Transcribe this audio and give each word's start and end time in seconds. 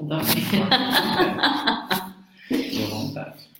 Vontade. 2.88 3.50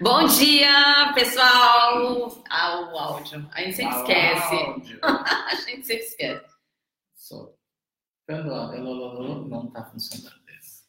Bom 0.00 0.26
dia, 0.26 1.12
pessoal! 1.12 2.40
Ah, 2.48 2.88
o 2.92 2.96
áudio. 2.96 3.44
A 3.52 3.62
gente 3.62 3.74
sempre 3.74 3.96
esquece. 3.96 4.54
Áudio. 4.54 5.00
A 5.02 5.54
gente 5.56 5.84
sempre 5.84 6.04
esquece. 6.04 6.44
Só. 7.16 7.50
Alô, 8.28 8.54
alô, 8.54 9.10
alô, 9.10 9.48
não 9.48 9.66
tá 9.72 9.82
funcionando 9.86 10.36
esse. 10.56 10.84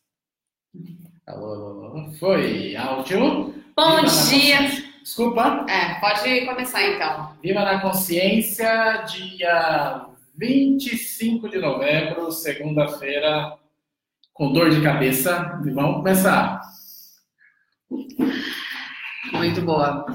Alô, 1.25 1.53
alô, 1.53 1.85
alô. 1.85 2.11
Foi. 2.19 2.75
Áudio. 2.75 3.55
Bom 3.75 3.95
Viva 3.95 4.07
dia! 4.29 4.59
Desculpa. 5.01 5.65
É, 5.67 5.99
pode 5.99 6.45
começar 6.45 6.83
então. 6.83 7.35
Viva 7.41 7.61
na 7.61 7.81
Consciência, 7.81 9.05
dia 9.07 10.05
25 10.37 11.49
de 11.49 11.57
novembro, 11.57 12.31
segunda-feira, 12.31 13.57
com 14.35 14.51
dor 14.51 14.69
de 14.69 14.83
cabeça. 14.83 15.59
E 15.65 15.71
vamos 15.71 15.95
começar. 15.95 16.61
Muito 19.31 19.61
boa. 19.61 20.05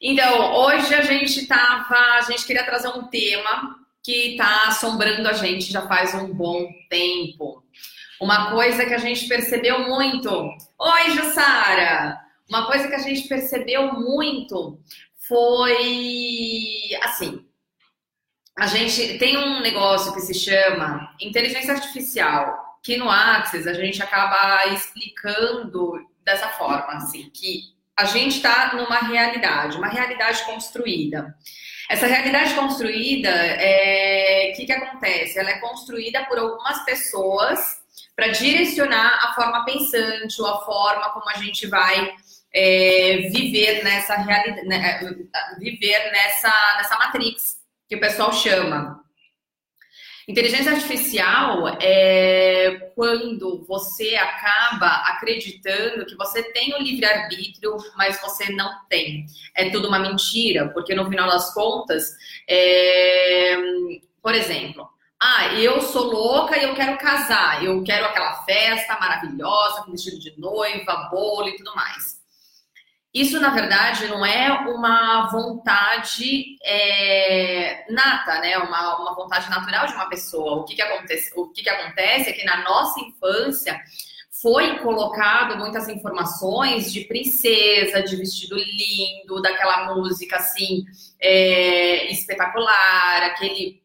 Então, 0.00 0.54
hoje 0.54 0.94
a 0.94 1.02
gente 1.02 1.46
tava. 1.46 1.96
A 1.96 2.20
gente 2.20 2.46
queria 2.46 2.64
trazer 2.64 2.88
um 2.88 3.08
tema 3.08 3.76
que 4.02 4.32
está 4.32 4.68
assombrando 4.68 5.26
a 5.26 5.32
gente 5.32 5.72
já 5.72 5.88
faz 5.88 6.14
um 6.14 6.32
bom 6.32 6.68
tempo. 6.90 7.64
Uma 8.20 8.50
coisa 8.50 8.84
que 8.84 8.92
a 8.92 8.98
gente 8.98 9.26
percebeu 9.26 9.88
muito. 9.88 10.30
Oi, 10.78 11.10
Jussara! 11.12 12.20
Uma 12.48 12.66
coisa 12.66 12.86
que 12.86 12.94
a 12.94 12.98
gente 12.98 13.26
percebeu 13.26 13.94
muito 13.94 14.78
foi 15.26 16.90
assim. 17.02 17.46
A 18.58 18.66
gente 18.66 19.18
tem 19.18 19.38
um 19.38 19.60
negócio 19.60 20.12
que 20.12 20.20
se 20.20 20.34
chama 20.34 21.16
inteligência 21.18 21.72
artificial, 21.72 22.73
que 22.84 22.98
no 22.98 23.10
Axis 23.10 23.66
a 23.66 23.72
gente 23.72 24.02
acaba 24.02 24.66
explicando 24.66 26.06
dessa 26.22 26.48
forma, 26.50 26.92
assim, 26.92 27.30
que 27.32 27.62
a 27.96 28.04
gente 28.04 28.36
está 28.36 28.74
numa 28.74 28.98
realidade, 28.98 29.78
uma 29.78 29.88
realidade 29.88 30.44
construída. 30.44 31.34
Essa 31.88 32.06
realidade 32.06 32.54
construída, 32.54 33.30
é, 33.30 34.50
o 34.52 34.56
que, 34.56 34.66
que 34.66 34.72
acontece? 34.72 35.38
Ela 35.38 35.50
é 35.50 35.58
construída 35.60 36.24
por 36.26 36.38
algumas 36.38 36.84
pessoas 36.84 37.82
para 38.14 38.28
direcionar 38.28 39.18
a 39.22 39.34
forma 39.34 39.64
pensante 39.64 40.40
ou 40.40 40.46
a 40.46 40.64
forma 40.64 41.10
como 41.10 41.28
a 41.30 41.34
gente 41.34 41.66
vai 41.66 42.14
é, 42.52 43.28
viver 43.32 43.82
nessa 43.82 44.14
realidade, 44.16 44.66
né, 44.66 45.00
viver 45.58 46.12
nessa, 46.12 46.52
nessa 46.76 46.98
matrix 46.98 47.56
que 47.88 47.96
o 47.96 48.00
pessoal 48.00 48.32
chama. 48.32 49.03
Inteligência 50.26 50.72
artificial 50.72 51.68
é 51.80 52.90
quando 52.94 53.62
você 53.66 54.14
acaba 54.16 54.86
acreditando 55.08 56.06
que 56.06 56.16
você 56.16 56.42
tem 56.52 56.74
o 56.74 56.82
livre-arbítrio, 56.82 57.76
mas 57.96 58.20
você 58.22 58.50
não 58.52 58.70
tem. 58.88 59.26
É 59.54 59.68
tudo 59.68 59.88
uma 59.88 59.98
mentira, 59.98 60.68
porque 60.70 60.94
no 60.94 61.08
final 61.08 61.28
das 61.28 61.52
contas, 61.52 62.16
é... 62.48 63.54
por 64.22 64.34
exemplo, 64.34 64.88
ah, 65.20 65.54
eu 65.54 65.82
sou 65.82 66.04
louca 66.04 66.56
e 66.56 66.64
eu 66.64 66.74
quero 66.74 66.96
casar, 66.98 67.62
eu 67.62 67.82
quero 67.82 68.06
aquela 68.06 68.44
festa 68.44 68.98
maravilhosa, 68.98 69.82
com 69.82 69.92
vestido 69.92 70.18
de 70.18 70.38
noiva, 70.38 71.08
bolo 71.10 71.48
e 71.48 71.56
tudo 71.56 71.74
mais. 71.74 72.23
Isso, 73.14 73.38
na 73.38 73.50
verdade, 73.50 74.08
não 74.08 74.26
é 74.26 74.50
uma 74.68 75.30
vontade 75.30 76.56
é, 76.64 77.86
nata, 77.88 78.40
né? 78.40 78.58
Uma, 78.58 78.98
uma 78.98 79.14
vontade 79.14 79.48
natural 79.48 79.86
de 79.86 79.94
uma 79.94 80.08
pessoa. 80.08 80.56
O 80.56 80.64
que, 80.64 80.74
que, 80.74 80.82
acontece, 80.82 81.32
o 81.36 81.48
que, 81.50 81.62
que 81.62 81.70
acontece 81.70 82.30
é 82.30 82.32
que 82.32 82.44
na 82.44 82.64
nossa 82.64 82.98
infância 82.98 83.80
foi 84.42 84.78
colocado 84.80 85.56
muitas 85.56 85.88
informações 85.88 86.92
de 86.92 87.02
princesa, 87.02 88.02
de 88.02 88.16
vestido 88.16 88.56
lindo, 88.56 89.40
daquela 89.40 89.94
música 89.94 90.36
assim 90.36 90.84
é, 91.20 92.10
espetacular, 92.10 93.22
aquele 93.22 93.82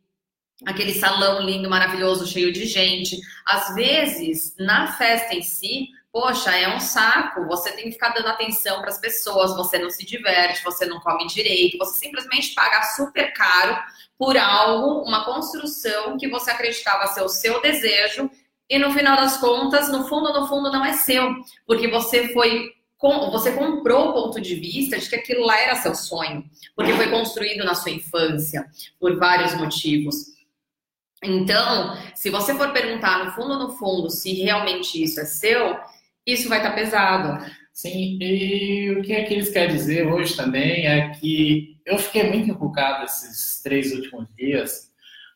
aquele 0.66 0.94
salão 0.94 1.42
lindo, 1.42 1.70
maravilhoso, 1.70 2.28
cheio 2.28 2.52
de 2.52 2.66
gente. 2.66 3.18
Às 3.46 3.74
vezes, 3.76 4.56
na 4.60 4.88
festa 4.88 5.34
em 5.34 5.42
si, 5.42 5.88
poxa, 6.12 6.56
é 6.56 6.74
um 6.76 6.80
saco. 6.80 7.46
Você 7.48 7.72
tem 7.72 7.86
que 7.86 7.92
ficar 7.92 8.10
dando 8.10 8.28
atenção 8.28 8.80
para 8.82 8.90
as 8.90 9.00
pessoas, 9.00 9.56
você 9.56 9.78
não 9.78 9.90
se 9.90 10.06
diverte, 10.06 10.64
você 10.64 10.86
não 10.86 11.00
come 11.00 11.28
direito, 11.28 11.78
você 11.78 11.98
simplesmente 11.98 12.54
paga 12.54 12.84
super 12.96 13.34
caro 13.34 13.78
por 14.18 14.38
algo, 14.38 15.08
uma 15.08 15.26
construção 15.26 16.18
que 16.18 16.28
você 16.28 16.52
acreditava 16.52 17.08
ser 17.08 17.22
o 17.22 17.30
seu 17.30 17.62
desejo 17.62 18.30
e 18.70 18.78
no 18.78 18.92
final 18.92 19.16
das 19.16 19.38
contas, 19.38 19.92
no 19.92 20.08
fundo, 20.08 20.32
no 20.32 20.48
fundo, 20.48 20.72
não 20.72 20.86
é 20.86 20.94
seu, 20.94 21.36
porque 21.66 21.88
você 21.88 22.32
foi 22.32 22.78
você 23.32 23.54
comprou 23.54 24.10
o 24.10 24.14
ponto 24.14 24.42
de 24.42 24.56
vista 24.56 25.00
de 25.00 25.08
que 25.10 25.16
aquilo 25.16 25.46
lá 25.46 25.58
era 25.58 25.76
seu 25.76 25.96
sonho, 25.96 26.44
porque 26.76 26.92
foi 26.92 27.10
construído 27.10 27.64
na 27.64 27.74
sua 27.74 27.92
infância 27.92 28.70
por 29.00 29.18
vários 29.18 29.54
motivos. 29.54 30.26
Então, 31.24 31.98
se 32.14 32.30
você 32.30 32.54
for 32.54 32.74
perguntar 32.74 33.24
no 33.24 33.32
fundo, 33.32 33.58
no 33.58 33.72
fundo, 33.78 34.10
se 34.10 34.34
realmente 34.34 35.02
isso 35.02 35.18
é 35.22 35.24
seu, 35.24 35.80
isso 36.32 36.50
vai 36.50 36.60
estar 36.60 36.72
pesado. 36.72 37.44
Sim, 37.74 38.18
e 38.22 38.92
o 38.92 39.02
que 39.02 39.14
é 39.14 39.24
que 39.24 39.34
eles 39.34 39.50
querem 39.52 39.74
dizer 39.74 40.06
hoje 40.06 40.36
também 40.36 40.86
é 40.86 41.10
que 41.12 41.78
eu 41.86 41.98
fiquei 41.98 42.30
muito 42.30 42.50
encucado 42.50 43.06
esses 43.06 43.62
três 43.64 43.94
últimos 43.94 44.28
dias, 44.36 44.92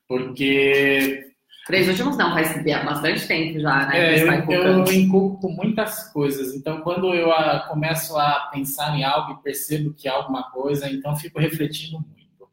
porque. 0.07 1.31
Três 1.65 1.87
últimos 1.87 2.17
não, 2.17 2.33
faz 2.33 2.61
bastante 2.83 3.25
tempo 3.25 3.57
já, 3.57 3.87
né? 3.87 3.97
É, 3.97 4.21
eu, 4.21 4.33
Está 4.33 4.51
eu 4.51 4.93
encuco 4.93 5.39
com 5.39 5.47
muitas 5.53 6.11
coisas, 6.11 6.53
então 6.53 6.81
quando 6.81 7.13
eu 7.13 7.31
a, 7.31 7.61
começo 7.69 8.17
a 8.17 8.49
pensar 8.51 8.93
em 8.99 9.05
algo 9.05 9.31
e 9.31 9.41
percebo 9.43 9.93
que 9.93 10.09
é 10.09 10.11
alguma 10.11 10.51
coisa, 10.51 10.89
então 10.89 11.15
fico 11.15 11.39
refletindo 11.39 11.99
muito. 11.99 12.49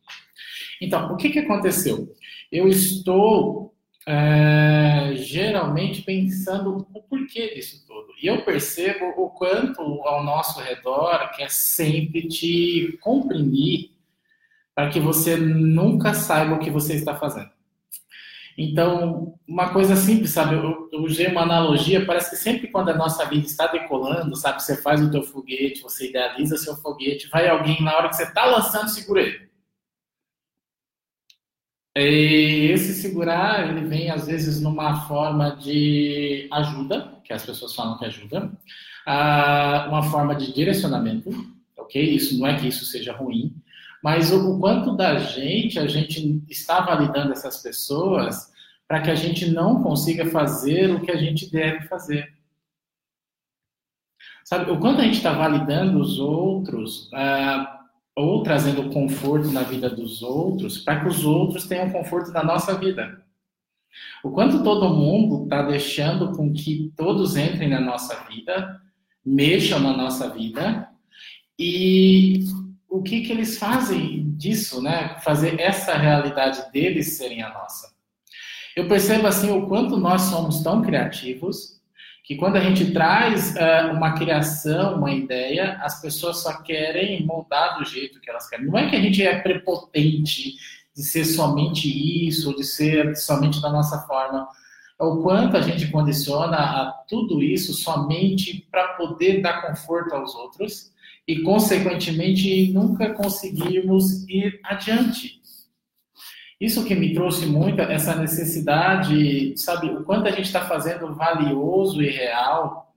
Então, 0.80 1.12
o 1.12 1.16
que, 1.16 1.30
que 1.30 1.40
aconteceu? 1.40 2.14
Eu 2.52 2.68
estou 2.68 3.74
é, 4.10 5.14
geralmente 5.14 6.02
pensando 6.02 6.78
o 6.92 7.02
porquê 7.02 7.54
disso 7.54 7.84
tudo. 7.86 8.08
E 8.20 8.26
eu 8.26 8.44
percebo 8.44 9.04
o 9.16 9.30
quanto 9.30 9.80
ao 9.80 10.24
nosso 10.24 10.60
redor 10.60 11.30
quer 11.30 11.48
sempre 11.48 12.26
te 12.26 12.98
comprimir 13.00 13.90
para 14.74 14.88
que 14.88 14.98
você 14.98 15.36
nunca 15.36 16.12
saiba 16.12 16.56
o 16.56 16.58
que 16.58 16.70
você 16.70 16.94
está 16.94 17.14
fazendo. 17.14 17.50
Então, 18.58 19.38
uma 19.46 19.72
coisa 19.72 19.94
simples, 19.94 20.30
sabe? 20.30 20.56
Eu, 20.56 20.88
eu 20.92 21.02
usei 21.02 21.28
uma 21.28 21.42
analogia, 21.42 22.04
parece 22.04 22.30
que 22.30 22.36
sempre 22.36 22.66
quando 22.66 22.88
a 22.88 22.96
nossa 22.96 23.24
vida 23.26 23.46
está 23.46 23.68
decolando, 23.68 24.34
sabe? 24.34 24.60
Você 24.60 24.76
faz 24.76 25.00
o 25.00 25.10
teu 25.10 25.22
foguete, 25.22 25.82
você 25.82 26.08
idealiza 26.08 26.56
seu 26.56 26.74
foguete, 26.76 27.28
vai 27.28 27.48
alguém 27.48 27.80
na 27.80 27.96
hora 27.96 28.08
que 28.08 28.16
você 28.16 28.24
está 28.24 28.44
lançando, 28.44 28.88
segura 28.88 29.22
ele. 29.22 29.49
E 31.96 32.70
esse 32.72 32.94
segurar, 32.94 33.68
ele 33.68 33.86
vem 33.86 34.10
às 34.10 34.26
vezes 34.26 34.60
numa 34.60 35.08
forma 35.08 35.56
de 35.56 36.48
ajuda, 36.52 37.14
que 37.24 37.32
as 37.32 37.44
pessoas 37.44 37.74
falam 37.74 37.98
que 37.98 38.04
ajuda, 38.04 38.52
uma 39.88 40.02
forma 40.04 40.34
de 40.34 40.52
direcionamento, 40.54 41.30
ok? 41.76 42.02
Isso 42.02 42.38
não 42.38 42.46
é 42.46 42.58
que 42.58 42.68
isso 42.68 42.84
seja 42.84 43.12
ruim, 43.12 43.54
mas 44.02 44.32
o, 44.32 44.58
quanto 44.58 44.96
da 44.96 45.18
gente 45.18 45.78
a 45.78 45.86
gente 45.86 46.42
está 46.48 46.80
validando 46.80 47.32
essas 47.32 47.62
pessoas 47.62 48.50
para 48.86 49.02
que 49.02 49.10
a 49.10 49.14
gente 49.14 49.50
não 49.50 49.82
consiga 49.82 50.26
fazer 50.26 50.90
o 50.90 51.00
que 51.00 51.10
a 51.10 51.16
gente 51.16 51.50
deve 51.50 51.86
fazer. 51.86 52.32
Sabe, 54.44 54.70
o 54.70 54.80
quanto 54.80 55.00
a 55.00 55.04
gente 55.04 55.18
está 55.18 55.32
validando 55.32 56.00
os 56.00 56.18
outros, 56.18 57.06
uh, 57.12 57.79
ou 58.16 58.42
trazendo 58.42 58.90
conforto 58.90 59.50
na 59.50 59.62
vida 59.62 59.88
dos 59.88 60.22
outros, 60.22 60.78
para 60.78 61.00
que 61.00 61.08
os 61.08 61.24
outros 61.24 61.66
tenham 61.66 61.90
conforto 61.90 62.30
na 62.32 62.42
nossa 62.42 62.76
vida. 62.76 63.24
O 64.22 64.30
quanto 64.30 64.62
todo 64.62 64.94
mundo 64.94 65.44
está 65.44 65.62
deixando 65.62 66.32
com 66.32 66.52
que 66.52 66.92
todos 66.96 67.36
entrem 67.36 67.68
na 67.68 67.80
nossa 67.80 68.14
vida, 68.24 68.80
mexam 69.24 69.80
na 69.80 69.96
nossa 69.96 70.28
vida, 70.28 70.88
e 71.58 72.44
o 72.88 73.02
que, 73.02 73.22
que 73.22 73.32
eles 73.32 73.58
fazem 73.58 74.30
disso, 74.36 74.82
né? 74.82 75.18
Fazer 75.20 75.60
essa 75.60 75.94
realidade 75.94 76.70
deles 76.72 77.16
serem 77.16 77.42
a 77.42 77.52
nossa. 77.52 77.94
Eu 78.74 78.88
percebo 78.88 79.26
assim 79.26 79.50
o 79.50 79.66
quanto 79.66 79.96
nós 79.96 80.22
somos 80.22 80.62
tão 80.62 80.82
criativos 80.82 81.79
que 82.30 82.36
quando 82.36 82.54
a 82.54 82.60
gente 82.60 82.92
traz 82.92 83.56
uh, 83.56 83.92
uma 83.92 84.12
criação, 84.12 84.98
uma 84.98 85.10
ideia, 85.10 85.80
as 85.82 86.00
pessoas 86.00 86.36
só 86.40 86.62
querem 86.62 87.26
moldar 87.26 87.76
do 87.76 87.84
jeito 87.84 88.20
que 88.20 88.30
elas 88.30 88.48
querem. 88.48 88.66
Não 88.66 88.78
é 88.78 88.88
que 88.88 88.94
a 88.94 89.00
gente 89.00 89.20
é 89.20 89.40
prepotente 89.40 90.54
de 90.94 91.02
ser 91.02 91.24
somente 91.24 91.88
isso, 92.28 92.54
de 92.54 92.62
ser 92.62 93.16
somente 93.16 93.60
da 93.60 93.68
nossa 93.68 94.02
forma. 94.02 94.46
É 95.00 95.02
o 95.02 95.20
quanto 95.24 95.56
a 95.56 95.60
gente 95.60 95.88
condiciona 95.88 96.56
a 96.56 96.92
tudo 97.08 97.42
isso 97.42 97.74
somente 97.74 98.64
para 98.70 98.94
poder 98.94 99.42
dar 99.42 99.62
conforto 99.62 100.14
aos 100.14 100.32
outros 100.32 100.92
e, 101.26 101.42
consequentemente, 101.42 102.72
nunca 102.72 103.12
conseguirmos 103.12 104.22
ir 104.28 104.60
adiante. 104.62 105.39
Isso 106.60 106.84
que 106.84 106.94
me 106.94 107.14
trouxe 107.14 107.46
muito, 107.46 107.80
essa 107.80 108.14
necessidade, 108.14 109.56
sabe, 109.56 109.88
o 109.88 110.04
quanto 110.04 110.28
a 110.28 110.30
gente 110.30 110.46
está 110.46 110.60
fazendo 110.60 111.14
valioso 111.14 112.02
e 112.02 112.10
real 112.10 112.94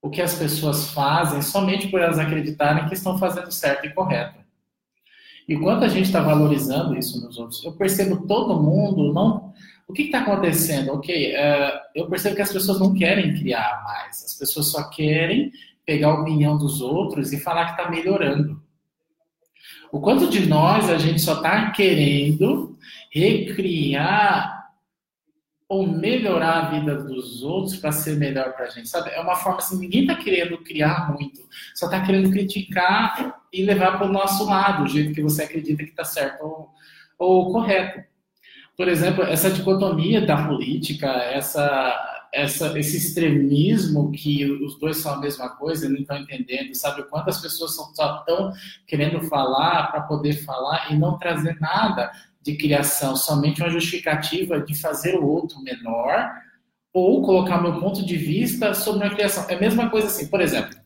o 0.00 0.10
que 0.10 0.22
as 0.22 0.34
pessoas 0.34 0.90
fazem 0.90 1.42
somente 1.42 1.88
por 1.88 2.00
elas 2.00 2.18
acreditarem 2.18 2.86
que 2.86 2.94
estão 2.94 3.18
fazendo 3.18 3.50
certo 3.50 3.86
e 3.86 3.92
correto. 3.92 4.38
E 5.48 5.56
quanto 5.56 5.84
a 5.84 5.88
gente 5.88 6.06
está 6.06 6.20
valorizando 6.20 6.96
isso 6.96 7.20
nos 7.24 7.38
outros, 7.38 7.62
eu 7.64 7.72
percebo 7.72 8.26
todo 8.26 8.60
mundo 8.60 9.12
não. 9.12 9.52
O 9.86 9.92
que 9.92 10.02
está 10.02 10.20
acontecendo? 10.20 10.92
Ok, 10.92 11.34
uh, 11.34 11.78
eu 11.94 12.08
percebo 12.08 12.34
que 12.34 12.42
as 12.42 12.52
pessoas 12.52 12.80
não 12.80 12.94
querem 12.94 13.34
criar 13.34 13.84
mais, 13.84 14.24
as 14.24 14.34
pessoas 14.34 14.68
só 14.68 14.88
querem 14.88 15.52
pegar 15.84 16.08
a 16.08 16.20
opinião 16.20 16.58
dos 16.58 16.80
outros 16.80 17.32
e 17.32 17.38
falar 17.38 17.66
que 17.66 17.80
está 17.80 17.90
melhorando. 17.90 18.60
O 19.92 20.00
quanto 20.00 20.28
de 20.28 20.46
nós 20.46 20.90
a 20.90 20.98
gente 20.98 21.20
só 21.20 21.34
está 21.34 21.70
querendo 21.70 22.65
recriar 23.16 24.66
ou 25.68 25.86
melhorar 25.86 26.58
a 26.58 26.70
vida 26.70 26.94
dos 26.96 27.42
outros 27.42 27.76
para 27.76 27.90
ser 27.90 28.16
melhor 28.16 28.52
para 28.52 28.66
a 28.66 28.68
gente, 28.68 28.88
sabe? 28.88 29.10
É 29.10 29.20
uma 29.20 29.34
forma 29.34 29.58
assim, 29.58 29.78
ninguém 29.78 30.02
está 30.02 30.14
querendo 30.14 30.58
criar 30.58 31.12
muito, 31.12 31.40
só 31.74 31.86
está 31.86 32.04
querendo 32.04 32.30
criticar 32.30 33.40
e 33.52 33.64
levar 33.64 33.98
para 33.98 34.06
o 34.06 34.12
nosso 34.12 34.44
lado, 34.44 34.84
o 34.84 34.88
jeito 34.88 35.12
que 35.12 35.22
você 35.22 35.42
acredita 35.42 35.82
que 35.82 35.90
está 35.90 36.04
certo 36.04 36.44
ou, 36.44 36.70
ou 37.18 37.52
correto. 37.52 38.04
Por 38.76 38.86
exemplo, 38.86 39.24
essa 39.24 39.50
dicotomia 39.50 40.24
da 40.24 40.46
política, 40.46 41.06
essa 41.06 42.12
essa, 42.36 42.78
esse 42.78 42.98
extremismo 42.98 44.12
que 44.12 44.44
os 44.44 44.78
dois 44.78 44.98
são 44.98 45.14
a 45.14 45.20
mesma 45.20 45.48
coisa, 45.56 45.88
não 45.88 45.96
estão 45.96 46.18
entendendo, 46.18 46.74
sabe? 46.74 47.00
O 47.00 47.06
quanto 47.06 47.30
as 47.30 47.40
pessoas 47.40 47.74
só 47.74 47.90
estão 47.94 48.52
querendo 48.86 49.22
falar 49.22 49.90
para 49.90 50.02
poder 50.02 50.44
falar 50.44 50.92
e 50.92 50.98
não 50.98 51.18
trazer 51.18 51.58
nada 51.58 52.12
de 52.46 52.56
criação, 52.56 53.16
somente 53.16 53.60
uma 53.60 53.68
justificativa 53.68 54.60
de 54.60 54.78
fazer 54.78 55.16
o 55.16 55.26
outro 55.26 55.60
menor 55.60 56.30
ou 56.92 57.22
colocar 57.22 57.60
meu 57.60 57.80
ponto 57.80 58.06
de 58.06 58.16
vista 58.16 58.72
sobre 58.72 59.06
a 59.06 59.10
criação. 59.10 59.44
É 59.48 59.54
a 59.54 59.60
mesma 59.60 59.90
coisa 59.90 60.06
assim, 60.06 60.28
por 60.28 60.40
exemplo, 60.40 60.76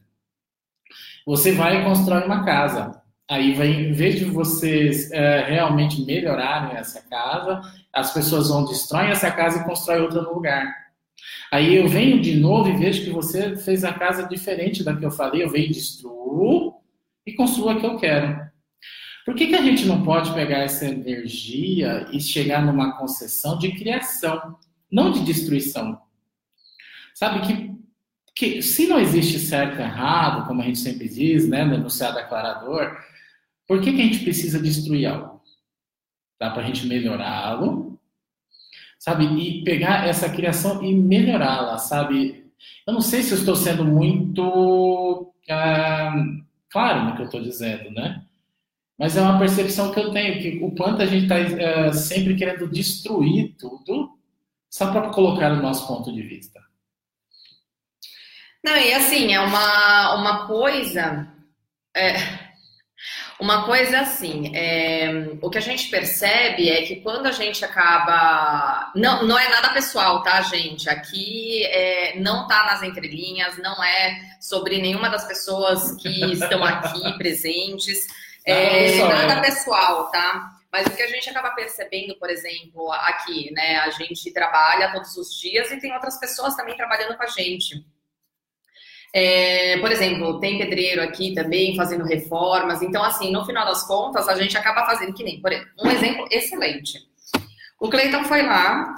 você 1.26 1.52
vai 1.52 1.80
e 1.80 1.84
constrói 1.84 2.24
uma 2.24 2.44
casa. 2.44 3.00
Aí, 3.28 3.54
vai, 3.54 3.68
em 3.68 3.92
vez 3.92 4.18
de 4.18 4.24
vocês 4.24 5.12
é, 5.12 5.44
realmente 5.44 6.04
melhorarem 6.04 6.76
essa 6.76 7.00
casa, 7.02 7.60
as 7.92 8.12
pessoas 8.12 8.48
vão 8.48 8.64
destroem 8.64 9.10
essa 9.10 9.30
casa 9.30 9.60
e 9.60 9.64
constroem 9.64 10.00
outra 10.00 10.22
no 10.22 10.34
lugar. 10.34 10.74
Aí 11.52 11.76
eu 11.76 11.86
venho 11.86 12.20
de 12.20 12.36
novo 12.36 12.70
e 12.70 12.76
vejo 12.76 13.04
que 13.04 13.10
você 13.10 13.54
fez 13.54 13.84
a 13.84 13.92
casa 13.92 14.26
diferente 14.26 14.82
da 14.82 14.96
que 14.96 15.04
eu 15.04 15.10
falei, 15.10 15.44
eu 15.44 15.50
venho, 15.50 15.68
destruo 15.68 16.80
e 17.26 17.34
construo 17.34 17.68
a 17.68 17.78
que 17.78 17.86
eu 17.86 17.98
quero. 17.98 18.49
Por 19.30 19.36
que, 19.36 19.46
que 19.46 19.54
a 19.54 19.62
gente 19.62 19.86
não 19.86 20.02
pode 20.02 20.34
pegar 20.34 20.58
essa 20.58 20.84
energia 20.84 22.04
e 22.10 22.20
chegar 22.20 22.66
numa 22.66 22.98
concessão 22.98 23.56
de 23.56 23.70
criação, 23.70 24.58
não 24.90 25.12
de 25.12 25.24
destruição? 25.24 26.02
Sabe 27.14 27.46
que, 27.46 27.70
que 28.34 28.60
se 28.60 28.88
não 28.88 28.98
existe 28.98 29.38
certo 29.38 29.78
e 29.78 29.82
errado, 29.82 30.48
como 30.48 30.60
a 30.60 30.64
gente 30.64 30.80
sempre 30.80 31.08
diz, 31.08 31.48
né, 31.48 31.64
no 31.64 31.74
enunciado 31.74 32.16
declarador, 32.16 32.98
por 33.68 33.80
que, 33.80 33.92
que 33.92 34.00
a 34.00 34.04
gente 34.04 34.24
precisa 34.24 34.58
destruir 34.58 35.06
algo? 35.06 35.40
Dá 36.36 36.50
para 36.50 36.64
a 36.64 36.66
gente 36.66 36.88
melhorá-lo, 36.88 38.00
sabe? 38.98 39.26
E 39.26 39.62
pegar 39.62 40.08
essa 40.08 40.28
criação 40.28 40.84
e 40.84 40.92
melhorá-la, 40.92 41.78
sabe? 41.78 42.50
Eu 42.84 42.92
não 42.92 43.00
sei 43.00 43.22
se 43.22 43.30
eu 43.30 43.38
estou 43.38 43.54
sendo 43.54 43.84
muito 43.84 45.32
ah, 45.48 46.16
claro 46.68 47.04
no 47.04 47.14
que 47.14 47.22
eu 47.22 47.26
estou 47.26 47.40
dizendo, 47.40 47.92
né? 47.92 48.24
Mas 49.00 49.16
é 49.16 49.22
uma 49.22 49.38
percepção 49.38 49.90
que 49.92 49.98
eu 49.98 50.12
tenho, 50.12 50.42
que 50.42 50.62
o 50.62 50.72
quanto 50.72 51.00
a 51.00 51.06
gente 51.06 51.22
está 51.22 51.38
é, 51.38 51.90
sempre 51.90 52.36
querendo 52.36 52.68
destruir 52.68 53.56
tudo, 53.58 54.10
só 54.68 54.92
para 54.92 55.08
colocar 55.08 55.50
o 55.52 55.62
nosso 55.62 55.88
ponto 55.88 56.12
de 56.12 56.20
vista. 56.20 56.60
Não, 58.62 58.76
e 58.76 58.92
assim, 58.92 59.32
é 59.32 59.40
uma, 59.40 60.16
uma 60.16 60.46
coisa. 60.46 61.32
É, 61.96 62.12
uma 63.40 63.64
coisa 63.64 64.00
assim, 64.00 64.54
é, 64.54 65.30
o 65.40 65.48
que 65.48 65.56
a 65.56 65.62
gente 65.62 65.88
percebe 65.88 66.68
é 66.68 66.82
que 66.82 66.96
quando 66.96 67.24
a 67.24 67.32
gente 67.32 67.64
acaba. 67.64 68.92
Não, 68.94 69.26
não 69.26 69.38
é 69.38 69.48
nada 69.48 69.70
pessoal, 69.70 70.22
tá, 70.22 70.42
gente? 70.42 70.90
Aqui 70.90 71.64
é, 71.64 72.20
não 72.20 72.46
tá 72.46 72.66
nas 72.66 72.82
entrelinhas, 72.82 73.56
não 73.56 73.82
é 73.82 74.36
sobre 74.38 74.76
nenhuma 74.76 75.08
das 75.08 75.24
pessoas 75.24 75.96
que 75.96 76.32
estão 76.32 76.62
aqui 76.62 77.00
presentes. 77.16 78.19
É, 78.50 79.08
nada 79.08 79.40
pessoal, 79.40 80.10
tá? 80.10 80.52
Mas 80.72 80.86
o 80.86 80.90
que 80.90 81.02
a 81.02 81.08
gente 81.08 81.28
acaba 81.28 81.50
percebendo, 81.50 82.14
por 82.16 82.30
exemplo, 82.30 82.92
aqui, 82.92 83.52
né? 83.52 83.78
A 83.78 83.90
gente 83.90 84.32
trabalha 84.32 84.92
todos 84.92 85.16
os 85.16 85.34
dias 85.38 85.70
e 85.70 85.80
tem 85.80 85.92
outras 85.92 86.18
pessoas 86.18 86.54
também 86.54 86.76
trabalhando 86.76 87.16
com 87.16 87.22
a 87.22 87.26
gente. 87.26 87.84
É, 89.12 89.78
por 89.78 89.90
exemplo, 89.90 90.38
tem 90.38 90.58
pedreiro 90.58 91.02
aqui 91.02 91.34
também 91.34 91.74
fazendo 91.74 92.04
reformas. 92.04 92.80
Então, 92.82 93.02
assim, 93.02 93.32
no 93.32 93.44
final 93.44 93.66
das 93.66 93.84
contas, 93.86 94.28
a 94.28 94.36
gente 94.36 94.56
acaba 94.56 94.86
fazendo 94.86 95.12
que 95.12 95.24
nem, 95.24 95.40
por 95.40 95.52
exemplo, 95.52 95.72
um 95.82 95.90
exemplo 95.90 96.28
excelente. 96.30 96.98
O 97.80 97.90
Cleiton 97.90 98.24
foi 98.24 98.42
lá, 98.42 98.94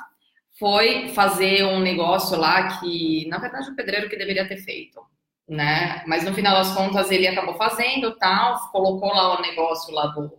foi 0.59 1.09
fazer 1.09 1.65
um 1.65 1.81
negócio 1.81 2.37
lá 2.37 2.79
que, 2.79 3.27
na 3.29 3.39
verdade, 3.39 3.71
o 3.71 3.77
pedreiro 3.77 4.11
que 4.11 4.17
deveria 4.17 4.47
ter 4.47 4.59
feito 4.59 5.01
né? 5.49 6.03
Mas 6.07 6.25
no 6.25 6.35
final 6.35 6.55
das 6.55 6.75
contas 6.75 7.11
ele 7.11 7.27
acabou 7.27 7.55
fazendo 7.55 8.17
tal, 8.17 8.59
colocou 8.71 9.09
lá 9.09 9.39
o 9.39 9.43
negócio 9.43 9.95
lá 9.95 10.07
do, 10.07 10.33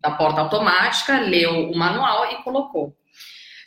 da 0.00 0.12
porta 0.12 0.40
automática, 0.40 1.20
leu 1.20 1.70
o 1.70 1.76
manual 1.76 2.30
e 2.32 2.42
colocou. 2.42 2.94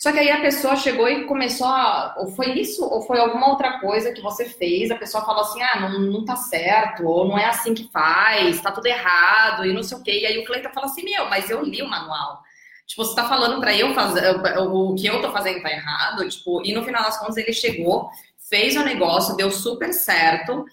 Só 0.04 0.12
que 0.12 0.20
aí 0.20 0.30
a 0.30 0.42
pessoa 0.42 0.76
chegou 0.76 1.08
e 1.08 1.24
começou 1.24 1.66
a. 1.66 2.16
Ou 2.18 2.28
foi 2.28 2.60
isso, 2.60 2.84
ou 2.84 3.02
foi 3.04 3.20
alguma 3.20 3.50
outra 3.50 3.80
coisa 3.80 4.12
que 4.12 4.22
você 4.22 4.44
fez, 4.44 4.92
a 4.92 4.98
pessoa 4.98 5.24
falou 5.24 5.44
assim: 5.44 5.62
ah, 5.62 5.80
não, 5.80 5.98
não 6.02 6.26
tá 6.26 6.36
certo, 6.36 7.08
ou 7.08 7.26
não 7.26 7.38
é 7.38 7.46
assim 7.46 7.74
que 7.74 7.90
faz, 7.90 8.60
tá 8.60 8.70
tudo 8.70 8.88
errado, 8.88 9.66
e 9.66 9.72
não 9.72 9.82
sei 9.82 9.98
o 9.98 10.04
quê. 10.04 10.20
E 10.20 10.26
aí 10.26 10.38
o 10.40 10.44
cliente 10.44 10.68
fala 10.74 10.88
assim: 10.88 11.06
meu, 11.06 11.30
mas 11.30 11.50
eu 11.50 11.64
li 11.64 11.82
o 11.82 11.88
manual. 11.88 12.42
Tipo, 12.86 13.06
você 13.06 13.16
tá 13.16 13.30
falando 13.30 13.62
para 13.62 13.74
eu 13.74 13.94
fazer, 13.94 14.30
o 14.60 14.94
que 14.94 15.08
eu 15.08 15.22
tô 15.22 15.32
fazendo 15.32 15.62
tá 15.62 15.72
errado, 15.72 16.28
tipo, 16.28 16.62
e 16.66 16.74
no 16.74 16.84
final 16.84 17.02
das 17.02 17.18
contas 17.18 17.38
ele 17.38 17.54
chegou, 17.54 18.10
fez 18.50 18.76
o 18.76 18.84
negócio, 18.84 19.36
deu 19.36 19.52
super 19.52 19.94
certo. 19.94 20.66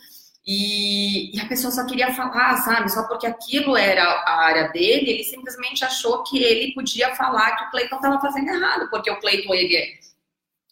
E, 0.46 1.36
e, 1.36 1.40
a 1.40 1.46
pessoa 1.46 1.70
só 1.70 1.86
queria 1.86 2.12
falar, 2.14 2.56
sabe? 2.58 2.90
Só 2.90 3.06
porque 3.06 3.26
aquilo 3.26 3.76
era 3.76 4.02
a 4.02 4.40
área 4.46 4.68
dele, 4.68 5.10
ele 5.10 5.24
simplesmente 5.24 5.84
achou 5.84 6.22
que 6.24 6.42
ele 6.42 6.72
podia 6.72 7.14
falar 7.14 7.56
que 7.56 7.64
o 7.64 7.70
Cleiton 7.70 7.96
estava 7.96 8.20
fazendo 8.20 8.48
errado, 8.48 8.88
porque 8.90 9.10
o 9.10 9.20
Cleiton 9.20 9.54
ele 9.54 9.76
é, 9.76 9.86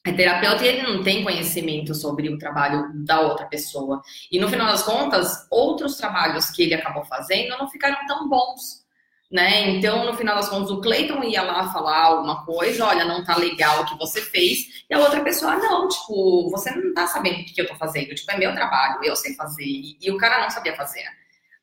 é 0.06 0.12
terapeuta 0.12 0.64
e 0.64 0.68
ele 0.68 0.82
não 0.82 1.02
tem 1.02 1.22
conhecimento 1.22 1.94
sobre 1.94 2.28
o 2.28 2.38
trabalho 2.38 2.90
da 3.04 3.20
outra 3.20 3.46
pessoa. 3.46 4.02
E 4.32 4.40
no 4.40 4.48
final 4.48 4.66
das 4.66 4.82
contas, 4.82 5.46
outros 5.50 5.96
trabalhos 5.96 6.50
que 6.50 6.62
ele 6.62 6.74
acabou 6.74 7.04
fazendo 7.04 7.56
não 7.58 7.68
ficaram 7.68 7.98
tão 8.06 8.28
bons 8.28 8.87
né? 9.30 9.70
Então, 9.70 10.06
no 10.06 10.14
final 10.16 10.36
das 10.36 10.48
contas, 10.48 10.70
o 10.70 10.80
Cleiton 10.80 11.22
ia 11.22 11.42
lá 11.42 11.70
falar 11.70 12.04
alguma 12.04 12.44
coisa, 12.46 12.86
olha, 12.86 13.04
não 13.04 13.22
tá 13.24 13.36
legal 13.36 13.82
o 13.82 13.86
que 13.86 13.98
você 13.98 14.22
fez, 14.22 14.84
e 14.88 14.94
a 14.94 14.98
outra 14.98 15.22
pessoa, 15.22 15.56
não, 15.56 15.86
tipo, 15.88 16.50
você 16.50 16.70
não 16.70 16.94
tá 16.94 17.06
sabendo 17.06 17.40
o 17.40 17.44
que 17.44 17.60
eu 17.60 17.66
tô 17.66 17.74
fazendo, 17.74 18.14
tipo, 18.14 18.30
é 18.30 18.38
meu 18.38 18.54
trabalho, 18.54 19.04
eu 19.04 19.14
sei 19.14 19.34
fazer, 19.34 19.64
e, 19.64 19.98
e 20.00 20.10
o 20.10 20.16
cara 20.16 20.40
não 20.40 20.50
sabia 20.50 20.74
fazer, 20.74 21.04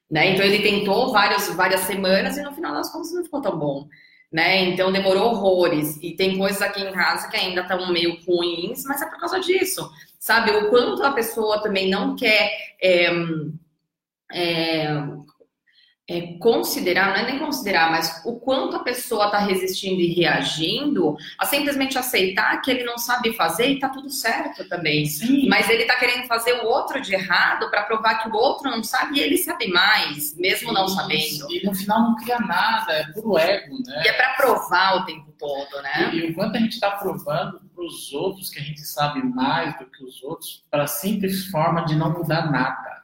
né? 0.10 0.31
Então, 0.31 0.45
ele 0.45 0.62
tentou 0.62 1.12
várias, 1.12 1.48
várias 1.55 1.81
semanas 1.81 2.38
e 2.38 2.43
no 2.43 2.53
final 2.53 2.74
das 2.74 2.91
contas 2.91 3.12
não 3.13 3.24
ficou 3.24 3.41
tão 3.41 3.57
bom, 3.57 3.88
né? 4.31 4.63
Então, 4.65 4.91
demorou 4.91 5.31
horrores, 5.31 5.98
e 6.03 6.12
tem 6.15 6.38
coisas 6.38 6.62
aqui 6.62 6.84
em 6.84 6.91
casa 6.91 7.27
que 7.29 7.38
ainda 7.38 7.62
estão 7.62 7.91
meio 7.91 8.19
ruins, 8.27 8.84
mas 8.84 9.01
é 9.01 9.07
por 9.07 9.19
causa 9.19 9.39
disso, 9.39 9.89
sabe? 10.19 10.51
O 10.51 10.69
quanto 10.69 11.03
a 11.03 11.13
pessoa 11.13 11.63
também 11.63 11.89
não 11.89 12.15
quer. 12.15 12.51
É, 12.79 13.10
é, 14.31 14.88
é, 16.07 16.38
considerar, 16.38 17.09
não 17.09 17.15
é 17.15 17.25
nem 17.25 17.39
considerar, 17.39 17.89
mas 17.89 18.21
o 18.24 18.39
quanto 18.39 18.75
a 18.75 18.83
pessoa 18.83 19.25
está 19.25 19.39
resistindo 19.39 20.00
e 20.00 20.13
reagindo 20.13 21.17
a 21.38 21.45
simplesmente 21.47 21.97
aceitar 21.97 22.62
que 22.62 22.69
ele 22.69 22.83
não 22.83 22.97
sabe 22.97 23.33
fazer 23.33 23.69
e 23.69 23.79
tá 23.79 23.89
tudo 23.89 24.09
certo 24.12 24.67
também. 24.69 25.05
Sim. 25.07 25.47
Mas 25.50 25.67
ele 25.67 25.81
está 25.81 25.95
querendo 25.95 26.27
fazer 26.27 26.53
o 26.63 26.67
outro 26.67 27.01
de 27.01 27.15
errado 27.15 27.71
para 27.71 27.83
provar 27.83 28.21
que 28.21 28.29
o 28.29 28.35
outro 28.35 28.69
não 28.69 28.83
sabe 28.83 29.17
e 29.17 29.19
ele 29.19 29.38
sabe 29.38 29.67
mais, 29.67 30.35
mesmo 30.38 30.71
Isso. 30.71 30.74
não 30.74 30.88
sabendo. 30.88 31.51
E 31.51 31.65
no 31.65 31.74
final 31.74 32.01
não 32.01 32.15
cria 32.17 32.38
nada, 32.39 32.93
é 32.93 33.03
puro 33.12 33.39
ego, 33.39 33.75
né? 33.88 34.03
E 34.05 34.07
é 34.07 34.13
para 34.13 34.33
provar 34.35 34.97
o 34.97 35.05
tempo 35.05 35.33
todo, 35.39 35.81
né? 35.81 36.12
E, 36.13 36.17
e 36.17 36.29
o 36.29 36.35
quanto 36.35 36.55
a 36.55 36.59
gente 36.59 36.74
está 36.74 36.91
provando 36.91 37.59
para 37.74 37.83
os 37.83 38.13
outros 38.13 38.51
que 38.51 38.59
a 38.59 38.63
gente 38.63 38.81
sabe 38.81 39.24
mais 39.24 39.75
do 39.79 39.85
que 39.88 40.03
os 40.03 40.21
outros, 40.21 40.63
para 40.69 40.85
simples 40.85 41.47
forma 41.47 41.83
de 41.83 41.95
não 41.95 42.13
mudar 42.13 42.51
nada. 42.51 42.95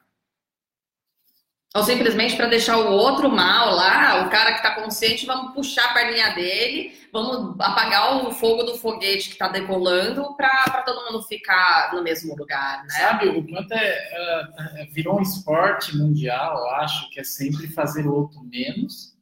Ou 1.73 1.83
simplesmente 1.83 2.35
para 2.35 2.47
deixar 2.47 2.77
o 2.77 2.91
outro 2.91 3.29
mal 3.29 3.73
lá, 3.73 4.25
o 4.25 4.29
cara 4.29 4.51
que 4.51 4.57
está 4.57 4.75
consciente, 4.75 5.25
vamos 5.25 5.53
puxar 5.53 5.85
a 5.85 5.93
perninha 5.93 6.35
dele, 6.35 6.91
vamos 7.13 7.55
apagar 7.61 8.27
o 8.27 8.31
fogo 8.33 8.63
do 8.63 8.77
foguete 8.77 9.29
que 9.29 9.35
está 9.35 9.47
decolando 9.47 10.35
para 10.35 10.83
todo 10.85 11.05
mundo 11.05 11.23
ficar 11.23 11.91
no 11.93 12.03
mesmo 12.03 12.35
lugar, 12.35 12.83
né? 12.83 12.89
Sabe, 12.89 13.29
o 13.29 13.47
quanto 13.47 13.71
é, 13.71 13.77
é, 13.79 14.85
virou 14.91 15.17
um 15.17 15.21
esporte 15.21 15.95
mundial, 15.95 16.57
eu 16.57 16.69
acho, 16.71 17.09
que 17.09 17.21
é 17.21 17.23
sempre 17.23 17.67
fazer 17.67 18.05
o 18.05 18.15
outro 18.15 18.43
menos, 18.43 19.15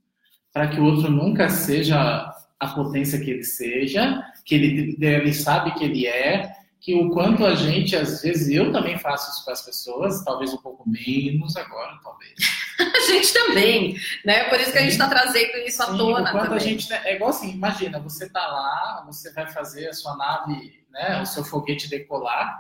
para 0.51 0.68
que 0.68 0.79
o 0.79 0.86
outro 0.86 1.12
nunca 1.12 1.50
seja 1.50 2.34
a 2.60 2.68
potência 2.70 3.20
que 3.20 3.29
ele 3.29 3.44
seja, 3.44 4.24
que 4.44 4.56
ele, 4.56 4.98
ele 5.00 5.34
sabe 5.34 5.72
que 5.75 5.84
ele 5.84 6.08
é, 6.08 6.51
que 6.89 6.96
o 6.96 7.12
quanto 7.12 7.46
a 7.46 7.53
gente, 7.53 7.96
às 7.96 8.24
vezes, 8.24 8.50
eu 8.50 8.72
também 8.72 8.98
faço 8.98 9.29
isso 9.29 9.46
com 9.46 9.51
as 9.51 9.62
pessoas, 9.62 10.24
talvez 10.24 10.51
um 10.51 10.58
pouco 10.58 10.89
menos 10.89 11.55
agora, 11.55 12.00
talvez. 12.03 12.34
a 12.81 13.12
gente 13.12 13.31
também, 13.31 13.96
né? 14.25 14.46
Por 14.46 14.60
isso 14.60 14.72
que 14.72 14.79
a 14.79 14.81
gente 14.81 14.93
está 14.93 15.08
trazendo 15.08 15.55
isso 15.58 15.77
Sim, 15.77 15.84
à 15.84 15.86
tona. 15.96 16.29
O 16.29 16.31
quanto 16.31 16.43
também. 16.46 16.58
a 16.58 16.60
gente. 16.60 16.91
É 16.91 17.15
igual 17.15 17.29
assim, 17.29 17.51
imagina, 17.51 18.00
você 18.00 18.25
está 18.25 18.39
lá, 18.39 19.03
você 19.05 19.31
vai 19.34 19.46
fazer 19.51 19.88
a 19.88 19.93
sua 19.93 20.17
nave, 20.17 20.84
né? 20.89 21.22
O 21.22 21.27
seu 21.27 21.43
foguete 21.43 21.88
decolar. 21.88 22.60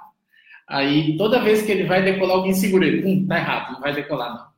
Aí 0.67 1.17
toda 1.17 1.41
vez 1.41 1.63
que 1.63 1.71
ele 1.71 1.87
vai 1.87 2.03
decolar, 2.03 2.37
alguém 2.37 2.53
segura 2.53 2.85
ele. 2.85 3.11
Hum, 3.11 3.27
tá 3.27 3.35
errado, 3.35 3.73
não 3.73 3.81
vai 3.81 3.95
decolar, 3.95 4.31
não. 4.31 4.49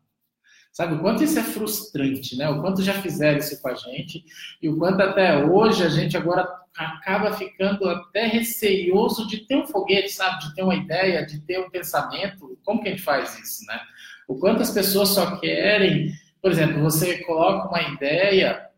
Sabe 0.73 0.95
o 0.95 0.99
quanto 0.99 1.23
isso 1.23 1.39
é 1.39 1.43
frustrante, 1.43 2.35
né? 2.35 2.49
O 2.49 2.59
quanto 2.59 2.83
já 2.83 2.95
fizeram 2.95 3.37
isso 3.37 3.61
com 3.61 3.69
a 3.69 3.75
gente 3.75 4.25
e 4.61 4.67
o 4.67 4.77
quanto 4.77 5.01
até 5.01 5.45
hoje 5.45 5.81
a 5.81 5.89
gente 5.89 6.17
agora 6.17 6.45
acaba 6.77 7.33
ficando 7.33 7.87
até 7.89 8.27
receioso 8.27 9.27
de 9.27 9.45
ter 9.45 9.57
um 9.57 9.67
foguete, 9.67 10.09
sabe? 10.09 10.45
De 10.45 10.55
ter 10.55 10.63
uma 10.63 10.75
ideia, 10.75 11.25
de 11.25 11.39
ter 11.41 11.59
um 11.59 11.69
pensamento. 11.69 12.57
Como 12.63 12.81
que 12.81 12.87
a 12.87 12.91
gente 12.91 13.03
faz 13.03 13.37
isso, 13.39 13.65
né? 13.65 13.79
O 14.27 14.35
quanto 14.35 14.61
as 14.61 14.71
pessoas 14.71 15.09
só 15.09 15.37
querem, 15.37 16.13
por 16.41 16.51
exemplo, 16.51 16.81
você 16.81 17.19
coloca 17.19 17.67
uma 17.67 17.81
ideia 17.81 18.69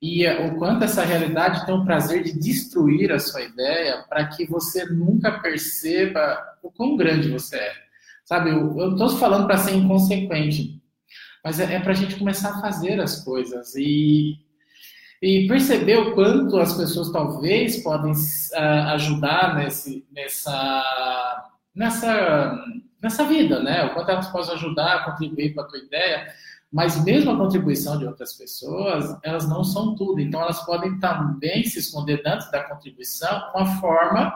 e 0.00 0.26
o 0.28 0.56
quanto 0.56 0.84
essa 0.84 1.02
realidade 1.02 1.64
tem 1.64 1.74
o 1.74 1.84
prazer 1.84 2.22
de 2.22 2.38
destruir 2.38 3.10
a 3.10 3.18
sua 3.18 3.42
ideia 3.42 4.04
para 4.08 4.26
que 4.26 4.46
você 4.46 4.84
nunca 4.84 5.40
perceba 5.40 6.38
o 6.62 6.70
quão 6.70 6.96
grande 6.96 7.30
você 7.30 7.56
é. 7.56 7.72
Sabe, 8.24 8.50
eu 8.50 8.72
não 8.72 8.92
estou 8.92 9.08
falando 9.18 9.46
para 9.46 9.58
ser 9.58 9.74
inconsequente, 9.74 10.80
mas 11.42 11.58
é, 11.58 11.74
é 11.74 11.80
para 11.80 11.92
a 11.92 11.94
gente 11.94 12.16
começar 12.16 12.50
a 12.50 12.60
fazer 12.60 13.00
as 13.00 13.22
coisas 13.22 13.74
e, 13.74 14.38
e 15.24 15.48
perceber 15.48 15.96
o 15.96 16.14
quanto 16.14 16.58
as 16.58 16.74
pessoas 16.74 17.10
talvez 17.10 17.82
podem 17.82 18.12
uh, 18.12 18.92
ajudar 18.92 19.54
nesse, 19.54 20.06
nessa, 20.12 21.40
nessa, 21.74 22.54
nessa 23.02 23.24
vida, 23.24 23.58
né? 23.62 23.86
O 23.86 23.94
quanto 23.94 24.10
elas 24.10 24.28
podem 24.28 24.52
ajudar, 24.52 25.06
contribuir 25.06 25.54
para 25.54 25.64
a 25.64 25.66
tua 25.66 25.78
ideia, 25.78 26.26
mas 26.70 27.02
mesmo 27.02 27.30
a 27.30 27.38
contribuição 27.38 27.98
de 27.98 28.04
outras 28.04 28.34
pessoas, 28.34 29.16
elas 29.22 29.48
não 29.48 29.64
são 29.64 29.94
tudo. 29.94 30.20
Então, 30.20 30.42
elas 30.42 30.60
podem 30.66 31.00
também 31.00 31.64
se 31.64 31.78
esconder 31.78 32.22
dentro 32.22 32.50
da 32.50 32.62
contribuição 32.62 33.50
uma 33.54 33.64
forma 33.80 34.30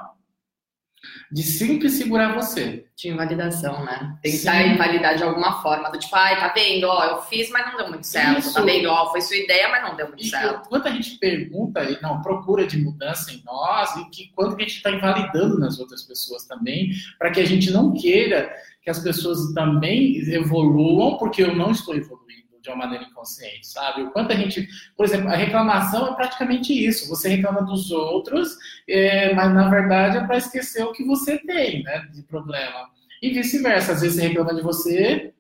de 1.31 1.43
sempre 1.43 1.89
segurar 1.89 2.35
você. 2.35 2.87
De 2.97 3.09
invalidação, 3.09 3.85
né? 3.85 4.19
Tentar 4.23 4.63
Sim. 4.63 4.71
invalidar 4.71 5.17
de 5.17 5.23
alguma 5.23 5.63
forma. 5.63 5.91
Do 5.91 5.99
tipo, 5.99 6.15
ai, 6.17 6.39
tá 6.39 6.49
vendo? 6.49 6.85
Ó, 6.85 7.05
eu 7.05 7.23
fiz, 7.23 7.51
mas 7.51 7.67
não 7.67 7.77
deu 7.77 7.89
muito 7.89 8.07
certo. 8.07 8.41
Isso. 8.41 8.55
Tá 8.55 8.63
vendo? 8.63 8.89
Ó, 8.89 9.11
foi 9.11 9.21
sua 9.21 9.37
ideia, 9.37 9.69
mas 9.69 9.83
não 9.83 9.97
deu 9.97 10.09
muito 10.09 10.25
e 10.25 10.29
certo. 10.29 10.69
Quando 10.69 10.87
a 10.87 10.91
gente 10.91 11.19
pergunta, 11.19 11.99
não, 12.03 12.21
procura 12.23 12.67
de 12.67 12.79
mudança 12.79 13.33
em 13.33 13.43
nós, 13.45 13.95
e 13.97 14.11
que 14.11 14.33
quanto 14.35 14.57
que 14.57 14.63
a 14.63 14.67
gente 14.67 14.77
está 14.77 14.91
invalidando 14.91 15.59
nas 15.59 15.79
outras 15.79 16.03
pessoas 16.03 16.45
também, 16.45 16.91
para 17.19 17.31
que 17.31 17.41
a 17.41 17.47
gente 17.47 17.71
não 17.71 17.93
queira 17.93 18.51
que 18.83 18.91
as 18.91 18.99
pessoas 18.99 19.53
também 19.53 20.17
evoluam, 20.31 21.19
porque 21.19 21.43
eu 21.43 21.55
não 21.55 21.71
estou 21.71 21.95
evoluindo 21.95 22.48
de 22.69 22.75
uma 22.75 22.85
maneira 22.85 23.05
inconsciente, 23.05 23.67
sabe? 23.67 24.03
O 24.03 24.11
quanto 24.11 24.33
a 24.33 24.37
gente, 24.37 24.69
por 24.97 25.07
exemplo, 25.07 25.29
a 25.29 25.37
reclamação 25.37 26.09
é 26.09 26.15
praticamente 26.15 26.73
isso. 26.73 27.09
Você 27.09 27.29
reclama 27.31 27.63
dos 27.63 27.91
outros, 27.91 28.57
é, 28.89 29.35
mas 29.35 29.53
na 29.55 29.69
verdade 29.69 30.19
é 30.19 30.27
para 30.27 30.37
esquecer 30.37 30.85
o 30.85 30.93
que 30.93 31.05
você 31.05 31.39
tem, 31.39 31.83
né, 31.83 32.07
de 32.13 32.23
problema. 32.23 32.91
E 33.23 33.31
vice-versa, 33.31 33.93
às 33.93 34.03
vezes 34.03 34.17
você 34.17 34.29
reclama 34.29 34.55
de 34.55 34.63
você 34.63 35.33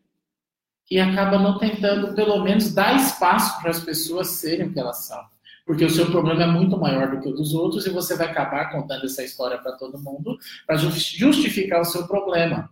e 0.90 0.98
acaba 0.98 1.38
não 1.38 1.58
tentando, 1.58 2.14
pelo 2.14 2.42
menos, 2.42 2.74
dar 2.74 2.96
espaço 2.96 3.60
para 3.60 3.70
as 3.70 3.80
pessoas 3.80 4.28
serem 4.28 4.66
o 4.66 4.72
que 4.72 4.80
elas 4.80 5.06
são. 5.06 5.22
Porque 5.66 5.84
o 5.84 5.90
seu 5.90 6.10
problema 6.10 6.44
é 6.44 6.46
muito 6.46 6.78
maior 6.78 7.10
do 7.10 7.20
que 7.20 7.28
o 7.28 7.34
dos 7.34 7.52
outros 7.52 7.86
e 7.86 7.90
você 7.90 8.16
vai 8.16 8.28
acabar 8.28 8.72
contando 8.72 9.04
essa 9.04 9.22
história 9.22 9.58
para 9.58 9.72
todo 9.72 10.02
mundo 10.02 10.38
para 10.66 10.76
justificar 10.78 11.82
o 11.82 11.84
seu 11.84 12.06
problema. 12.06 12.70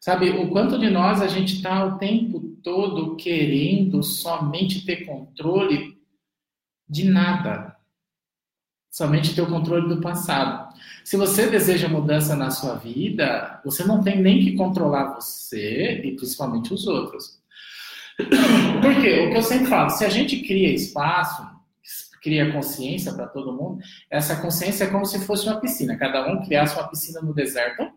Sabe, 0.00 0.30
o 0.30 0.48
quanto 0.50 0.78
de 0.78 0.88
nós 0.88 1.20
a 1.20 1.26
gente 1.26 1.56
está 1.56 1.84
o 1.84 1.98
tempo 1.98 2.47
todo 2.68 3.16
querendo 3.16 4.02
somente 4.02 4.84
ter 4.84 5.06
controle 5.06 5.98
de 6.86 7.04
nada. 7.08 7.74
Somente 8.90 9.34
ter 9.34 9.40
o 9.40 9.46
controle 9.46 9.88
do 9.88 10.02
passado. 10.02 10.74
Se 11.02 11.16
você 11.16 11.48
deseja 11.48 11.88
mudança 11.88 12.36
na 12.36 12.50
sua 12.50 12.74
vida, 12.74 13.58
você 13.64 13.84
não 13.84 14.02
tem 14.02 14.20
nem 14.20 14.44
que 14.44 14.54
controlar 14.54 15.14
você 15.14 16.02
e 16.04 16.14
principalmente 16.14 16.74
os 16.74 16.86
outros. 16.86 17.40
Por 18.18 19.00
quê? 19.00 19.26
O 19.26 19.30
que 19.30 19.36
eu 19.38 19.42
sempre 19.42 19.66
falo, 19.66 19.88
se 19.88 20.04
a 20.04 20.10
gente 20.10 20.42
cria 20.42 20.74
espaço, 20.74 21.42
cria 22.20 22.52
consciência 22.52 23.14
para 23.14 23.28
todo 23.28 23.56
mundo, 23.56 23.82
essa 24.10 24.36
consciência 24.42 24.84
é 24.84 24.90
como 24.90 25.06
se 25.06 25.24
fosse 25.24 25.48
uma 25.48 25.58
piscina. 25.58 25.96
Cada 25.96 26.30
um 26.30 26.44
criasse 26.44 26.78
uma 26.78 26.88
piscina 26.88 27.22
no 27.22 27.32
deserto 27.32 27.90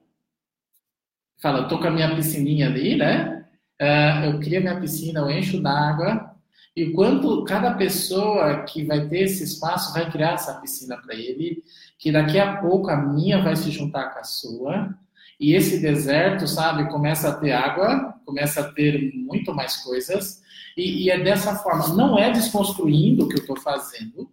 fala, 1.42 1.68
tô 1.68 1.80
com 1.80 1.88
a 1.88 1.92
minha 1.92 2.16
piscininha 2.16 2.68
ali, 2.68 2.96
né? 2.96 3.42
Uh, 3.82 4.26
eu 4.26 4.40
crio 4.40 4.62
minha 4.62 4.80
piscina, 4.80 5.22
eu 5.22 5.32
encho 5.32 5.60
d'água, 5.60 6.36
e 6.76 6.92
quanto 6.92 7.44
cada 7.46 7.74
pessoa 7.74 8.64
que 8.64 8.86
vai 8.86 9.08
ter 9.08 9.24
esse 9.24 9.44
espaço 9.44 9.92
vai 9.92 10.10
criar 10.12 10.34
essa 10.34 10.54
piscina 10.62 10.98
para 10.98 11.16
ele, 11.16 11.64
que 11.98 12.12
daqui 12.12 12.40
a 12.40 12.58
pouco 12.58 12.92
a 12.92 12.96
minha 12.96 13.42
vai 13.42 13.56
se 13.56 13.72
juntar 13.72 14.14
com 14.14 14.20
a 14.20 14.24
sua, 14.24 14.96
e 15.40 15.56
esse 15.56 15.80
deserto, 15.80 16.48
sabe, 16.48 16.92
começa 16.92 17.30
a 17.30 17.34
ter 17.34 17.54
água, 17.54 18.14
começa 18.24 18.62
a 18.62 18.72
ter 18.72 19.12
muito 19.16 19.52
mais 19.54 19.78
coisas, 19.78 20.44
e, 20.78 21.06
e 21.06 21.10
é 21.10 21.20
dessa 21.20 21.56
forma. 21.56 21.88
Não 21.96 22.18
é 22.18 22.32
desconstruindo 22.32 23.26
o 23.26 23.28
que 23.28 23.36
eu 23.36 23.42
estou 23.42 23.60
fazendo, 23.60 24.30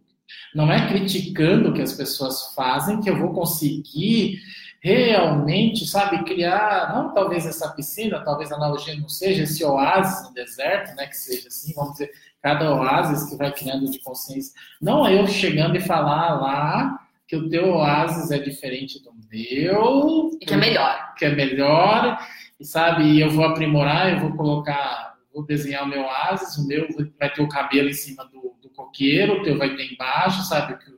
não 0.55 0.71
é 0.71 0.87
criticando 0.89 1.71
o 1.71 1.73
que 1.73 1.81
as 1.81 1.95
pessoas 1.95 2.55
fazem 2.55 3.01
que 3.01 3.09
eu 3.09 3.19
vou 3.19 3.33
conseguir 3.33 4.39
realmente, 4.81 5.87
sabe, 5.87 6.25
criar, 6.25 6.93
não 6.95 7.13
talvez 7.13 7.47
essa 7.47 7.69
piscina, 7.71 8.25
talvez 8.25 8.53
a 8.53 8.57
analogia 8.57 8.97
não 8.97 9.09
seja 9.09 9.43
esse 9.43 9.65
oásis 9.65 10.27
no 10.27 10.35
deserto, 10.35 10.95
né, 10.95 11.07
que 11.07 11.17
seja 11.17 11.49
assim, 11.49 11.75
vamos 11.75 11.93
dizer, 11.93 12.11
cada 12.43 12.75
oásis 12.75 13.29
que 13.29 13.37
vai 13.37 13.53
criando 13.53 13.91
de 13.91 13.99
consciência. 14.01 14.53
Não 14.81 15.07
é 15.07 15.19
eu 15.19 15.27
chegando 15.27 15.77
e 15.77 15.81
falar 15.81 16.41
lá 16.41 17.01
que 17.27 17.37
o 17.37 17.49
teu 17.49 17.69
oásis 17.75 18.31
é 18.31 18.39
diferente 18.39 19.03
do 19.03 19.13
meu. 19.31 20.31
E 20.41 20.47
que 20.47 20.55
é 20.55 20.57
melhor. 20.57 21.15
Que 21.15 21.25
é 21.27 21.35
melhor, 21.35 22.19
e 22.59 22.65
sabe, 22.65 23.21
eu 23.21 23.31
vou 23.31 23.45
aprimorar, 23.45 24.13
eu 24.13 24.21
vou 24.21 24.37
colocar, 24.37 25.15
vou 25.33 25.45
desenhar 25.45 25.85
o 25.85 25.89
meu 25.89 26.03
oásis, 26.03 26.57
o 26.59 26.67
meu 26.67 26.89
vai 27.19 27.33
ter 27.33 27.43
o 27.43 27.49
cabelo 27.49 27.89
em 27.89 27.93
cima 27.93 28.25
do, 28.25 28.57
do 28.61 28.69
coqueiro, 28.71 29.35
o 29.35 29.43
teu 29.43 29.57
vai 29.57 29.77
ter 29.77 29.93
embaixo, 29.93 30.43
sabe, 30.43 30.73
o 30.73 30.79
que 30.79 30.98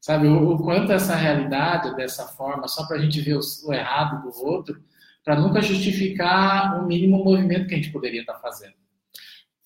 Sabe, 0.00 0.26
o, 0.26 0.52
o 0.52 0.58
quanto 0.58 0.92
essa 0.92 1.14
realidade 1.14 1.94
dessa 1.94 2.26
forma, 2.26 2.66
só 2.66 2.86
para 2.86 2.96
a 2.96 3.00
gente 3.00 3.20
ver 3.20 3.36
o, 3.36 3.40
o, 3.66 3.72
errado 3.72 4.22
do 4.22 4.46
outro, 4.46 4.82
para 5.22 5.38
nunca 5.38 5.60
justificar 5.60 6.80
o 6.80 6.86
mínimo 6.86 7.22
movimento 7.22 7.66
que 7.66 7.74
a 7.74 7.76
gente 7.76 7.92
poderia 7.92 8.22
estar 8.22 8.34
tá 8.34 8.40
fazendo. 8.40 8.74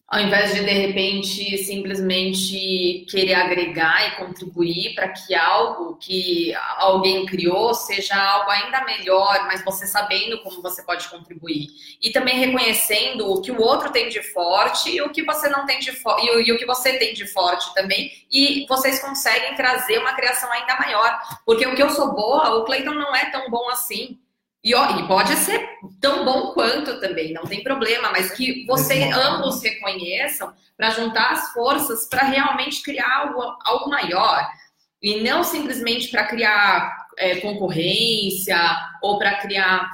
Ao 0.07 0.21
invés 0.21 0.55
de, 0.55 0.63
de 0.63 0.71
repente, 0.71 1.57
simplesmente 1.65 3.07
querer 3.09 3.35
agregar 3.35 4.07
e 4.07 4.17
contribuir 4.17 4.95
para 4.95 5.09
que 5.09 5.35
algo 5.35 5.97
que 5.97 6.55
alguém 6.77 7.25
criou 7.25 7.73
seja 7.73 8.15
algo 8.15 8.51
ainda 8.51 8.85
melhor, 8.85 9.47
mas 9.47 9.65
você 9.65 9.87
sabendo 9.87 10.43
como 10.43 10.61
você 10.61 10.83
pode 10.83 11.09
contribuir. 11.09 11.69
E 12.03 12.11
também 12.11 12.39
reconhecendo 12.39 13.33
o 13.33 13.41
que 13.41 13.51
o 13.51 13.61
outro 13.61 13.91
tem 13.93 14.11
de 14.11 14.23
forte 14.23 14.91
e 14.91 15.01
o 15.01 15.11
que 15.11 15.25
você 15.25 15.49
não 15.49 15.65
tem 15.65 15.79
de 15.79 15.93
forte, 15.93 16.27
e, 16.27 16.53
o 16.53 16.59
que 16.59 16.67
você 16.67 16.99
tem 16.99 17.15
de 17.15 17.27
forte 17.27 17.73
também. 17.75 18.13
E 18.31 18.67
vocês 18.69 19.01
conseguem 19.01 19.55
trazer 19.55 19.99
uma 19.99 20.13
criação 20.13 20.53
ainda 20.53 20.77
maior. 20.77 21.19
Porque 21.47 21.67
o 21.67 21.75
que 21.75 21.83
eu 21.83 21.89
sou 21.89 22.13
boa, 22.13 22.57
o 22.57 22.65
Clayton 22.67 22.93
não 22.93 23.17
é 23.17 23.31
tão 23.31 23.51
bom 23.51 23.71
assim. 23.71 24.19
E, 24.65 24.75
ó, 24.75 24.99
e 24.99 25.07
pode 25.07 25.37
ser 25.37 25.69
tão 26.01 26.25
bom 26.25 26.53
quanto 26.55 26.99
também, 26.99 27.35
não 27.35 27.45
tem 27.45 27.63
problema, 27.63 28.11
mas 28.11 28.31
que 28.31 28.65
vocês 28.67 29.15
ambos 29.15 29.63
reconheçam 29.63 30.55
para 30.75 30.89
juntar 30.89 31.33
as 31.33 31.53
forças 31.53 32.09
para 32.09 32.23
realmente 32.23 32.83
criar 32.83 33.27
algo, 33.27 33.43
algo 33.63 33.91
maior. 33.91 34.49
E 35.03 35.21
não 35.21 35.45
simplesmente 35.45 36.09
para 36.09 36.25
criar 36.25 37.07
é, 37.19 37.37
concorrência 37.37 38.59
ou 39.03 39.19
para 39.19 39.35
criar 39.37 39.91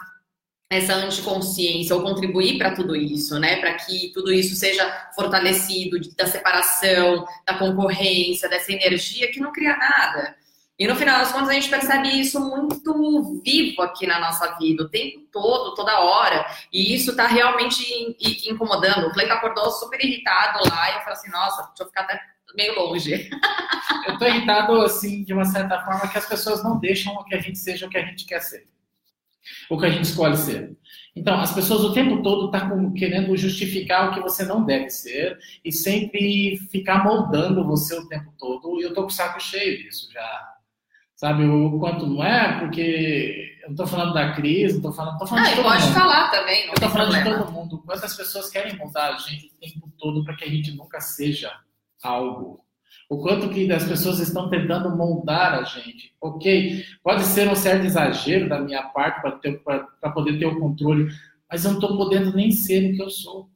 essa 0.71 0.95
anticonsciência 0.95 1.97
ou 1.97 2.03
contribuir 2.03 2.57
para 2.57 2.71
tudo 2.71 2.95
isso, 2.95 3.41
né? 3.41 3.57
Para 3.57 3.75
que 3.75 4.13
tudo 4.15 4.33
isso 4.33 4.55
seja 4.55 4.89
fortalecido 5.17 5.99
da 6.17 6.29
separação, 6.29 7.27
da 7.45 7.55
concorrência, 7.59 8.49
dessa 8.49 8.73
energia 8.73 9.33
que 9.33 9.41
não 9.41 9.51
cria 9.51 9.77
nada. 9.77 10.37
E 10.81 10.89
no 10.89 10.97
final 10.97 11.19
das 11.19 11.31
contas 11.31 11.51
a 11.51 11.53
gente 11.53 11.69
percebe 11.69 12.09
isso 12.09 12.41
muito 12.41 13.43
vivo 13.45 13.83
aqui 13.83 14.07
na 14.07 14.19
nossa 14.19 14.57
vida, 14.57 14.83
o 14.83 14.89
tempo 14.89 15.21
todo, 15.31 15.75
toda 15.75 16.01
hora. 16.01 16.47
E 16.73 16.95
isso 16.95 17.11
está 17.11 17.27
realmente 17.27 17.85
incomodando. 18.49 19.09
O 19.09 19.13
Cleiton 19.13 19.35
acordou 19.35 19.71
super 19.73 20.03
irritado 20.03 20.59
lá 20.71 20.91
e 20.91 20.95
eu 20.95 21.01
falei 21.01 21.13
assim, 21.13 21.31
nossa, 21.31 21.65
deixa 21.65 21.83
eu 21.83 21.87
ficar 21.87 22.05
até 22.05 22.19
meio 22.57 22.75
longe. 22.77 23.29
eu 24.09 24.19
tô 24.19 24.25
irritado, 24.25 24.81
assim, 24.81 25.23
de 25.23 25.35
uma 25.35 25.45
certa 25.45 25.85
forma, 25.85 26.09
que 26.09 26.17
as 26.17 26.25
pessoas 26.25 26.65
não 26.65 26.81
deixam 26.81 27.23
que 27.25 27.35
a 27.35 27.41
gente 27.41 27.59
seja 27.59 27.87
o 27.87 27.91
que 27.91 27.99
a 27.99 28.05
gente 28.07 28.25
quer 28.25 28.41
ser. 28.41 28.67
O 29.69 29.79
que 29.79 29.85
a 29.85 29.91
gente 29.91 30.05
escolhe 30.05 30.39
ser. 30.39 30.75
Então, 31.15 31.39
as 31.39 31.53
pessoas 31.53 31.83
o 31.83 31.93
tempo 31.93 32.23
todo 32.23 32.47
estão 32.47 32.91
tá 32.91 32.99
querendo 32.99 33.37
justificar 33.37 34.09
o 34.09 34.15
que 34.15 34.21
você 34.21 34.47
não 34.47 34.65
deve 34.65 34.89
ser 34.89 35.39
e 35.63 35.71
sempre 35.71 36.57
ficar 36.71 37.05
moldando 37.05 37.67
você 37.67 37.99
o 37.99 38.09
tempo 38.09 38.33
todo. 38.39 38.81
E 38.81 38.85
eu 38.85 38.95
tô 38.95 39.03
com 39.03 39.09
o 39.09 39.13
saco 39.13 39.39
cheio 39.39 39.77
disso 39.83 40.11
já. 40.11 40.60
Sabe, 41.21 41.45
o 41.45 41.79
quanto 41.79 42.07
não 42.07 42.25
é, 42.25 42.61
porque 42.61 43.59
eu 43.63 43.69
não 43.69 43.77
tô 43.77 43.87
falando 43.87 44.15
da 44.15 44.33
crise, 44.33 44.77
não 44.77 44.91
tô 44.91 44.91
falando, 44.91 45.19
tô 45.19 45.27
falando 45.27 45.45
ah, 45.45 45.51
de 45.51 45.63
pode 45.63 45.83
mundo. 45.83 45.93
falar 45.93 46.31
também, 46.31 46.67
não 46.67 46.73
Eu 46.73 46.81
tô 46.81 46.89
falando 46.89 47.13
problema. 47.13 47.37
de 47.37 47.45
todo 47.45 47.53
mundo. 47.53 47.83
Quantas 47.85 48.17
pessoas 48.17 48.49
querem 48.49 48.75
moldar 48.79 49.13
a 49.13 49.19
gente 49.19 49.49
o 49.49 49.61
tempo 49.61 49.93
todo 49.99 50.25
para 50.25 50.35
que 50.35 50.45
a 50.45 50.49
gente 50.49 50.73
nunca 50.73 50.99
seja 50.99 51.53
algo. 52.03 52.65
O 53.07 53.19
quanto 53.19 53.51
que 53.51 53.71
as 53.71 53.85
pessoas 53.85 54.19
estão 54.19 54.49
tentando 54.49 54.97
moldar 54.97 55.59
a 55.59 55.65
gente. 55.65 56.15
Ok, 56.23 56.87
pode 57.03 57.23
ser 57.25 57.51
um 57.51 57.55
certo 57.55 57.85
exagero 57.85 58.49
da 58.49 58.59
minha 58.59 58.85
parte 58.85 59.21
para 59.21 60.11
poder 60.13 60.39
ter 60.39 60.47
o 60.47 60.59
controle, 60.59 61.13
mas 61.51 61.67
eu 61.67 61.73
não 61.73 61.81
estou 61.81 61.99
podendo 61.99 62.35
nem 62.35 62.51
ser 62.51 62.95
o 62.95 62.97
que 62.97 63.03
eu 63.03 63.11
sou. 63.11 63.47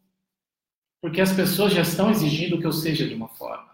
Porque 1.00 1.23
as 1.23 1.33
pessoas 1.33 1.73
já 1.73 1.80
estão 1.80 2.11
exigindo 2.11 2.59
que 2.59 2.66
eu 2.66 2.73
seja 2.73 3.09
de 3.09 3.14
uma 3.14 3.28
forma. 3.28 3.74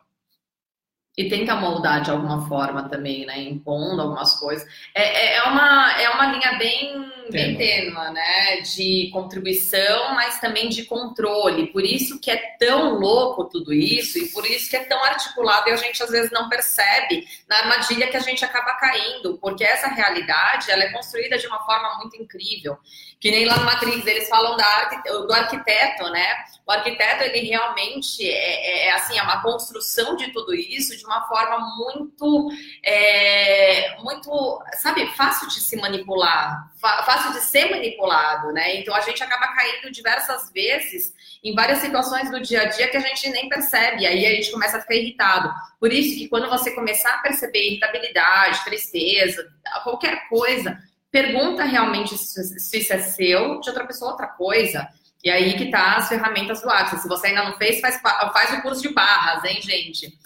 E 1.19 1.29
tenta 1.29 1.57
moldar 1.57 2.03
de 2.03 2.11
alguma 2.11 2.49
forma 2.49 2.89
também, 2.89 3.27
né? 3.27 3.43
Impondo 3.43 4.01
algumas 4.01 4.39
coisas. 4.39 4.67
É, 4.95 5.03
é, 5.03 5.37
é 5.37 5.43
uma, 5.43 6.01
é 6.01 6.09
uma 6.11 6.27
linha 6.27 6.57
bem, 6.57 7.13
bem 7.31 7.57
tênua, 7.57 8.11
né? 8.11 8.61
De 8.61 9.11
contribuição, 9.13 10.15
mas 10.15 10.39
também 10.39 10.69
de 10.69 10.85
controle. 10.85 11.67
Por 11.73 11.85
isso 11.85 12.21
que 12.21 12.31
é 12.31 12.37
tão 12.59 12.95
louco 12.95 13.45
tudo 13.45 13.73
isso 13.73 14.19
e 14.19 14.29
por 14.29 14.47
isso 14.47 14.71
que 14.71 14.77
é 14.77 14.85
tão 14.85 15.03
articulado 15.05 15.69
e 15.69 15.73
a 15.73 15.77
gente 15.77 16.03
às 16.03 16.11
vezes 16.11 16.31
não 16.31 16.49
percebe 16.49 17.27
na 17.49 17.59
armadilha 17.59 18.09
que 18.09 18.17
a 18.17 18.21
gente 18.21 18.45
acaba 18.45 18.75
caindo, 18.75 19.37
porque 19.39 19.65
essa 19.65 19.89
realidade 19.89 20.71
ela 20.71 20.85
é 20.85 20.93
construída 20.93 21.37
de 21.37 21.47
uma 21.47 21.59
forma 21.65 21.99
muito 21.99 22.17
incrível. 22.17 22.79
Que 23.21 23.31
nem 23.31 23.45
lá 23.45 23.59
no 23.59 23.65
Matrix, 23.67 24.07
eles 24.07 24.29
falam 24.29 24.57
da, 24.57 24.85
do 25.05 25.33
arquiteto, 25.33 26.05
né? 26.05 26.37
O 26.67 26.73
arquiteto, 26.73 27.25
ele 27.25 27.49
realmente 27.49 28.27
é, 28.27 28.87
é, 28.87 28.87
é 28.87 28.93
assim, 28.93 29.19
é 29.19 29.23
uma 29.23 29.43
construção 29.43 30.17
de 30.17 30.33
tudo 30.33 30.55
isso 30.55 30.97
de 30.97 31.05
uma 31.11 31.27
forma 31.27 31.59
muito, 31.77 32.51
é, 32.85 33.97
muito, 34.01 34.63
sabe, 34.75 35.07
fácil 35.17 35.49
de 35.49 35.61
se 35.61 35.77
manipular, 35.77 36.71
fácil 36.81 37.33
de 37.33 37.41
ser 37.41 37.71
manipulado, 37.71 38.53
né? 38.53 38.77
Então 38.77 38.95
a 38.95 39.01
gente 39.01 39.23
acaba 39.23 39.49
caindo 39.49 39.91
diversas 39.91 40.51
vezes 40.53 41.13
em 41.43 41.55
várias 41.55 41.79
situações 41.79 42.31
do 42.31 42.41
dia 42.41 42.63
a 42.63 42.65
dia 42.67 42.89
que 42.89 42.97
a 42.97 43.01
gente 43.01 43.29
nem 43.31 43.49
percebe, 43.49 44.07
aí 44.07 44.25
a 44.25 44.31
gente 44.31 44.53
começa 44.53 44.79
a 44.79 44.81
ficar 44.81 44.95
irritado. 44.95 45.53
Por 45.81 45.93
isso 45.93 46.17
que 46.17 46.29
quando 46.29 46.49
você 46.49 46.71
começar 46.73 47.15
a 47.15 47.19
perceber 47.19 47.67
irritabilidade, 47.67 48.65
tristeza, 48.65 49.51
qualquer 49.83 50.29
coisa, 50.29 50.79
pergunta 51.11 51.65
realmente 51.65 52.17
se 52.17 52.79
isso 52.79 52.93
é 52.93 52.99
seu, 52.99 53.61
de 53.61 53.69
outra 53.69 53.87
pessoa 53.87 54.13
outra 54.13 54.29
coisa. 54.29 54.89
E 55.23 55.31
aí 55.31 55.55
que 55.55 55.71
tá 55.71 55.97
as 55.97 56.09
ferramentas 56.09 56.63
do 56.63 56.71
Axis. 56.71 57.03
Se 57.03 57.09
você 57.09 57.27
ainda 57.29 57.45
não 57.45 57.57
fez, 57.59 57.81
faz, 57.81 58.01
faz 58.01 58.59
o 58.59 58.63
curso 58.63 58.81
de 58.81 58.89
barras, 58.89 59.45
hein, 59.45 59.61
gente? 59.61 60.19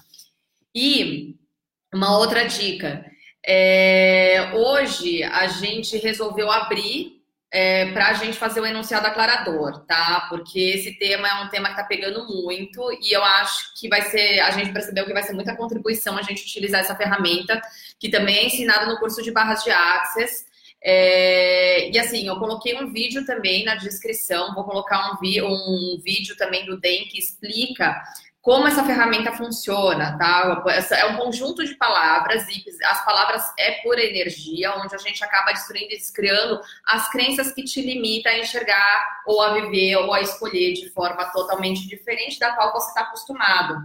E 0.74 1.36
uma 1.94 2.18
outra 2.18 2.44
dica. 2.46 3.04
É, 3.46 4.52
hoje 4.54 5.22
a 5.22 5.46
gente 5.46 5.96
resolveu 5.98 6.50
abrir 6.50 7.22
é, 7.52 7.92
para 7.92 8.08
a 8.08 8.12
gente 8.14 8.36
fazer 8.36 8.60
o 8.60 8.66
enunciado 8.66 9.06
aclarador, 9.06 9.84
tá? 9.86 10.26
Porque 10.28 10.58
esse 10.58 10.98
tema 10.98 11.28
é 11.28 11.44
um 11.44 11.48
tema 11.48 11.68
que 11.68 11.74
está 11.74 11.84
pegando 11.84 12.26
muito 12.26 12.82
e 13.00 13.12
eu 13.12 13.22
acho 13.22 13.78
que 13.78 13.88
vai 13.88 14.02
ser, 14.02 14.40
a 14.40 14.50
gente 14.50 14.72
percebeu 14.72 15.06
que 15.06 15.12
vai 15.12 15.22
ser 15.22 15.34
muita 15.34 15.54
contribuição 15.54 16.18
a 16.18 16.22
gente 16.22 16.42
utilizar 16.42 16.80
essa 16.80 16.96
ferramenta, 16.96 17.60
que 18.00 18.08
também 18.08 18.38
é 18.38 18.46
ensinada 18.46 18.86
no 18.86 18.98
curso 18.98 19.22
de 19.22 19.30
barras 19.30 19.62
de 19.62 19.70
Access. 19.70 20.46
É, 20.82 21.90
e 21.90 21.98
assim, 21.98 22.26
eu 22.26 22.38
coloquei 22.40 22.74
um 22.74 22.92
vídeo 22.92 23.24
também 23.24 23.64
na 23.64 23.76
descrição, 23.76 24.52
vou 24.52 24.64
colocar 24.64 25.12
um, 25.12 25.18
um 25.22 26.00
vídeo 26.02 26.36
também 26.36 26.66
do 26.66 26.78
DEM 26.78 27.06
que 27.06 27.18
explica 27.18 28.02
como 28.44 28.68
essa 28.68 28.84
ferramenta 28.84 29.32
funciona, 29.32 30.18
tá? 30.18 30.62
É 30.90 31.06
um 31.06 31.16
conjunto 31.16 31.64
de 31.64 31.74
palavras 31.76 32.46
e 32.46 32.62
as 32.84 33.02
palavras 33.02 33.42
é 33.58 33.80
pura 33.82 34.04
energia, 34.04 34.76
onde 34.76 34.94
a 34.94 34.98
gente 34.98 35.24
acaba 35.24 35.50
destruindo 35.50 35.94
e 35.94 35.96
descriando 35.96 36.60
as 36.86 37.08
crenças 37.10 37.52
que 37.52 37.64
te 37.64 37.80
limitam 37.80 38.30
a 38.30 38.38
enxergar 38.38 39.22
ou 39.26 39.40
a 39.40 39.54
viver 39.54 39.96
ou 39.96 40.12
a 40.12 40.20
escolher 40.20 40.74
de 40.74 40.90
forma 40.90 41.24
totalmente 41.32 41.88
diferente 41.88 42.38
da 42.38 42.52
qual 42.52 42.70
você 42.70 42.88
está 42.88 43.00
acostumado. 43.00 43.78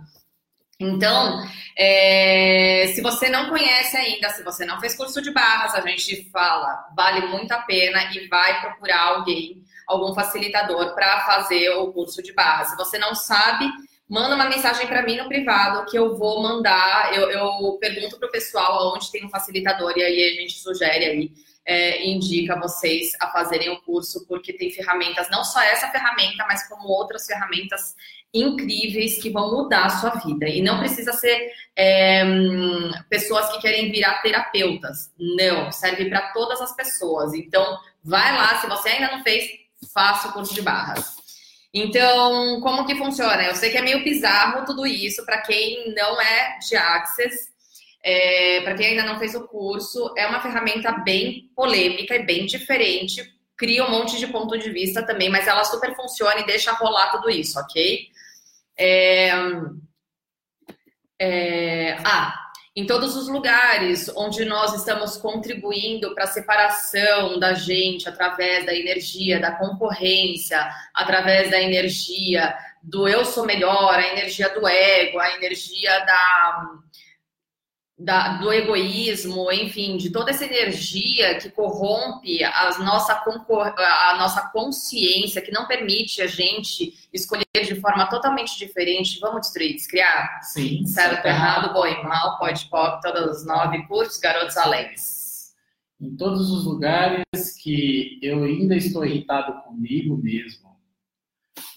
Então, 0.77 1.41
é, 1.77 2.91
se 2.93 3.01
você 3.01 3.29
não 3.29 3.47
conhece 3.47 3.95
ainda, 3.95 4.29
se 4.29 4.43
você 4.43 4.65
não 4.65 4.77
fez 4.81 4.93
curso 4.93 5.21
de 5.21 5.31
barras, 5.31 5.73
a 5.73 5.87
gente 5.87 6.29
fala, 6.31 6.85
vale 6.93 7.27
muito 7.27 7.53
a 7.53 7.59
pena 7.59 8.13
e 8.13 8.27
vai 8.27 8.59
procurar 8.59 9.03
alguém, 9.03 9.63
algum 9.87 10.13
facilitador 10.13 10.93
para 10.95 11.21
fazer 11.21 11.69
o 11.77 11.93
curso 11.93 12.21
de 12.21 12.33
barras. 12.33 12.71
Se 12.71 12.75
você 12.75 12.97
não 12.97 13.15
sabe, 13.15 13.71
manda 14.09 14.33
uma 14.33 14.49
mensagem 14.49 14.87
para 14.87 15.03
mim 15.03 15.17
no 15.17 15.27
privado 15.27 15.85
que 15.89 15.97
eu 15.97 16.17
vou 16.17 16.41
mandar. 16.41 17.15
Eu, 17.15 17.29
eu 17.29 17.77
pergunto 17.79 18.17
para 18.17 18.27
o 18.27 18.31
pessoal 18.31 18.93
onde 18.95 19.11
tem 19.11 19.23
um 19.23 19.29
facilitador 19.29 19.93
e 19.95 20.01
aí 20.01 20.23
a 20.23 20.41
gente 20.41 20.59
sugere 20.59 21.05
aí, 21.05 21.31
é, 21.63 22.03
indica 22.07 22.59
vocês 22.59 23.11
a 23.21 23.27
fazerem 23.27 23.69
o 23.69 23.81
curso, 23.81 24.25
porque 24.27 24.51
tem 24.51 24.71
ferramentas, 24.71 25.29
não 25.29 25.43
só 25.43 25.61
essa 25.61 25.89
ferramenta, 25.89 26.43
mas 26.47 26.67
como 26.67 26.89
outras 26.89 27.27
ferramentas 27.27 27.95
incríveis 28.33 29.21
que 29.21 29.29
vão 29.29 29.51
mudar 29.51 29.85
a 29.85 29.89
sua 29.89 30.11
vida. 30.11 30.47
E 30.47 30.61
não 30.61 30.79
precisa 30.79 31.13
ser 31.13 31.51
é, 31.75 32.23
pessoas 33.09 33.51
que 33.51 33.59
querem 33.59 33.91
virar 33.91 34.21
terapeutas. 34.21 35.11
Não, 35.17 35.71
serve 35.71 36.09
para 36.09 36.31
todas 36.31 36.61
as 36.61 36.75
pessoas. 36.75 37.33
Então, 37.33 37.77
vai 38.03 38.35
lá, 38.35 38.59
se 38.59 38.67
você 38.67 38.89
ainda 38.89 39.15
não 39.15 39.23
fez, 39.23 39.49
faça 39.93 40.29
o 40.29 40.33
curso 40.33 40.53
de 40.53 40.61
barras. 40.61 41.18
Então, 41.73 42.59
como 42.61 42.85
que 42.85 42.95
funciona? 42.95 43.43
Eu 43.43 43.55
sei 43.55 43.69
que 43.69 43.77
é 43.77 43.81
meio 43.81 44.03
bizarro 44.03 44.65
tudo 44.65 44.87
isso 44.87 45.23
para 45.25 45.41
quem 45.41 45.93
não 45.93 46.19
é 46.19 46.57
de 46.59 46.75
Access, 46.75 47.49
é, 48.03 48.61
para 48.61 48.75
quem 48.75 48.87
ainda 48.87 49.03
não 49.03 49.19
fez 49.19 49.35
o 49.35 49.47
curso, 49.47 50.13
é 50.17 50.25
uma 50.25 50.41
ferramenta 50.41 50.91
bem 50.91 51.49
polêmica 51.55 52.15
e 52.15 52.25
bem 52.25 52.45
diferente. 52.45 53.21
Cria 53.55 53.85
um 53.85 53.91
monte 53.91 54.17
de 54.17 54.27
ponto 54.27 54.57
de 54.57 54.71
vista 54.71 55.05
também, 55.05 55.29
mas 55.29 55.47
ela 55.47 55.63
super 55.63 55.95
funciona 55.95 56.39
e 56.39 56.45
deixa 56.45 56.71
rolar 56.71 57.11
tudo 57.11 57.29
isso, 57.29 57.59
ok? 57.59 58.07
É, 58.77 59.31
é, 61.19 61.97
ah, 62.05 62.48
em 62.75 62.85
todos 62.85 63.15
os 63.15 63.27
lugares 63.27 64.09
onde 64.15 64.45
nós 64.45 64.73
estamos 64.73 65.17
contribuindo 65.17 66.13
para 66.13 66.25
a 66.25 66.27
separação 66.27 67.39
da 67.39 67.53
gente 67.53 68.07
através 68.07 68.65
da 68.65 68.73
energia, 68.73 69.39
da 69.39 69.51
concorrência, 69.51 70.69
através 70.93 71.49
da 71.49 71.59
energia 71.59 72.55
do 72.81 73.07
eu 73.07 73.25
sou 73.25 73.45
melhor, 73.45 73.95
a 73.95 74.07
energia 74.07 74.49
do 74.49 74.67
ego, 74.67 75.19
a 75.19 75.35
energia 75.35 75.99
da 76.05 76.79
da, 77.99 78.37
do 78.37 78.51
egoísmo, 78.53 79.51
enfim, 79.51 79.97
de 79.97 80.09
toda 80.09 80.31
essa 80.31 80.45
energia 80.45 81.37
que 81.37 81.49
corrompe 81.49 82.41
a 82.45 82.79
nossa, 82.79 83.13
a 83.13 84.17
nossa 84.17 84.49
consciência, 84.53 85.41
que 85.41 85.51
não 85.51 85.67
permite 85.67 86.21
a 86.21 86.27
gente 86.27 86.93
escolher 87.11 87.45
de 87.53 87.75
forma 87.75 88.07
totalmente 88.07 88.57
diferente. 88.57 89.19
Vamos 89.19 89.41
destruir, 89.41 89.75
descriar? 89.75 90.39
Sim. 90.43 90.85
Certo, 90.85 91.25
errado, 91.25 91.73
bom 91.73 91.85
e 91.85 92.01
mal, 92.01 92.39
pode, 92.39 92.65
pop, 92.69 93.01
todas 93.01 93.37
as 93.37 93.45
nove 93.45 93.85
cursos, 93.85 94.17
garotos 94.17 94.55
alegres. 94.55 95.53
Em 95.99 96.15
todos 96.15 96.49
os 96.49 96.63
lugares 96.63 97.25
que 97.61 98.17
eu 98.21 98.43
ainda 98.43 98.77
estou 98.77 99.05
irritado 99.05 99.61
comigo 99.63 100.15
mesmo, 100.15 100.69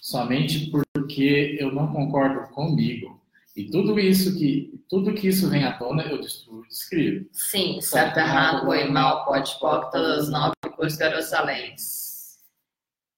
somente 0.00 0.70
porque 0.70 1.56
eu 1.58 1.72
não 1.72 1.92
concordo 1.92 2.48
comigo 2.52 3.21
e 3.54 3.70
tudo 3.70 3.98
isso 4.00 4.36
que 4.38 4.72
tudo 4.88 5.14
que 5.14 5.28
isso 5.28 5.48
vem 5.48 5.64
à 5.64 5.72
tona, 5.78 6.02
eu 6.04 6.20
destruo, 6.20 6.66
descrevo. 6.68 7.26
Sim, 7.32 7.80
certo, 7.80 8.18
errado, 8.18 8.66
bom 8.66 8.74
e 8.74 8.90
mal, 8.90 9.24
pode, 9.24 9.58
todas 9.58 10.24
as 10.24 10.28
nove 10.30 10.52
coisas 10.76 10.98
garosalentes. 10.98 12.02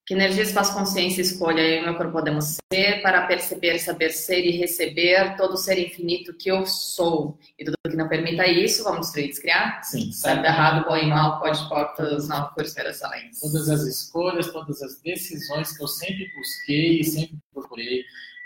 Que 0.07 0.13
energia, 0.13 0.43
espaço, 0.43 0.75
consciência, 0.75 1.23
escolha 1.23 1.63
eu 1.63 1.81
e 1.81 1.85
meu 1.85 1.97
corpo 1.97 2.13
podemos 2.13 2.59
ser 2.71 3.01
para 3.01 3.27
perceber, 3.27 3.79
saber 3.79 4.11
ser 4.11 4.45
e 4.45 4.51
receber 4.51 5.35
todo 5.35 5.55
o 5.55 5.57
ser 5.57 5.79
infinito 5.79 6.35
que 6.35 6.51
eu 6.51 6.67
sou. 6.67 7.39
E 7.59 7.65
tudo 7.65 7.75
que 7.89 7.97
não 7.97 8.07
permita 8.07 8.47
isso, 8.47 8.85
vamos 8.85 9.07
destruir, 9.07 9.29
descriar? 9.29 9.83
Sim. 9.83 10.13
Certo, 10.13 10.45
errado, 10.45 10.87
bom 10.87 10.97
e 10.97 11.07
mal, 11.07 11.41
pode, 11.41 11.67
pode, 11.71 11.97
todas 11.97 12.25
as 12.25 12.29
nove 12.29 12.55
cores 12.55 12.75
garosalentes. 12.75 13.41
Todas 13.41 13.69
as 13.71 13.83
escolhas, 13.83 14.53
todas 14.53 14.83
as 14.83 15.01
decisões 15.01 15.75
que 15.75 15.83
eu 15.83 15.89
sempre 15.89 16.31
busquei 16.37 17.01
e 17.01 17.05
sempre 17.05 17.39
procurei 17.53 18.05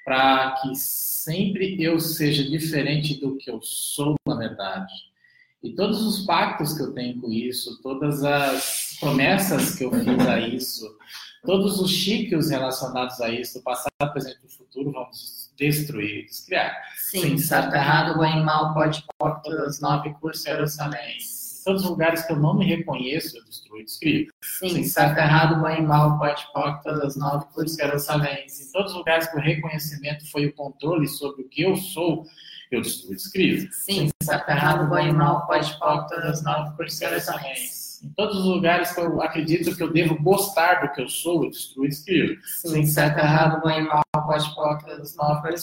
para 0.09 0.53
que 0.53 0.75
sempre 0.75 1.77
eu 1.79 2.01
seja 2.01 2.43
diferente 2.43 3.21
do 3.21 3.37
que 3.37 3.51
eu 3.51 3.61
sou 3.61 4.15
na 4.27 4.37
verdade. 4.37 4.91
E 5.63 5.75
todos 5.75 6.01
os 6.01 6.25
pactos 6.25 6.73
que 6.73 6.83
eu 6.83 6.95
tenho 6.95 7.21
com 7.21 7.31
isso, 7.31 7.79
todas 7.83 8.25
as 8.25 8.97
promessas 8.99 9.75
que 9.75 9.85
eu 9.85 9.93
fiz 9.93 10.27
a 10.27 10.41
isso, 10.41 10.97
todos 11.45 11.79
os 11.79 11.91
chiques 11.91 12.49
relacionados 12.49 13.21
a 13.21 13.29
isso, 13.29 13.59
do 13.59 13.63
passado, 13.63 14.13
presente 14.13 14.39
e 14.47 14.49
futuro, 14.49 14.93
vamos 14.93 15.53
destruir, 15.59 16.25
descriar. 16.25 16.75
Sim, 16.97 17.21
Sim 17.21 17.39
certo, 17.39 17.75
errado, 17.75 18.17
bom 18.17 18.25
e 18.25 18.43
mal, 18.43 18.73
pode, 18.73 19.05
pode, 19.19 19.43
todas 19.43 19.79
nove 19.81 20.15
cursos 20.15 20.77
também. 20.77 21.19
Todos 21.69 21.83
os 21.83 21.91
lugares 21.91 22.23
que 22.25 22.33
eu 22.33 22.37
não 22.37 22.57
me 22.57 22.65
reconheço, 22.65 23.37
eu 23.37 23.45
destruo 23.45 23.79
e 23.79 23.85
descrevo. 23.85 24.31
Sim, 24.43 24.69
Sim, 24.71 24.85
certo, 24.85 25.19
errado, 25.19 25.61
bom 25.61 25.69
e 25.69 25.83
mal, 25.83 26.19
pode, 26.19 26.43
pode, 26.51 26.83
todas 26.83 27.05
as 27.05 27.17
nove 27.17 27.45
eram 27.79 27.99
salentes. 27.99 28.59
Em 28.67 28.73
todos 28.73 28.93
os 28.93 28.97
lugares 28.97 29.29
que 29.29 29.37
o 29.37 29.41
reconhecimento 29.41 30.31
foi 30.31 30.47
o 30.47 30.55
controle 30.55 31.07
sobre 31.07 31.43
o 31.43 31.49
que 31.49 31.63
eu 31.63 31.77
sou, 31.77 32.25
eu 32.71 32.81
destruo 32.81 33.13
e 33.13 33.17
descrevo. 33.17 33.69
Sim, 33.71 34.09
certo, 34.23 34.49
errado, 34.49 34.89
bom 34.89 34.99
e 34.99 35.13
mal, 35.13 35.47
pode, 35.47 35.79
pode, 35.79 36.09
todas 36.09 36.25
as 36.25 36.43
nove 36.43 36.71
eram 37.03 37.21
salentes. 37.21 37.78
Em 38.03 38.11
todos 38.11 38.37
os 38.39 38.45
lugares 38.45 38.93
que 38.93 39.01
eu 39.01 39.21
acredito 39.21 39.77
que 39.77 39.83
eu 39.83 39.93
devo 39.93 40.23
gostar 40.23 40.83
do 40.83 40.93
que 40.93 41.03
eu 41.03 41.09
sou, 41.09 41.45
eu 41.45 41.51
destruo 41.51 41.85
e 41.85 41.89
descrevo. 41.89 42.41
Sim, 42.45 42.87
certo, 42.87 43.19
errado, 43.19 43.61
bom 43.61 43.71
e 43.71 43.83
mal, 43.83 44.03
pode, 44.13 44.55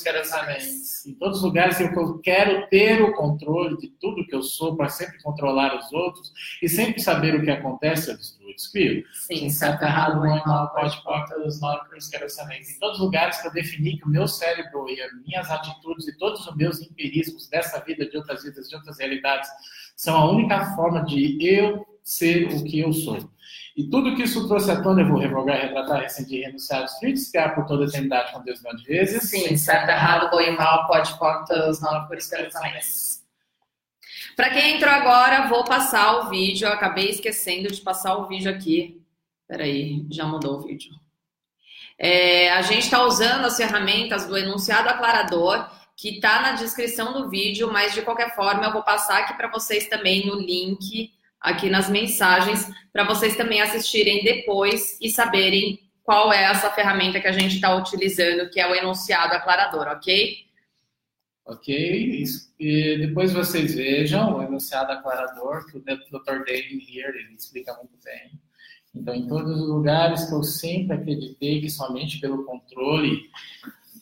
que 0.04 0.10
eram 0.10 0.24
salentes. 0.24 1.06
Em 1.06 1.14
todos 1.16 1.38
os 1.38 1.44
lugares 1.44 1.78
que 1.78 1.84
eu 1.84 2.20
quero 2.20 2.68
ter 2.68 3.02
o 3.02 3.14
controle 3.14 3.78
de 3.78 3.88
tudo 4.00 4.26
que 4.26 4.36
eu 4.36 4.42
sou 4.42 4.76
para 4.76 4.90
sempre 4.90 5.22
controlar 5.22 5.78
os 5.78 5.92
outros 5.94 6.34
e 6.62 6.68
sempre 6.68 7.02
saber 7.02 7.36
o 7.36 7.44
que 7.44 7.52
acontece, 7.52 8.12
eu 8.12 8.18
destruo 8.18 8.50
e 8.50 8.56
descrevo. 8.56 9.06
Sim, 9.14 9.50
certo, 9.50 9.84
errado, 9.84 10.20
bom 10.20 10.26
e 10.26 10.46
mal, 10.46 10.74
pode, 10.74 11.02
que 12.10 12.16
eram 12.16 12.30
salentes. 12.30 12.76
Em 12.76 12.80
todos 12.80 12.98
os 12.98 13.06
lugares 13.06 13.42
que 13.42 13.48
eu 13.48 13.54
defini 13.54 13.98
que 13.98 14.06
o 14.06 14.10
meu 14.10 14.28
cérebro 14.28 14.90
e 14.90 15.02
as 15.02 15.12
minhas 15.26 15.50
atitudes 15.50 16.08
e 16.08 16.18
todos 16.18 16.46
os 16.46 16.56
meus 16.56 16.82
empirismos 16.82 17.48
dessa 17.48 17.80
vida, 17.80 18.08
de 18.08 18.18
outras 18.18 18.44
vidas, 18.44 18.70
de 18.70 18.76
outras 18.76 19.00
realidades, 19.00 19.50
são 19.96 20.18
a 20.18 20.32
única 20.32 20.76
forma 20.76 21.04
de 21.06 21.38
eu 21.42 21.86
ser 22.06 22.48
o 22.54 22.64
que 22.64 22.80
eu 22.80 22.94
sou. 22.94 23.18
E 23.76 23.90
tudo 23.90 24.16
que 24.16 24.24
isso 24.24 24.48
trouxe 24.48 24.72
à 24.72 24.82
tona, 24.82 25.02
eu 25.02 25.08
vou 25.08 25.18
revogar, 25.20 25.60
retratar, 25.60 26.02
rescindir, 26.02 26.46
renunciar, 26.46 26.84
destruir, 26.84 27.14
descriar 27.14 27.56
por 27.56 27.66
toda 27.66 27.84
a 27.84 27.88
eternidade 27.88 28.32
com 28.32 28.42
Deus 28.44 28.62
de 28.62 28.84
vezes. 28.84 29.30
Sim, 29.30 29.58
certo, 29.58 29.90
errado, 29.90 30.30
bom 30.30 30.40
e 30.40 30.52
mal, 30.52 30.88
pode, 30.88 31.18
pode, 31.18 31.48
todas 31.48 31.82
nove 31.82 32.08
por 32.08 32.18
esclarecimentos. 32.18 33.22
Para 34.36 34.52
quem 34.52 34.76
entrou 34.76 34.94
agora, 34.94 35.48
vou 35.48 35.66
passar 35.66 36.20
o 36.20 36.30
vídeo. 36.30 36.68
Eu 36.68 36.74
acabei 36.74 37.10
esquecendo 37.10 37.72
de 37.72 37.82
passar 37.82 38.16
o 38.18 38.28
vídeo 38.28 38.52
aqui. 38.52 39.02
Peraí, 39.48 40.06
já 40.10 40.26
mudou 40.26 40.60
o 40.60 40.62
vídeo. 40.62 40.94
É, 41.98 42.52
a 42.52 42.62
gente 42.62 42.84
está 42.84 43.04
usando 43.04 43.46
as 43.46 43.58
ferramentas 43.58 44.28
do 44.28 44.38
enunciado 44.38 44.90
aclarador, 44.90 45.70
que 45.96 46.16
está 46.16 46.42
na 46.42 46.52
descrição 46.54 47.14
do 47.14 47.30
vídeo, 47.30 47.72
mas 47.72 47.94
de 47.94 48.02
qualquer 48.02 48.36
forma 48.36 48.66
eu 48.66 48.74
vou 48.74 48.84
passar 48.84 49.20
aqui 49.20 49.34
para 49.34 49.50
vocês 49.50 49.88
também 49.88 50.26
no 50.26 50.36
link 50.36 51.14
aqui 51.46 51.70
nas 51.70 51.90
mensagens 51.90 52.68
para 52.92 53.06
vocês 53.06 53.38
também 53.38 53.62
assistirem 53.62 54.24
depois 54.24 54.98
e 55.00 55.10
saberem 55.10 55.80
qual 56.04 56.34
é 56.34 56.44
essa 56.44 56.70
ferramenta 56.72 57.20
que 57.20 57.28
a 57.28 57.32
gente 57.32 57.56
está 57.56 57.76
utilizando, 57.76 58.50
que 58.50 58.60
é 58.60 58.70
o 58.70 58.76
enunciado 58.76 59.34
aclarador, 59.34 59.88
ok? 59.88 60.46
Ok, 61.46 62.24
e 62.60 62.98
depois 62.98 63.32
vocês 63.32 63.76
vejam 63.76 64.38
o 64.38 64.42
enunciado 64.42 64.92
aclarador, 64.92 65.66
que 65.68 65.78
o 65.78 65.82
Dr. 65.82 66.44
David 66.44 66.84
here 66.90 67.18
ele 67.20 67.36
explica 67.36 67.74
muito 67.76 67.98
bem. 68.04 68.32
Então, 68.96 69.14
em 69.14 69.28
todos 69.28 69.60
os 69.60 69.68
lugares 69.68 70.26
que 70.26 70.34
eu 70.34 70.44
sempre 70.44 70.96
acreditei 70.96 71.62
que 71.62 71.70
somente 71.70 72.20
pelo 72.20 72.46
controle 72.46 73.30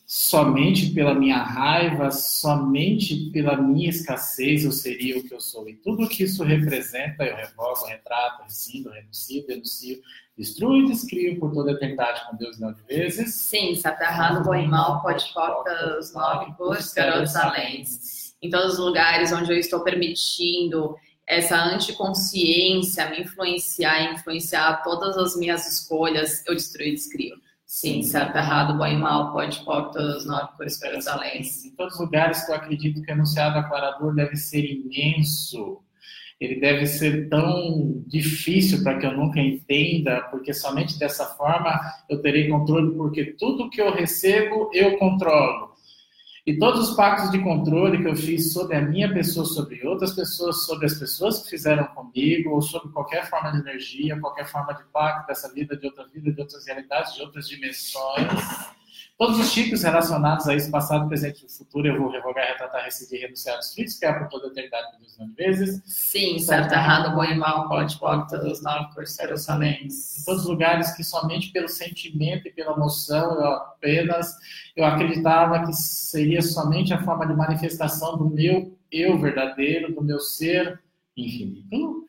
somente 0.06 0.90
pela 0.90 1.14
minha 1.14 1.38
raiva, 1.38 2.10
somente 2.10 3.30
pela 3.30 3.56
minha 3.56 3.88
escassez 3.88 4.64
eu 4.64 4.72
seria 4.72 5.18
o 5.18 5.22
que 5.22 5.32
eu 5.32 5.40
sou. 5.40 5.68
E 5.68 5.74
tudo 5.74 6.08
que 6.08 6.24
isso 6.24 6.44
representa, 6.44 7.24
eu 7.24 7.36
revogo, 7.36 7.86
retrato, 7.86 8.42
rescindo, 8.42 8.90
renuncio, 8.90 9.46
denuncio, 9.46 10.00
destruo 10.36 10.76
e 10.76 10.86
descrio 10.86 11.38
por 11.38 11.52
toda 11.52 11.70
a 11.70 11.74
eternidade 11.74 12.22
com 12.28 12.36
Deus 12.36 12.58
nove 12.58 12.82
vezes. 12.86 13.34
Sim, 13.34 13.74
satarrado, 13.74 14.44
bom 14.44 14.54
e 14.54 14.66
mal, 14.66 15.00
pode 15.00 15.32
porta 15.32 15.98
os 15.98 16.12
nove 16.12 16.52
cores, 16.54 16.92
garotos 16.92 17.34
alentes. 17.34 18.34
Em 18.42 18.50
todos 18.50 18.74
os 18.74 18.78
lugares 18.78 19.32
onde 19.32 19.50
eu 19.50 19.56
estou 19.56 19.80
permitindo 19.80 20.94
essa 21.26 21.56
anticonsciência 21.56 23.08
me 23.08 23.22
influenciar, 23.22 24.12
influenciar 24.12 24.82
todas 24.82 25.16
as 25.16 25.36
minhas 25.36 25.66
escolhas, 25.66 26.44
eu 26.46 26.54
destruo 26.54 26.86
e 26.86 26.92
descrio. 26.92 27.36
Sim, 27.74 28.04
certo, 28.04 28.36
errado, 28.36 28.78
bom 28.78 28.86
e 28.86 28.96
mal, 28.96 29.32
pode, 29.32 29.58
pode, 29.64 29.92
todas 29.92 30.18
as 30.18 30.26
nove 30.26 30.46
cores 30.56 31.08
além. 31.08 31.42
Em 31.42 31.70
todos 31.76 31.94
os 31.94 32.00
lugares 32.02 32.46
que 32.46 32.52
eu 32.52 32.54
acredito 32.54 33.02
que 33.02 33.10
o 33.10 33.14
enunciado 33.14 33.58
aclarador 33.58 34.14
deve 34.14 34.36
ser 34.36 34.64
imenso, 34.64 35.82
ele 36.38 36.60
deve 36.60 36.86
ser 36.86 37.28
tão 37.28 38.04
difícil 38.06 38.84
para 38.84 38.96
que 39.00 39.04
eu 39.04 39.16
nunca 39.16 39.40
entenda, 39.40 40.20
porque 40.30 40.54
somente 40.54 40.96
dessa 41.00 41.24
forma 41.34 41.76
eu 42.08 42.22
terei 42.22 42.48
controle, 42.48 42.94
porque 42.94 43.34
tudo 43.36 43.68
que 43.68 43.82
eu 43.82 43.92
recebo 43.92 44.70
eu 44.72 44.96
controlo. 44.96 45.73
E 46.46 46.58
todos 46.58 46.90
os 46.90 46.96
pactos 46.96 47.30
de 47.30 47.42
controle 47.42 48.02
que 48.02 48.08
eu 48.08 48.14
fiz 48.14 48.52
sobre 48.52 48.76
a 48.76 48.82
minha 48.82 49.10
pessoa, 49.12 49.46
sobre 49.46 49.86
outras 49.86 50.12
pessoas, 50.12 50.66
sobre 50.66 50.84
as 50.84 50.92
pessoas 50.92 51.42
que 51.42 51.48
fizeram 51.48 51.86
comigo, 51.86 52.50
ou 52.50 52.60
sobre 52.60 52.92
qualquer 52.92 53.30
forma 53.30 53.50
de 53.52 53.60
energia, 53.60 54.20
qualquer 54.20 54.46
forma 54.46 54.74
de 54.74 54.84
pacto 54.92 55.26
dessa 55.26 55.50
vida, 55.54 55.74
de 55.74 55.86
outra 55.86 56.06
vida, 56.06 56.30
de 56.30 56.38
outras 56.38 56.66
realidades, 56.66 57.14
de 57.14 57.22
outras 57.22 57.48
dimensões, 57.48 58.28
Todos 59.16 59.38
os 59.38 59.52
tipos 59.52 59.84
relacionados 59.84 60.48
a 60.48 60.56
isso, 60.56 60.70
passado, 60.72 61.06
presente 61.06 61.46
e 61.46 61.48
futuro, 61.48 61.86
eu 61.86 62.00
vou 62.00 62.10
revogar, 62.10 62.48
retratar, 62.48 62.84
receber, 62.84 63.18
renunciar 63.18 63.56
os 63.60 63.72
filhos, 63.72 63.94
que 63.94 64.04
é 64.04 64.12
por 64.12 64.28
toda 64.28 64.48
a 64.48 64.50
eternidade 64.50 64.90
por 64.90 64.98
duas 64.98 65.34
vezes. 65.36 65.80
Sim, 65.86 66.36
certo, 66.40 66.72
errado, 66.72 67.14
bom 67.14 67.22
e 67.22 67.34
mal, 67.36 67.68
pode, 67.68 67.96
pode, 67.96 68.28
todos 68.28 68.58
os 68.58 68.62
nove 68.64 68.92
corceiros 68.92 69.44
salentes. 69.44 70.18
Em 70.20 70.24
todos 70.24 70.42
os 70.42 70.48
lugares 70.48 70.96
que 70.96 71.04
somente 71.04 71.52
pelo 71.52 71.68
sentimento 71.68 72.48
e 72.48 72.52
pela 72.52 72.72
emoção, 72.72 73.34
eu 73.40 73.46
apenas, 73.46 74.34
eu 74.74 74.84
acreditava 74.84 75.64
que 75.64 75.72
seria 75.72 76.42
somente 76.42 76.92
a 76.92 77.00
forma 77.00 77.24
de 77.24 77.34
manifestação 77.34 78.18
do 78.18 78.28
meu 78.28 78.76
eu 78.90 79.16
verdadeiro, 79.16 79.94
do 79.94 80.02
meu 80.02 80.18
ser 80.18 80.82
infinito. 81.16 82.03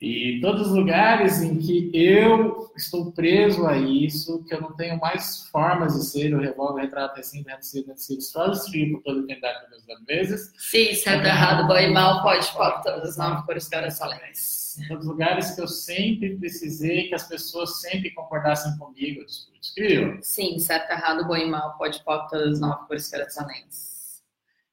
E 0.00 0.40
todos 0.40 0.68
os 0.68 0.74
lugares 0.74 1.42
em 1.42 1.58
que 1.58 1.90
eu 1.92 2.72
estou 2.74 3.12
preso 3.12 3.66
a 3.66 3.76
isso, 3.76 4.42
que 4.44 4.54
eu 4.54 4.60
não 4.62 4.74
tenho 4.74 4.98
mais 4.98 5.46
formas 5.48 5.94
de 5.94 6.06
ser, 6.06 6.32
eu 6.32 6.38
revolvo, 6.38 6.78
retrato, 6.78 7.20
assim, 7.20 7.44
renuncio, 7.46 7.82
renuncio, 7.82 8.18
só 8.22 8.48
destruir 8.48 8.92
por 8.92 9.02
toda 9.02 9.20
a 9.20 9.24
eternidade 9.24 9.70
das 9.70 9.84
duas 9.84 10.04
vezes. 10.06 10.52
Sim, 10.56 10.94
certo, 10.94 11.26
errado, 11.26 11.68
bom 11.68 11.76
e 11.76 11.92
mal, 11.92 12.22
pode, 12.22 12.50
pode, 12.52 12.82
todas 12.82 13.10
as 13.10 13.16
nove 13.18 13.44
cores 13.44 13.68
que 13.68 13.90
solenes. 13.90 14.78
Em 14.78 14.88
todos 14.88 15.04
os 15.04 15.10
lugares 15.10 15.50
que 15.50 15.60
eu 15.60 15.68
sempre 15.68 16.34
precisei 16.38 17.08
que 17.08 17.14
as 17.14 17.28
pessoas 17.28 17.82
sempre 17.82 18.10
concordassem 18.12 18.78
comigo, 18.78 19.20
eu 19.20 19.26
descrevo. 19.60 20.18
Sim, 20.22 20.58
certo, 20.58 20.92
errado, 20.92 21.26
bom 21.26 21.36
e 21.36 21.44
mal, 21.44 21.76
pode, 21.76 22.02
pode, 22.04 22.30
todas 22.30 22.54
as 22.54 22.60
nove 22.60 22.86
cores 22.86 23.06
que 23.10 23.16
eram 23.16 23.28
solenes. 23.28 24.22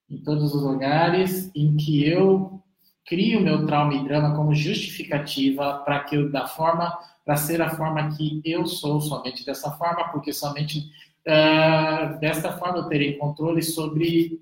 Em 0.10 0.24
todos 0.24 0.56
os 0.56 0.64
lugares 0.64 1.52
em 1.54 1.76
que 1.76 2.08
eu 2.08 2.64
crio 3.08 3.42
meu 3.42 3.66
trauma 3.66 3.94
e 3.96 4.04
drama 4.04 4.36
como 4.36 4.54
justificativa 4.54 5.80
para 5.80 6.04
que 6.04 6.16
eu, 6.16 6.30
da 6.30 6.46
forma, 6.46 6.96
para 7.26 7.38
ser 7.38 7.62
a 7.62 7.70
forma 7.70 8.16
que 8.16 8.42
eu 8.46 8.66
sou, 8.66 9.02
somente 9.02 9.46
dessa 9.46 9.72
forma, 9.72 10.10
porque 10.12 10.34
somente 10.34 10.92
uh, 11.26 12.20
desta 12.20 12.58
forma 12.58 12.80
eu 12.80 12.88
terei 12.90 13.18
controle 13.18 13.64
sobre 13.64 14.42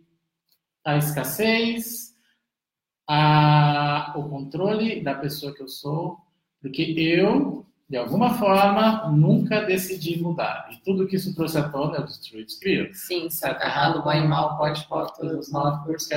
a 0.84 0.98
escassez, 0.98 2.16
a, 3.08 4.14
o 4.18 4.30
controle 4.30 5.02
da 5.04 5.14
pessoa 5.14 5.54
que 5.54 5.62
eu 5.62 5.68
sou, 5.68 6.18
porque 6.60 6.82
eu, 6.98 7.66
de 7.88 7.98
alguma 7.98 8.34
forma, 8.34 9.12
nunca 9.12 9.62
decidi 9.62 10.20
mudar. 10.20 10.70
E 10.72 10.78
tudo 10.78 11.08
que 11.08 11.18
isso 11.18 11.36
trouxe 11.36 11.60
à 11.60 11.70
tona, 11.70 11.98
eu 11.98 12.06
destruí 12.06 12.42
e 12.42 12.46
descrio. 12.46 12.92
Sim, 12.96 13.30
certo, 13.30 13.62
errado, 13.62 14.02
bom 14.04 14.12
e 14.12 14.28
mal, 14.28 14.58
pode, 14.58 14.88
pode, 14.88 15.16
todos 15.16 15.48
os 15.48 15.52
nove 15.52 15.86
cursos 15.86 16.08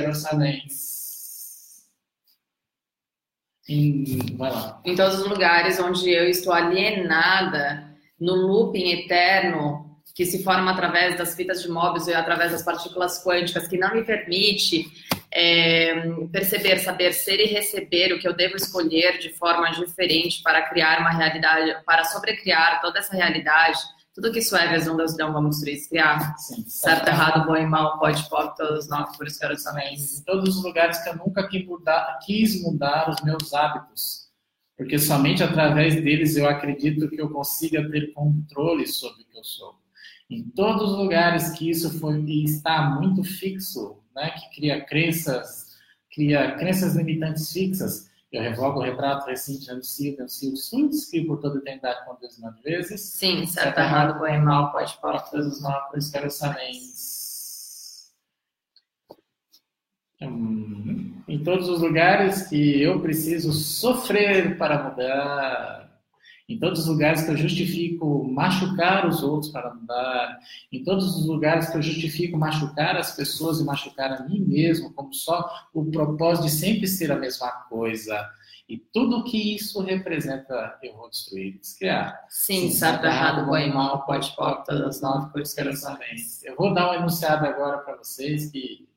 que 3.69 4.37
eram 4.41 4.79
em, 4.83 4.91
em 4.91 4.95
todos 4.95 5.19
os 5.19 5.27
lugares 5.27 5.79
onde 5.79 6.09
eu 6.09 6.27
estou 6.27 6.51
alienada 6.51 7.87
no 8.19 8.33
looping 8.33 8.89
eterno 8.91 9.87
que 10.15 10.25
se 10.25 10.43
forma 10.43 10.71
através 10.71 11.17
das 11.17 11.35
fitas 11.35 11.61
de 11.61 11.69
Mobius 11.69 12.07
e 12.07 12.13
através 12.13 12.51
das 12.51 12.61
partículas 12.61 13.23
quânticas, 13.23 13.69
que 13.69 13.77
não 13.77 13.95
me 13.95 14.03
permite 14.03 14.85
é, 15.31 15.93
perceber, 16.29 16.79
saber 16.79 17.13
ser 17.13 17.39
e 17.39 17.45
receber 17.45 18.11
o 18.11 18.19
que 18.19 18.27
eu 18.27 18.35
devo 18.35 18.57
escolher 18.57 19.19
de 19.19 19.29
forma 19.29 19.69
diferente 19.71 20.41
para 20.43 20.63
criar 20.63 20.99
uma 20.99 21.11
realidade, 21.11 21.73
para 21.85 22.03
sobrecriar 22.03 22.81
toda 22.81 22.99
essa 22.99 23.15
realidade 23.15 23.79
tudo 24.19 24.33
que 24.33 24.41
Suévias 24.41 24.85
não 24.85 24.97
Deus 24.97 25.15
dão, 25.15 25.31
vamos 25.31 25.61
criar. 25.87 26.37
Sim, 26.37 26.65
certo, 26.67 27.05
tá. 27.05 27.11
errado, 27.11 27.47
bom 27.47 27.55
e 27.55 27.65
mal, 27.65 27.97
pode, 27.97 28.27
pode, 28.29 28.55
todos 28.57 28.89
nós, 28.89 29.15
por 29.15 29.25
isso 29.25 29.39
quero 29.39 29.55
também. 29.63 29.95
Em 29.95 30.23
todos 30.25 30.57
os 30.57 30.63
lugares 30.63 30.99
que 30.99 31.09
eu 31.09 31.15
nunca 31.15 31.47
quis 31.47 31.65
mudar, 31.65 32.19
quis 32.25 32.61
mudar 32.61 33.09
os 33.09 33.23
meus 33.23 33.53
hábitos, 33.53 34.29
porque 34.77 34.99
somente 34.99 35.41
através 35.41 35.95
deles 35.95 36.35
eu 36.35 36.49
acredito 36.49 37.09
que 37.09 37.21
eu 37.21 37.29
consiga 37.29 37.89
ter 37.89 38.11
controle 38.13 38.85
sobre 38.87 39.21
o 39.21 39.25
que 39.25 39.37
eu 39.37 39.43
sou. 39.43 39.75
Em 40.29 40.43
todos 40.43 40.91
os 40.91 40.97
lugares 40.97 41.51
que 41.51 41.69
isso 41.69 41.97
foi 41.97 42.19
e 42.21 42.43
está 42.43 42.89
muito 42.89 43.23
fixo, 43.23 43.99
né, 44.13 44.31
que 44.31 44.55
cria 44.57 44.83
crenças, 44.83 45.77
cria 46.13 46.57
crenças 46.57 46.95
limitantes 46.95 47.51
fixas, 47.51 48.08
eu 48.31 48.41
revogo 48.43 48.79
o 48.79 48.83
retrato, 48.83 49.25
recinto, 49.25 49.65
renuncio, 49.67 50.15
denuncio, 50.15 50.51
destruo, 50.51 50.89
descrio 50.89 51.27
por 51.27 51.39
toda 51.39 51.57
a 51.57 51.61
eternidade 51.61 52.05
com 52.05 52.15
Deus 52.15 52.37
nove 52.39 52.61
vezes. 52.61 53.01
Sim, 53.01 53.45
certo, 53.47 53.79
errado, 53.79 54.19
bom 54.19 54.27
e 54.27 54.37
mal, 54.37 54.71
pode 54.71 54.95
fora 54.97 55.19
todos 55.19 55.47
os 55.47 55.61
mapas, 55.61 56.11
quero 56.11 56.29
saber. 56.29 56.71
Hum, 60.21 61.23
em 61.27 61.43
todos 61.43 61.69
os 61.69 61.81
lugares 61.81 62.47
que 62.47 62.81
eu 62.81 63.01
preciso 63.01 63.51
sofrer 63.51 64.57
para 64.57 64.83
mudar, 64.83 65.88
em 66.49 66.57
todos 66.57 66.79
os 66.79 66.87
lugares 66.87 67.21
que 67.21 67.29
eu 67.29 67.37
justifico 67.37 68.27
machucar 68.27 69.07
os 69.07 69.21
outros 69.21 69.51
para 69.51 69.71
mudar, 69.71 70.39
em 70.71 70.83
todos 70.83 71.15
os 71.15 71.27
lugares 71.27 71.69
que 71.69 71.77
eu 71.77 71.81
justifico 71.81 72.35
machucar 72.35 72.97
as 72.97 73.15
pessoas 73.15 73.59
e 73.59 73.63
machucar 73.63 74.11
a 74.13 74.27
mim 74.27 74.39
mesmo, 74.39 74.91
como 74.93 75.13
só 75.13 75.47
o 75.71 75.85
propósito 75.85 76.45
de 76.45 76.51
sempre 76.51 76.87
ser 76.87 77.11
a 77.11 77.19
mesma 77.19 77.51
coisa. 77.69 78.27
E 78.67 78.77
tudo 78.77 79.23
que 79.23 79.55
isso 79.55 79.81
representa, 79.81 80.77
eu 80.81 80.95
vou 80.95 81.09
destruir 81.09 81.55
e 81.55 81.59
descriar. 81.59 82.25
Sim, 82.29 82.71
certo, 82.71 83.05
errado, 83.05 83.45
bom 83.45 83.57
e 83.57 83.71
mal, 83.71 84.03
pode, 84.05 84.35
pode, 84.35 84.65
todas 84.65 84.81
as 84.81 85.01
nove 85.01 85.31
que 85.31 86.47
Eu 86.47 86.55
vou 86.55 86.73
dar 86.73 86.91
um 86.91 86.93
enunciado 86.95 87.45
agora 87.45 87.77
para 87.79 87.95
vocês 87.95 88.51
que 88.51 88.89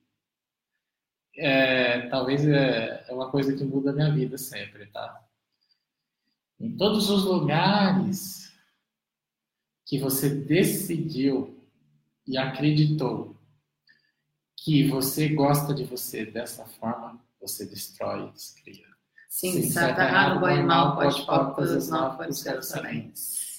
é, 1.36 2.08
talvez 2.08 2.46
é, 2.46 3.04
é 3.08 3.12
uma 3.12 3.30
coisa 3.30 3.54
que 3.54 3.64
muda 3.64 3.90
a 3.90 3.94
minha 3.94 4.10
vida 4.10 4.38
sempre, 4.38 4.86
tá? 4.86 5.22
Em 6.62 6.76
todos 6.76 7.10
os 7.10 7.24
lugares 7.24 8.52
que 9.84 9.98
você 9.98 10.30
decidiu 10.30 11.60
e 12.24 12.38
acreditou 12.38 13.36
que 14.56 14.86
você 14.88 15.30
gosta 15.30 15.74
de 15.74 15.82
você 15.82 16.24
dessa 16.24 16.64
forma, 16.64 17.20
você 17.40 17.66
destrói 17.66 18.28
e 18.28 18.30
descria. 18.30 18.86
Sim, 19.28 19.60
Sim 19.60 20.38
bom 20.38 20.48
e 20.50 20.62
mal, 20.62 20.94
pode, 20.94 21.26
pode, 21.26 21.54
coisas 21.56 21.88
novas, 21.88 22.44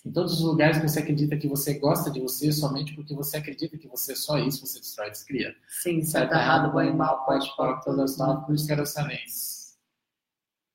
Em 0.05 0.11
todos 0.11 0.35
os 0.35 0.41
lugares 0.41 0.77
que 0.77 0.87
você 0.87 0.99
acredita 0.99 1.35
que 1.35 1.47
você 1.47 1.73
gosta 1.79 2.09
de 2.09 2.21
você, 2.21 2.53
somente 2.53 2.95
porque 2.95 3.13
você 3.13 3.35
acredita 3.35 3.77
que 3.77 3.87
você 3.89 4.13
é 4.13 4.15
só 4.15 4.37
isso, 4.37 4.65
você 4.65 4.79
destrói 4.79 5.09
e 5.09 5.11
descria. 5.11 5.55
Sim, 5.67 6.01
certo, 6.03 6.31
errado, 6.31 6.71
bom 6.71 6.81
e 6.81 6.93
mal, 6.93 7.25
pode, 7.25 7.53
pode, 7.57 7.83
todas 7.83 8.17
novas, 8.17 8.65
querações. 8.65 9.62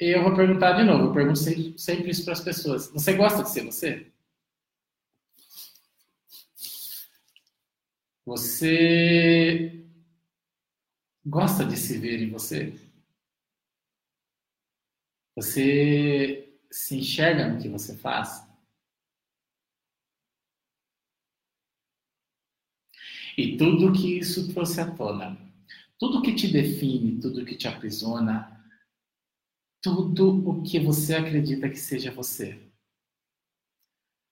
Eu 0.00 0.22
vou 0.22 0.34
perguntar 0.34 0.74
de 0.74 0.84
novo, 0.84 1.06
eu 1.06 1.12
pergunto 1.12 1.38
sempre 1.78 2.10
isso 2.10 2.24
para 2.24 2.32
as 2.32 2.40
pessoas. 2.40 2.88
Você 2.92 3.14
gosta 3.14 3.42
de 3.42 3.50
ser 3.50 3.64
você? 3.64 4.12
Você 8.24 9.84
gosta 11.26 11.64
de 11.64 11.76
se 11.76 11.98
ver 11.98 12.22
em 12.22 12.30
você? 12.30 12.78
Você 15.34 16.48
se 16.70 16.96
enxerga 16.96 17.48
no 17.48 17.60
que 17.60 17.68
você 17.68 17.96
faz? 17.96 18.46
E 23.36 23.56
tudo 23.56 23.92
que 23.92 24.18
isso 24.18 24.52
trouxe 24.52 24.80
à 24.80 24.90
tona, 24.90 25.38
tudo 25.98 26.22
que 26.22 26.34
te 26.34 26.48
define, 26.48 27.20
tudo 27.20 27.44
que 27.44 27.56
te 27.56 27.66
aprisiona, 27.66 28.57
tudo 29.82 30.48
o 30.48 30.62
que 30.62 30.78
você 30.78 31.14
acredita 31.14 31.68
que 31.68 31.78
seja 31.78 32.10
você. 32.10 32.58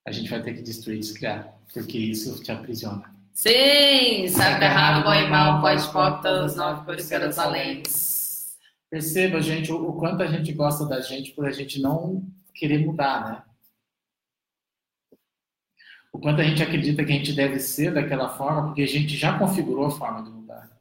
A 0.07 0.13
gente 0.13 0.31
vai 0.31 0.43
ter 0.43 0.55
que 0.55 0.63
destruir 0.63 0.97
e 0.97 1.01
descriar, 1.01 1.59
porque 1.73 1.99
isso 1.99 2.43
te 2.43 2.53
aprisiona. 2.53 3.15
Sim, 3.33 4.29
certo, 4.29 4.63
errado, 4.63 5.05
bom 5.05 5.13
e 5.13 5.29
mal, 5.29 5.61
pode, 5.61 5.93
pode, 5.93 6.23
todas 6.23 6.53
as 6.53 6.57
nove 6.57 6.85
cores 6.85 7.09
pelas 7.09 7.39
alentes. 7.39 8.57
Perceba, 8.89 9.43
gente, 9.43 9.71
o, 9.71 9.91
o 9.91 9.99
quanto 9.99 10.23
a 10.23 10.27
gente 10.27 10.53
gosta 10.53 10.87
da 10.87 11.01
gente 11.01 11.33
por 11.33 11.47
a 11.47 11.53
gente 11.53 11.81
não 11.81 12.27
querer 12.55 12.79
mudar, 12.79 13.29
né? 13.29 13.43
O 16.13 16.19
quanto 16.19 16.41
a 16.41 16.45
gente 16.45 16.63
acredita 16.63 17.05
que 17.05 17.13
a 17.13 17.15
gente 17.15 17.35
deve 17.35 17.59
ser 17.59 17.93
daquela 17.93 18.31
forma, 18.31 18.67
porque 18.67 18.83
a 18.83 18.89
gente 18.89 19.15
já 19.17 19.39
configurou 19.39 19.87
a 19.87 19.91
forma 19.91 20.23
de 20.23 20.31
mudar. 20.31 20.76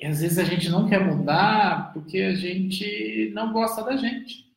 E 0.00 0.06
às 0.06 0.22
vezes 0.22 0.38
a 0.38 0.44
gente 0.44 0.70
não 0.70 0.88
quer 0.88 0.98
mudar 0.98 1.92
porque 1.92 2.18
a 2.20 2.34
gente 2.34 3.30
não 3.34 3.52
gosta 3.52 3.84
da 3.84 3.98
gente. 3.98 4.50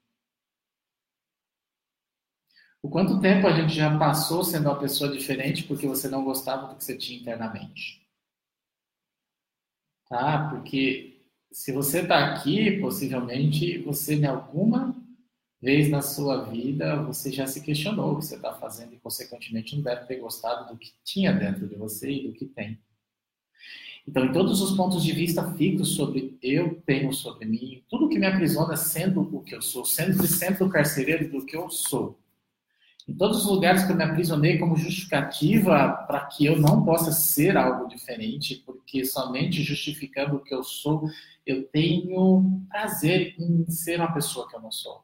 O 2.82 2.90
quanto 2.90 3.20
tempo 3.20 3.46
a 3.46 3.52
gente 3.52 3.76
já 3.76 3.98
passou 4.00 4.42
sendo 4.42 4.70
uma 4.70 4.80
pessoa 4.80 5.12
diferente 5.12 5.66
porque 5.66 5.86
você 5.86 6.08
não 6.08 6.24
gostava 6.24 6.68
do 6.68 6.78
que 6.78 6.84
você 6.86 6.98
tinha 6.98 7.20
internamente? 7.20 8.08
Tá? 10.08 10.50
Porque 10.50 11.22
se 11.52 11.74
você 11.74 12.00
está 12.04 12.34
aqui, 12.34 12.80
possivelmente 12.80 13.80
você 13.80 14.16
em 14.16 14.26
alguma 14.26 14.96
vez 15.62 15.90
na 15.90 16.02
sua 16.02 16.46
vida 16.46 17.04
você 17.04 17.30
já 17.34 17.48
se 17.48 17.62
questionou 17.62 18.14
o 18.14 18.20
que 18.20 18.26
você 18.26 18.36
está 18.36 18.54
fazendo 18.54 18.94
e 18.94 19.00
consequentemente 19.00 19.76
não 19.76 19.84
deve 19.84 20.06
ter 20.06 20.22
gostado 20.22 20.72
do 20.72 20.80
que 20.80 20.94
tinha 21.04 21.34
dentro 21.34 21.68
de 21.68 21.76
você 21.76 22.10
e 22.10 22.28
do 22.30 22.34
que 22.34 22.46
tem. 22.46 22.80
Então, 24.08 24.26
em 24.26 24.34
todos 24.34 24.62
os 24.62 24.76
pontos 24.76 25.04
de 25.04 25.13
vista 25.13 25.54
fixos 25.54 25.96
sobre 25.96 26.38
eu 26.42 26.82
tenho 26.86 27.13
sobre 27.13 27.46
mim, 27.46 27.82
tudo 27.89 28.10
que 28.10 28.20
me 28.20 28.28
aprisiona 28.28 28.76
sendo 28.76 29.22
o 29.22 29.42
que 29.42 29.56
eu 29.56 29.62
sou, 29.62 29.86
sendo 29.86 30.28
sempre 30.28 30.63
o 30.63 30.70
carcereiro 30.70 31.32
do 31.32 31.46
que 31.46 31.56
eu 31.56 31.70
sou. 31.70 32.20
Em 33.08 33.13
todos 33.13 33.39
os 33.39 33.46
lugares 33.46 33.84
que 33.84 33.92
eu 33.92 33.96
me 33.96 34.04
aprisionei 34.04 34.58
como 34.58 34.78
justificativa 34.78 36.06
para 36.08 36.26
que 36.26 36.46
eu 36.46 36.58
não 36.60 36.84
possa 36.84 37.12
ser 37.12 37.58
algo 37.58 37.88
diferente, 37.88 38.63
porque 38.66 39.06
somente 39.06 39.62
justificando 39.62 40.38
o 40.38 40.39
que 40.39 40.54
eu 40.54 40.63
sou, 40.63 41.10
eu 41.46 41.63
tenho 41.68 42.62
prazer 42.70 43.36
em 43.38 43.70
ser 43.70 44.00
uma 44.00 44.13
pessoa 44.13 44.50
que 44.50 44.56
eu 44.56 44.62
não 44.62 44.72
sou. 44.72 45.04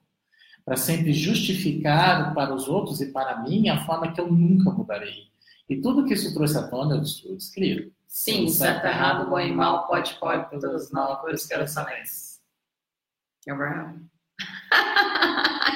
Para 0.63 0.77
sempre 0.77 1.11
justificar 1.11 2.33
para 2.33 2.53
os 2.53 2.67
outros 2.69 3.01
e 3.01 3.11
para 3.11 3.41
mim 3.43 3.67
a 3.69 3.85
forma 3.85 4.13
que 4.13 4.21
eu 4.21 4.31
nunca 4.31 4.71
mudarei. 4.71 5.27
E 5.69 5.77
tudo 5.77 6.05
que 6.05 6.13
isso 6.13 6.33
trouxe 6.33 6.57
à 6.57 6.67
tona, 6.67 6.95
eu 6.95 7.01
destruo, 7.01 7.35
descrevo. 7.35 7.91
Sim, 8.09 8.49
certo, 8.49 8.85
errado, 8.85 9.29
bom 9.29 9.39
e 9.39 9.51
mal, 9.53 9.85
pode, 9.87 10.15
pode, 10.15 10.49
todas 10.49 10.85
as 10.87 10.91
nove 10.91 11.21
cores 11.21 11.49
eram 11.51 11.67
somente. 11.67 12.09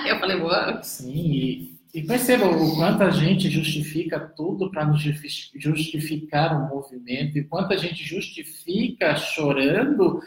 Eu 0.07 0.19
falei, 0.19 0.41
what? 0.41 0.85
Sim, 0.85 1.13
e, 1.13 1.79
e 1.93 2.01
perceba 2.01 2.47
o 2.47 2.75
quanto 2.75 3.03
a 3.03 3.11
gente 3.11 3.51
justifica 3.51 4.19
tudo 4.19 4.71
para 4.71 4.83
nos 4.83 4.99
justificar 5.03 6.59
o 6.59 6.67
movimento, 6.67 7.37
e 7.37 7.43
quanto 7.43 7.71
a 7.71 7.77
gente 7.77 8.03
justifica 8.03 9.15
chorando 9.15 10.19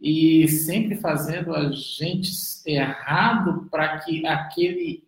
e 0.00 0.46
sempre 0.46 0.96
fazendo 0.96 1.52
a 1.52 1.72
gente 1.72 2.30
errado 2.64 3.68
para 3.68 3.98
que 3.98 4.24
aquele, 4.24 5.04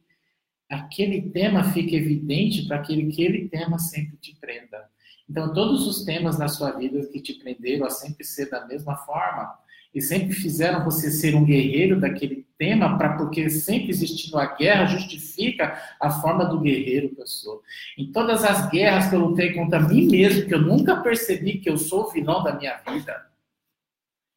aquele 0.68 1.30
tema 1.30 1.62
fique 1.72 1.94
evidente, 1.94 2.66
para 2.66 2.80
que 2.80 3.08
aquele 3.08 3.48
tema 3.48 3.78
sempre 3.78 4.16
te 4.16 4.34
prenda. 4.40 4.89
Então, 5.31 5.53
todos 5.53 5.87
os 5.87 6.03
temas 6.05 6.37
na 6.37 6.49
sua 6.49 6.73
vida 6.73 7.07
que 7.07 7.21
te 7.21 7.35
prenderam 7.35 7.87
a 7.87 7.90
sempre 7.90 8.25
ser 8.25 8.51
da 8.51 8.66
mesma 8.66 8.97
forma 8.97 9.55
e 9.95 10.03
sempre 10.03 10.35
fizeram 10.35 10.85
você 10.85 11.09
ser 11.09 11.37
um 11.37 11.45
guerreiro 11.45 12.01
daquele 12.01 12.45
tema, 12.59 12.99
para 12.99 13.16
porque 13.16 13.49
sempre 13.49 13.90
existindo 13.90 14.37
a 14.38 14.47
guerra 14.57 14.87
justifica 14.87 15.81
a 16.01 16.11
forma 16.11 16.45
do 16.45 16.61
guerreiro 16.61 17.14
que 17.14 17.23
eu 17.23 17.27
sou. 17.29 17.62
Em 17.97 18.11
todas 18.11 18.43
as 18.43 18.69
guerras 18.71 19.09
que 19.09 19.14
eu 19.14 19.21
lutei 19.21 19.53
contra 19.53 19.79
mim 19.79 20.07
mesmo, 20.07 20.47
que 20.47 20.55
eu 20.55 20.61
nunca 20.61 20.97
percebi 20.97 21.59
que 21.59 21.71
eu 21.71 21.79
sou 21.79 22.07
o 22.07 22.11
vilão 22.11 22.43
da 22.43 22.53
minha 22.53 22.77
vida, 22.88 23.30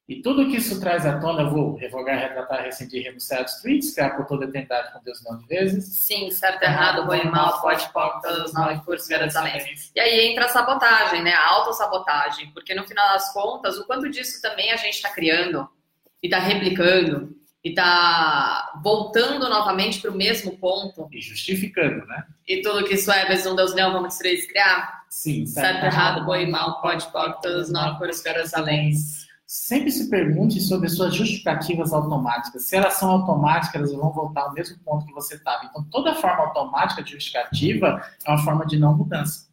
e 0.08 0.22
tudo 0.22 0.50
que 0.50 0.58
isso 0.58 0.82
traz 0.82 1.06
à 1.06 1.18
tona, 1.18 1.44
eu 1.44 1.50
vou 1.50 1.76
revogar, 1.76 2.20
retratar, 2.20 2.63
rescindir, 2.63 3.06
renunciar, 3.06 3.46
destruir, 3.46 3.80
descriar 3.80 4.18
por 4.18 4.26
toda 4.26 4.46
a 4.46 4.50
eternidade 4.50 4.92
com 4.92 5.02
Deus 5.02 5.24
não 5.24 5.38
de 5.38 5.48
vezes. 5.48 5.86
Sim, 5.86 6.30
certo, 6.30 6.62
errado, 6.62 7.06
bom 7.06 7.13
e 7.13 7.24
mal, 7.26 7.62
pode, 7.62 7.88
pode, 7.94 8.22
todos 8.22 8.54
nós, 8.54 8.82
por 8.82 8.98
também. 8.98 9.63
E 9.96 10.00
aí 10.00 10.28
entra 10.28 10.46
a 10.46 10.50
sabotagem, 10.50 11.24
né? 11.24 11.32
A 11.32 11.50
autossabotagem, 11.52 12.52
porque 12.52 12.76
no 12.76 12.84
final 12.84 13.08
das 13.13 13.32
contas, 13.32 13.78
o 13.78 13.86
quanto 13.86 14.10
disso 14.10 14.42
também 14.42 14.74
a 14.74 14.76
gente 14.76 14.96
está 14.96 15.10
criando 15.10 15.70
e 16.22 16.28
está 16.28 16.38
replicando 16.38 17.34
e 17.63 17.70
está 17.70 18.74
voltando 18.84 19.48
novamente 19.48 20.02
para 20.02 20.12
o 20.12 20.16
mesmo 20.16 20.58
ponto. 20.58 21.08
E 21.13 21.22
justificando, 21.22 22.06
né? 22.08 22.26
E 22.46 22.62
tudo 22.62 22.84
que 22.84 22.96
isso 22.96 23.10
é, 23.10 23.26
vezes 23.26 23.46
um 23.46 23.56
Deus 23.56 23.74
não, 23.74 23.94
vamos 23.94 24.10
destruir, 24.10 24.46
criar. 24.50 25.06
Sim, 25.10 25.46
certo, 25.46 25.80
certo 25.80 25.86
errado, 25.86 26.26
bom 26.26 26.36
e 26.36 26.46
mal, 26.46 26.82
pode, 26.82 27.10
pode, 27.10 27.42
todos 27.42 27.72
nós, 27.72 27.98
por 27.98 28.10
além 28.54 28.92
sempre 29.54 29.92
se 29.92 30.10
pergunte 30.10 30.60
sobre 30.60 30.89
suas 30.89 31.13
justificativas 31.13 31.94
automáticas. 31.94 32.63
Se 32.63 32.76
elas 32.76 32.96
são 32.96 33.12
automáticas, 33.12 33.76
elas 33.76 33.94
vão 33.94 34.12
voltar 34.12 34.42
ao 34.42 34.54
mesmo 34.54 34.80
ponto 34.80 35.06
que 35.06 35.13
você 35.13 35.36
estava. 35.36 35.66
Então, 35.66 35.84
toda 35.92 36.16
forma 36.16 36.46
automática 36.46 37.04
de 37.04 37.12
justificativa 37.12 38.04
é 38.26 38.32
uma 38.32 38.44
forma 38.44 38.66
de 38.66 38.80
não 38.80 38.98
mudança. 38.98 39.48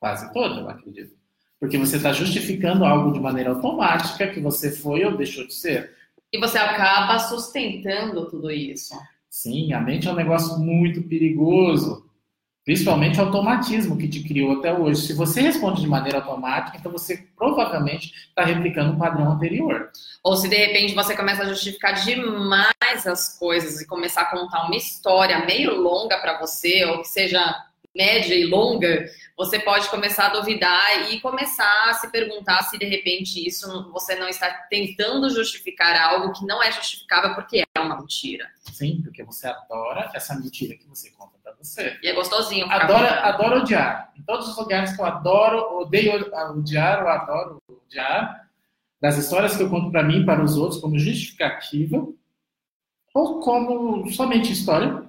Quase 0.00 0.32
toda, 0.32 0.62
eu 0.62 0.68
acredito. 0.68 1.16
Porque 1.60 1.78
você 1.78 1.96
está 1.96 2.12
justificando 2.12 2.84
algo 2.84 3.12
de 3.12 3.20
maneira 3.20 3.50
automática 3.50 4.26
que 4.26 4.40
você 4.40 4.72
foi 4.72 5.04
ou 5.04 5.16
deixou 5.16 5.46
de 5.46 5.54
ser. 5.54 5.94
E 6.32 6.40
você 6.40 6.58
acaba 6.58 7.20
sustentando 7.20 8.28
tudo 8.28 8.50
isso. 8.50 8.98
Sim, 9.30 9.72
a 9.74 9.80
mente 9.80 10.08
é 10.08 10.10
um 10.10 10.16
negócio 10.16 10.58
muito 10.58 11.04
perigoso. 11.04 12.07
Principalmente 12.68 13.18
o 13.18 13.22
automatismo 13.22 13.96
que 13.96 14.06
te 14.06 14.22
criou 14.22 14.58
até 14.58 14.70
hoje. 14.70 15.00
Se 15.00 15.14
você 15.14 15.40
responde 15.40 15.80
de 15.80 15.86
maneira 15.86 16.18
automática, 16.18 16.76
então 16.76 16.92
você 16.92 17.26
provavelmente 17.34 18.12
está 18.28 18.44
replicando 18.44 18.92
um 18.92 18.98
padrão 18.98 19.32
anterior. 19.32 19.90
Ou 20.22 20.36
se 20.36 20.50
de 20.50 20.56
repente 20.56 20.94
você 20.94 21.16
começa 21.16 21.44
a 21.44 21.48
justificar 21.48 21.94
demais 21.94 23.06
as 23.06 23.38
coisas 23.38 23.80
e 23.80 23.86
começar 23.86 24.20
a 24.20 24.30
contar 24.30 24.66
uma 24.66 24.76
história 24.76 25.46
meio 25.46 25.80
longa 25.80 26.18
para 26.18 26.38
você, 26.38 26.84
ou 26.84 27.00
que 27.00 27.08
seja 27.08 27.40
média 27.96 28.34
e 28.34 28.44
longa, 28.44 29.06
você 29.34 29.58
pode 29.58 29.88
começar 29.88 30.26
a 30.26 30.38
duvidar 30.38 31.10
e 31.10 31.20
começar 31.20 31.88
a 31.88 31.94
se 31.94 32.12
perguntar 32.12 32.64
se 32.64 32.78
de 32.78 32.84
repente 32.84 33.46
isso 33.46 33.90
você 33.90 34.14
não 34.14 34.28
está 34.28 34.46
tentando 34.68 35.30
justificar 35.30 35.98
algo 35.98 36.34
que 36.34 36.44
não 36.44 36.62
é 36.62 36.70
justificável 36.70 37.34
porque 37.34 37.64
é 37.74 37.80
uma 37.80 37.98
mentira. 37.98 38.46
Sim, 38.70 39.00
porque 39.02 39.24
você 39.24 39.46
adora 39.46 40.10
essa 40.12 40.34
mentira 40.34 40.76
que 40.76 40.86
você 40.86 41.10
conta 41.12 41.37
E 42.02 42.08
é 42.08 42.14
gostosinho. 42.14 42.66
Adora, 42.70 43.20
adoro 43.20 43.60
odiar. 43.60 44.12
Em 44.16 44.22
todos 44.22 44.48
os 44.48 44.56
lugares 44.56 44.94
que 44.94 45.00
eu 45.00 45.06
adoro, 45.06 45.78
odeio 45.80 46.24
odiar, 46.50 47.00
eu 47.00 47.08
adoro 47.08 47.62
odiar. 47.68 48.48
Das 49.00 49.16
histórias 49.16 49.56
que 49.56 49.62
eu 49.62 49.70
conto 49.70 49.90
para 49.90 50.02
mim 50.02 50.22
e 50.22 50.26
para 50.26 50.42
os 50.42 50.56
outros 50.56 50.80
como 50.80 50.98
justificativa 50.98 52.06
ou 53.14 53.40
como 53.40 54.08
somente 54.10 54.52
história 54.52 55.08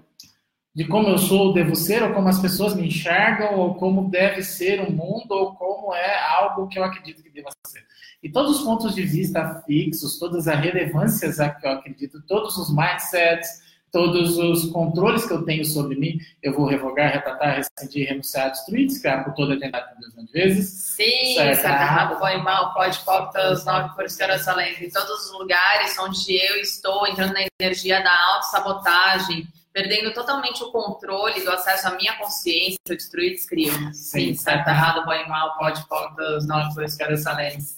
de 0.74 0.86
como 0.86 1.10
eu 1.10 1.18
sou, 1.18 1.52
devo 1.54 1.76
ser, 1.76 2.02
ou 2.04 2.14
como 2.14 2.30
as 2.30 2.40
pessoas 2.40 2.76
me 2.76 2.88
enxergam, 2.88 3.58
ou 3.58 3.76
como 3.76 4.10
deve 4.10 4.42
ser 4.44 4.80
o 4.80 4.92
mundo, 4.92 5.32
ou 5.32 5.56
como 5.56 5.94
é 5.94 6.24
algo 6.24 6.68
que 6.68 6.80
eu 6.80 6.84
acredito 6.84 7.22
que 7.22 7.30
deva 7.30 7.50
ser. 7.68 7.84
E 8.22 8.32
todos 8.32 8.60
os 8.60 8.64
pontos 8.64 8.96
de 8.96 9.04
vista 9.04 9.62
fixos, 9.66 10.20
todas 10.20 10.48
as 10.48 10.60
relevâncias 10.60 11.40
a 11.40 11.50
que 11.50 11.66
eu 11.66 11.72
acredito, 11.72 12.22
todos 12.28 12.56
os 12.58 12.74
mindsets, 12.74 13.62
todos 13.92 14.38
os 14.38 14.72
controles 14.72 15.26
que 15.26 15.34
eu 15.34 15.44
tenho 15.44 15.66
sobre 15.66 15.96
mim, 15.96 16.20
eu 16.42 16.54
vou 16.54 16.66
revogar, 16.66 17.12
retratar, 17.12 17.56
ressentir, 17.56 18.08
renunciar, 18.08 18.52
destruir, 18.52 18.88
descriar 18.88 19.24
por 19.24 19.34
toda 19.34 19.54
a 19.54 19.56
eternidade 19.56 19.88
por 20.16 20.26
vezes. 20.32 20.70
Sim, 20.96 21.36
certo, 21.36 21.66
errado, 21.66 22.20
bom 22.20 22.28
e 22.28 22.38
mal, 22.38 22.74
pode, 22.74 23.00
todos 23.06 23.66
nove 23.66 23.90
por 23.96 24.06
além. 24.48 24.84
Em 24.84 24.90
todos 24.90 25.26
os 25.26 25.40
lugares 25.40 25.98
onde 26.00 26.36
eu 26.36 26.58
estou 26.58 27.08
entrando 27.08 27.34
na 27.34 27.48
energia 27.60 28.02
da 28.04 28.34
autossabotagem, 28.34 29.48
perdendo 29.74 30.14
totalmente 30.14 30.64
o 30.64 30.72
controle 30.72 31.42
do 31.42 31.52
acesso 31.52 31.88
à 31.88 31.92
minha 31.96 32.16
consciência, 32.18 32.78
eu 32.88 32.96
destruo 32.96 33.24
e 33.24 33.32
descrio. 33.32 33.94
Sim, 33.94 34.34
certo, 34.36 34.68
errado, 34.68 35.06
bom 35.06 35.14
e 35.14 35.28
mal, 35.28 35.58
pode, 35.58 35.86
pode, 35.88 36.48
não, 36.48 36.74
por 36.74 36.84
excelência. 36.84 37.76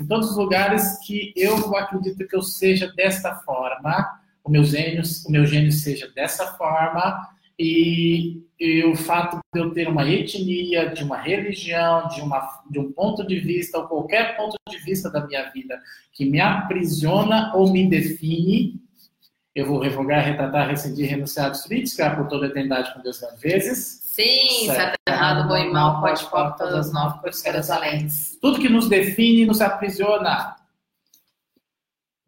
Em 0.00 0.06
todos 0.06 0.30
os 0.30 0.36
lugares 0.36 0.98
que 1.06 1.32
eu 1.36 1.76
acredito 1.76 2.26
que 2.26 2.34
eu 2.34 2.42
seja 2.42 2.90
desta 2.92 3.34
forma, 3.36 4.21
o 4.44 4.50
meu 4.50 4.64
gênio, 4.64 5.02
o 5.26 5.30
meu 5.30 5.46
gênio 5.46 5.72
seja 5.72 6.08
dessa 6.14 6.46
forma, 6.54 7.28
e, 7.58 8.42
e, 8.58 8.84
o 8.84 8.96
fato 8.96 9.38
de 9.52 9.60
eu 9.60 9.70
ter 9.72 9.88
uma 9.88 10.08
etnia, 10.08 10.90
de 10.90 11.04
uma 11.04 11.16
religião, 11.16 12.08
de, 12.08 12.20
uma, 12.20 12.62
de 12.70 12.78
um 12.78 12.90
ponto 12.90 13.26
de 13.26 13.38
vista, 13.38 13.78
ou 13.78 13.86
qualquer 13.86 14.36
ponto 14.36 14.56
de 14.68 14.78
vista 14.78 15.10
da 15.10 15.26
minha 15.26 15.50
vida 15.50 15.80
que 16.12 16.24
me 16.24 16.40
aprisiona 16.40 17.52
ou 17.54 17.70
me 17.70 17.88
define, 17.88 18.80
eu 19.54 19.66
vou 19.66 19.80
revogar, 19.80 20.24
retratar, 20.24 20.68
rescindir, 20.68 21.10
renunciar, 21.10 21.50
destruir, 21.50 21.82
descriar 21.82 22.16
por 22.16 22.26
toda 22.26 22.46
a 22.46 22.48
eternidade 22.48 22.92
com 22.94 23.02
Deus 23.02 23.20
mil 23.20 23.36
vezes. 23.36 24.00
Sim, 24.02 24.66
certo, 24.66 24.96
errado, 25.06 25.46
bom 25.46 25.56
e 25.56 25.70
mal, 25.70 26.00
pode, 26.00 26.24
pode, 26.30 26.56
todas 26.56 26.74
as 26.74 26.92
nove, 26.92 27.20
por 27.20 27.28
escaras 27.28 27.70
alentes. 27.70 28.38
Tudo 28.40 28.60
que 28.60 28.68
nos 28.68 28.88
define 28.88 29.46
nos 29.46 29.60
aprisiona. 29.60 30.56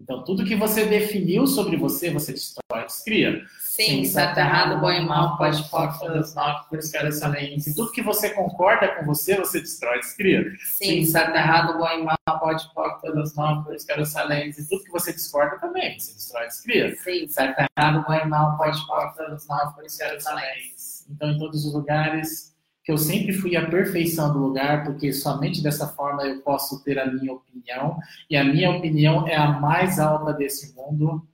Então, 0.04 0.22
tudo 0.22 0.44
que 0.44 0.54
você 0.54 0.84
definiu 0.84 1.46
sobre 1.46 1.78
você, 1.78 2.10
você 2.10 2.32
destrói, 2.32 2.84
descria. 2.84 3.42
Sim, 3.58 4.04
certo, 4.04 4.36
errado, 4.36 4.78
bom 4.78 4.90
e 4.90 5.00
mal, 5.00 5.38
pode, 5.38 5.66
pode, 5.70 5.98
nove, 6.34 6.68
por 6.68 6.78
escaras 6.78 7.22
alentes. 7.22 7.68
E 7.68 7.74
tudo 7.74 7.90
que 7.90 8.02
você 8.02 8.28
concorda 8.28 8.86
com 8.94 9.06
você, 9.06 9.34
você 9.36 9.62
destrói, 9.62 9.98
descria. 9.98 10.44
Sim, 10.62 11.06
certo, 11.06 11.34
errado, 11.34 11.78
bom 11.78 11.88
e 11.88 12.04
mal, 12.04 12.38
pode, 12.38 12.70
pode, 12.74 13.00
todas 13.00 13.34
nove, 13.34 13.64
por 13.64 13.74
escaras 13.74 14.14
alentes. 14.14 14.58
E 14.58 14.68
tudo 14.68 14.84
que 14.84 14.92
você 14.92 15.10
discorda 15.10 15.58
também, 15.58 15.98
você 15.98 16.12
destrói, 16.12 16.46
descria. 16.48 16.94
Sim, 16.96 17.26
certo, 17.26 17.66
errado, 17.78 18.04
bom 18.06 18.12
e 18.12 18.24
mal, 18.26 18.58
pode, 18.58 18.86
pode, 18.86 19.16
todas 19.16 19.32
as 19.32 19.48
nove, 19.48 19.74
por 19.74 19.84
escaras 19.84 20.26
alentes. 20.26 21.06
Então, 21.10 21.30
em 21.30 21.38
todos 21.38 21.64
os 21.64 21.72
lugares 21.72 22.53
que 22.84 22.92
eu 22.92 22.98
sempre 22.98 23.32
fui 23.32 23.56
a 23.56 23.68
perfeição 23.68 24.32
do 24.32 24.38
lugar, 24.38 24.84
porque 24.84 25.10
somente 25.12 25.62
dessa 25.62 25.88
forma 25.88 26.22
eu 26.22 26.42
posso 26.42 26.84
ter 26.84 26.98
a 26.98 27.06
minha 27.06 27.32
opinião, 27.32 27.98
e 28.28 28.36
a 28.36 28.44
minha 28.44 28.70
opinião 28.70 29.26
é 29.26 29.34
a 29.34 29.58
mais 29.58 29.98
alta 29.98 30.34
desse 30.34 30.76
mundo 30.76 31.26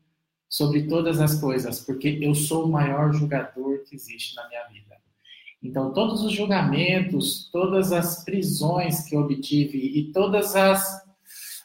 sobre 0.48 0.82
todas 0.86 1.20
as 1.20 1.40
coisas, 1.40 1.80
porque 1.80 2.18
eu 2.22 2.34
sou 2.34 2.66
o 2.66 2.70
maior 2.70 3.12
julgador 3.12 3.80
que 3.84 3.96
existe 3.96 4.36
na 4.36 4.48
minha 4.48 4.64
vida. 4.68 4.96
Então, 5.62 5.92
todos 5.92 6.22
os 6.22 6.32
julgamentos, 6.32 7.50
todas 7.52 7.92
as 7.92 8.24
prisões 8.24 9.08
que 9.08 9.16
obtive 9.16 9.78
e 9.78 10.12
todas 10.12 10.56
as, 10.56 11.02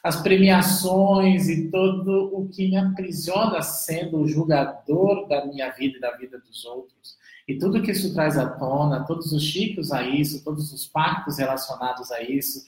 as 0.06 0.22
premiações 0.22 1.48
e 1.48 1.68
todo 1.68 2.30
o 2.32 2.48
que 2.48 2.68
me 2.68 2.76
aprisiona 2.76 3.60
sendo 3.60 4.20
o 4.20 4.28
julgador 4.28 5.26
da 5.26 5.44
minha 5.46 5.68
vida 5.72 5.98
e 5.98 6.00
da 6.00 6.12
vida 6.12 6.38
dos 6.38 6.64
outros, 6.64 7.16
e 7.48 7.58
tudo 7.58 7.82
que 7.82 7.90
isso 7.90 8.14
traz 8.14 8.38
à 8.38 8.48
tona, 8.48 9.04
todos 9.04 9.32
os 9.32 9.42
chicos 9.42 9.90
a 9.90 10.02
isso, 10.02 10.44
todos 10.44 10.72
os 10.72 10.86
pactos 10.86 11.38
relacionados 11.38 12.12
a 12.12 12.22
isso, 12.22 12.64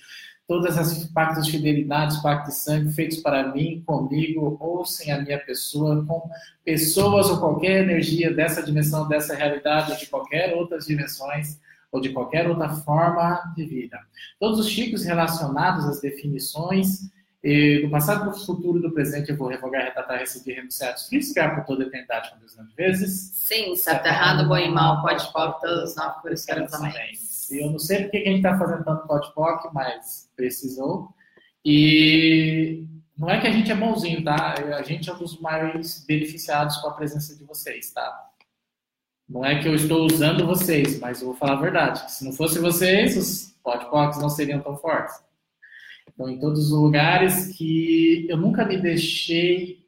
todas 0.48 0.76
as 0.76 1.04
pactos 1.12 1.46
de 1.46 1.52
fidelidade, 1.52 2.20
pactos 2.20 2.54
de 2.54 2.60
sangue 2.60 2.92
feitos 2.92 3.18
para 3.18 3.52
mim, 3.54 3.84
comigo 3.86 4.56
ou 4.58 4.84
sem 4.84 5.12
a 5.12 5.22
minha 5.22 5.38
pessoa, 5.38 6.04
com 6.06 6.28
pessoas 6.64 7.30
ou 7.30 7.38
qualquer 7.38 7.84
energia 7.84 8.34
dessa 8.34 8.64
dimensão, 8.64 9.06
dessa 9.06 9.36
realidade, 9.36 9.92
ou 9.92 9.96
de 9.96 10.06
qualquer 10.06 10.56
outras 10.56 10.86
dimensões, 10.86 11.60
ou 11.92 12.00
de 12.00 12.08
qualquer 12.08 12.48
outra 12.50 12.68
forma 12.68 13.52
de 13.54 13.64
vida. 13.64 13.96
Todos 14.40 14.58
os 14.58 14.68
chicos 14.68 15.04
relacionados 15.04 15.84
às 15.84 16.00
definições 16.00 17.16
e 17.42 17.82
do 17.82 17.90
passado, 17.90 18.30
do 18.30 18.36
futuro, 18.36 18.80
do 18.80 18.90
presente, 18.90 19.30
eu 19.30 19.36
vou 19.36 19.48
revogar, 19.48 19.84
retratar, 19.84 20.18
receber, 20.18 20.54
renunciar, 20.54 20.94
descriar 21.10 21.54
por 21.54 21.64
toda 21.64 21.84
a 21.84 21.86
eternidade 21.86 22.30
com 22.30 22.38
Deus 22.38 22.56
nove 22.56 22.72
vezes. 22.76 23.30
Sim, 23.34 23.76
certo, 23.76 24.06
errado, 24.06 24.48
bom 24.48 24.56
e 24.56 24.68
mal, 24.68 25.00
pode 25.02 25.32
pop, 25.32 25.60
todos 25.60 25.94
nove 25.94 26.20
por 26.20 26.32
isso 26.32 26.46
quero 26.46 26.66
também. 26.66 26.92
Eu 27.50 27.70
não 27.70 27.78
sei 27.78 28.02
porque 28.02 28.18
a 28.18 28.24
gente 28.24 28.36
está 28.36 28.58
fazendo 28.58 28.84
tanto 28.84 29.06
pode 29.06 29.32
pop, 29.34 29.68
mas 29.72 30.30
precisou. 30.36 31.14
E 31.64 32.84
não 33.16 33.30
é 33.30 33.40
que 33.40 33.46
a 33.46 33.50
gente 33.50 33.70
é 33.70 33.74
bonzinho, 33.74 34.22
tá? 34.24 34.54
A 34.76 34.82
gente 34.82 35.08
é 35.08 35.12
um 35.12 35.18
dos 35.18 35.40
maiores 35.40 36.04
beneficiados 36.06 36.76
com 36.78 36.88
a 36.88 36.94
presença 36.94 37.36
de 37.36 37.44
vocês, 37.44 37.92
tá? 37.92 38.28
Não 39.28 39.44
é 39.44 39.60
que 39.60 39.68
eu 39.68 39.74
estou 39.74 40.06
usando 40.06 40.46
vocês, 40.46 40.98
mas 40.98 41.20
eu 41.20 41.28
vou 41.28 41.36
falar 41.36 41.52
a 41.52 41.60
verdade. 41.60 42.10
Se 42.10 42.24
não 42.24 42.32
fosse 42.32 42.58
vocês, 42.58 43.16
os 43.16 43.54
podpocs 43.62 44.18
não 44.20 44.28
seriam 44.28 44.60
tão 44.60 44.76
fortes. 44.76 45.27
Então, 46.18 46.28
em 46.28 46.40
todos 46.40 46.72
os 46.72 46.72
lugares 46.72 47.46
que 47.56 48.26
eu 48.28 48.36
nunca 48.36 48.64
me 48.64 48.76
deixei 48.76 49.86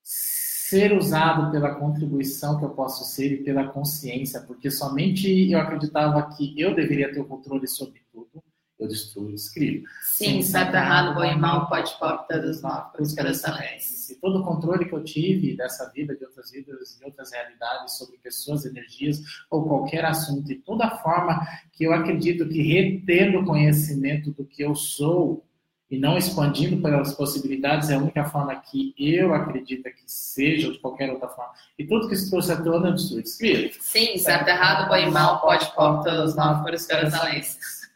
ser 0.00 0.96
usado 0.96 1.50
pela 1.50 1.74
contribuição 1.74 2.56
que 2.56 2.64
eu 2.64 2.70
posso 2.70 3.02
ser 3.02 3.32
e 3.32 3.42
pela 3.42 3.66
consciência, 3.66 4.40
porque 4.42 4.70
somente 4.70 5.50
eu 5.50 5.58
acreditava 5.58 6.22
que 6.36 6.54
eu 6.56 6.72
deveria 6.72 7.12
ter 7.12 7.18
o 7.18 7.24
controle 7.24 7.66
sobre 7.66 8.00
tudo, 8.12 8.40
eu 8.80 8.88
destruo 8.88 9.30
e 9.30 9.34
escrevo. 9.34 9.84
Sim, 10.02 10.40
errado, 10.40 11.14
bom 11.14 11.24
e 11.24 11.36
mal, 11.36 11.68
pode, 11.68 11.94
pode, 11.98 12.26
todos 12.26 12.62
nós, 12.62 12.90
por 12.90 13.00
E 13.02 14.14
todo 14.14 14.40
o 14.40 14.42
controle 14.42 14.86
que 14.86 14.94
eu 14.94 15.04
tive 15.04 15.54
dessa 15.56 15.90
vida, 15.90 16.16
de 16.16 16.24
outras 16.24 16.50
vidas, 16.50 16.96
de 16.98 17.04
outras 17.04 17.30
realidades, 17.30 17.98
sobre 17.98 18.16
pessoas, 18.18 18.64
energias, 18.64 19.20
ou 19.50 19.68
qualquer 19.68 20.04
assunto, 20.04 20.50
e 20.50 20.56
toda 20.56 20.90
forma 20.98 21.46
que 21.72 21.84
eu 21.84 21.92
acredito 21.92 22.48
que 22.48 22.62
retendo 22.62 23.44
conhecimento 23.44 24.30
do 24.32 24.44
que 24.44 24.62
eu 24.62 24.74
sou, 24.74 25.44
e 25.90 25.98
não 25.98 26.16
expandindo 26.16 26.80
pelas 26.80 27.12
possibilidades, 27.14 27.90
é 27.90 27.96
a 27.96 27.98
única 27.98 28.24
forma 28.24 28.54
que 28.54 28.94
eu 28.96 29.34
acredito 29.34 29.82
que 29.82 30.04
seja, 30.06 30.68
ou 30.68 30.72
de 30.72 30.78
qualquer 30.78 31.10
outra 31.10 31.28
forma. 31.28 31.52
E 31.76 31.84
tudo 31.84 32.08
que 32.08 32.14
se 32.14 32.30
trouxe 32.30 32.52
à 32.52 32.62
tona, 32.62 32.90
eu 32.90 32.94
destruo. 32.94 33.18
Escrito. 33.18 33.76
Sim, 33.80 34.16
certo, 34.16 34.46
errado, 34.46 34.88
bom 34.88 34.96
e 34.96 35.10
mal, 35.10 35.40
pode, 35.40 35.68
pode, 35.74 36.04
todos 36.04 36.36
nós, 36.36 36.62
por 36.62 36.72
escolhas 36.72 37.12
da 37.12 37.24
lei. 37.24 37.42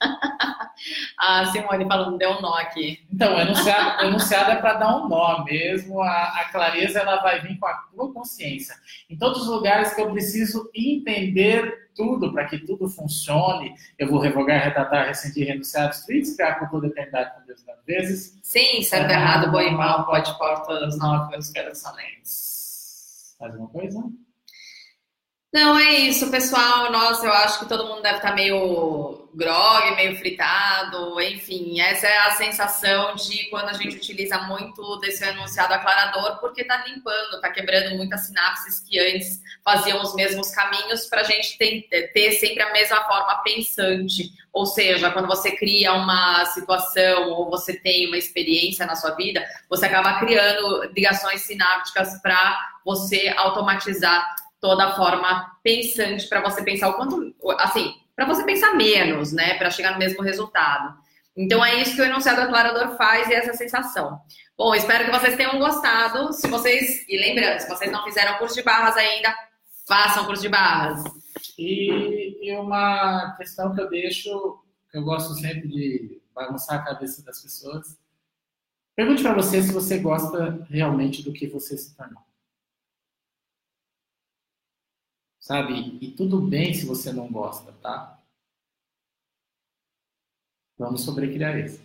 a 1.19 1.47
Simone 1.47 1.87
falando, 1.87 2.19
deu 2.19 2.31
um 2.33 2.41
nó 2.41 2.55
aqui. 2.55 3.05
Então, 3.13 3.39
enunciado, 3.39 4.05
enunciado 4.05 4.51
é 4.53 4.57
para 4.57 4.75
dar 4.75 4.97
um 4.97 5.09
nó 5.09 5.45
mesmo. 5.45 6.01
A, 6.01 6.41
a, 6.41 6.45
clareza 6.51 7.01
ela 7.01 7.23
vai 7.23 7.41
vir 7.41 7.59
com 7.59 7.67
a 7.67 7.75
tua 7.93 8.13
consciência. 8.13 8.75
Em 9.09 9.17
todos 9.17 9.43
os 9.43 9.49
lugares 9.49 9.95
que 9.95 10.01
eu 10.01 10.11
preciso 10.11 10.71
entender 10.75 11.85
tudo 11.95 12.33
para 12.33 12.47
que 12.47 12.59
tudo 12.59 12.89
funcione, 12.89 13.75
eu 13.99 14.09
vou 14.09 14.19
revogar, 14.19 14.65
retratar, 14.65 15.07
ressentir, 15.07 15.47
renunciar, 15.47 15.89
destruir, 15.91 16.25
criar 16.35 16.59
por 16.59 16.69
toda 16.69 16.89
eternidade 16.89 17.35
com 17.35 17.47
Deus 17.47 17.63
das 17.63 17.85
vezes. 17.85 18.39
Sim, 18.43 18.83
certo, 18.83 19.11
é, 19.11 19.15
errado, 19.15 19.51
bom 19.53 19.61
e 19.61 19.71
mal, 19.71 20.05
pode 20.05 20.37
pôr 20.37 20.61
todas 20.63 20.95
as 20.95 20.99
novas 20.99 21.51
que 21.51 21.59
eram 21.59 21.73
Mais 23.41 23.53
alguma 23.53 23.69
coisa? 23.69 24.03
Não, 25.55 25.79
é 25.79 25.93
isso, 26.01 26.33
pessoal. 26.33 26.91
Nossa, 26.91 27.25
eu 27.25 27.33
acho 27.33 27.61
que 27.61 27.67
todo 27.67 27.87
mundo 27.87 28.03
deve 28.03 28.17
estar 28.17 28.35
meio 28.35 29.29
grog, 29.33 29.95
meio 29.95 30.17
fritado, 30.17 31.21
enfim. 31.21 31.81
Essa 31.81 32.09
é 32.09 32.19
a 32.27 32.33
sensação 32.33 33.15
de 33.15 33.49
quando 33.51 33.69
a 33.69 33.73
gente 33.75 33.95
utiliza 33.95 34.37
muito 34.39 34.97
desse 34.97 35.25
enunciado 35.25 35.73
aclarador, 35.73 36.41
porque 36.41 36.63
está 36.63 36.85
limpando, 36.85 37.37
está 37.37 37.51
quebrando 37.51 37.95
muitas 37.95 38.27
sinapses 38.27 38.81
que 38.81 38.99
antes 38.99 39.41
faziam 39.65 40.03
os 40.03 40.13
mesmos 40.17 40.51
caminhos 40.51 41.07
para 41.07 41.21
a 41.21 41.25
gente 41.25 41.57
ter, 41.57 41.83
ter 42.13 42.33
sempre 42.33 42.61
a 42.61 42.73
mesma 42.73 43.05
forma 43.05 43.41
pensante. 43.45 44.33
Ou 44.53 44.67
seja, 44.67 45.13
quando 45.13 45.29
você 45.29 45.53
cria 45.53 45.93
uma 45.95 46.45
situação 46.47 47.31
ou 47.31 47.49
você 47.49 47.75
tem 47.75 48.09
uma 48.09 48.19
experiência 48.19 48.85
na 48.87 48.97
sua 48.97 49.13
vida, 49.13 49.45
você 49.71 49.87
acaba 49.87 50.19
criando 50.19 50.91
ligações 50.97 51.43
sinápticas 51.43 52.21
para 52.21 52.59
você 52.85 53.33
automatizar 53.37 54.35
toda 54.65 54.87
a 54.87 54.97
forma 54.97 55.59
pensante 55.63 56.27
para 56.27 56.41
você 56.41 56.63
pensar 56.63 56.89
o 56.89 56.95
quanto, 56.95 57.35
assim, 57.59 57.97
para 58.17 58.25
você 58.25 58.43
pensar 58.45 58.75
menos, 58.75 59.31
né, 59.31 59.59
para 59.59 59.71
chegar 59.71 59.93
no 59.93 59.99
mesmo 59.99 60.23
resultado. 60.23 60.97
Então 61.37 61.63
é 61.63 61.83
isso 61.83 61.95
que 61.95 62.01
o 62.01 62.05
enunciado 62.05 62.41
aclarador 62.41 62.97
faz 62.97 63.29
e 63.29 63.35
essa 63.35 63.53
sensação. 63.53 64.19
Bom, 64.57 64.75
espero 64.75 65.05
que 65.05 65.11
vocês 65.11 65.37
tenham 65.37 65.59
gostado. 65.59 66.33
Se 66.33 66.49
vocês, 66.49 67.07
e 67.07 67.19
lembrando, 67.19 67.61
se 67.61 67.69
vocês 67.69 67.93
não 67.93 68.03
fizeram 68.05 68.39
curso 68.39 68.55
de 68.55 68.63
barras 68.63 68.97
ainda, 68.97 69.37
façam 69.87 70.25
curso 70.25 70.41
de 70.41 70.49
barras. 70.49 71.05
E, 71.59 72.49
e 72.49 72.57
uma 72.57 73.35
questão 73.37 73.75
que 73.75 73.83
eu 73.83 73.91
deixo, 73.91 74.63
que 74.91 74.97
eu 74.97 75.03
gosto 75.03 75.35
sempre 75.35 75.69
de 75.69 76.23
bagunçar 76.35 76.81
a 76.81 76.85
cabeça 76.85 77.23
das 77.23 77.39
pessoas. 77.43 77.99
Pergunte 78.97 79.23
para 79.23 79.35
você 79.35 79.61
se 79.61 79.75
você 79.75 79.99
gosta 79.99 80.67
realmente 80.71 81.23
do 81.23 81.35
que 81.35 81.47
você 81.47 81.77
se 81.77 81.95
tornou. 81.95 82.23
Sabe? 85.45 85.99
E 86.01 86.11
tudo 86.13 86.41
bem 86.41 86.73
se 86.73 86.87
você 86.87 87.13
não 87.13 87.31
gosta, 87.31 87.71
tá? 87.83 88.19
Vamos 90.79 91.03
sobrecriar 91.03 91.59
isso. 91.59 91.83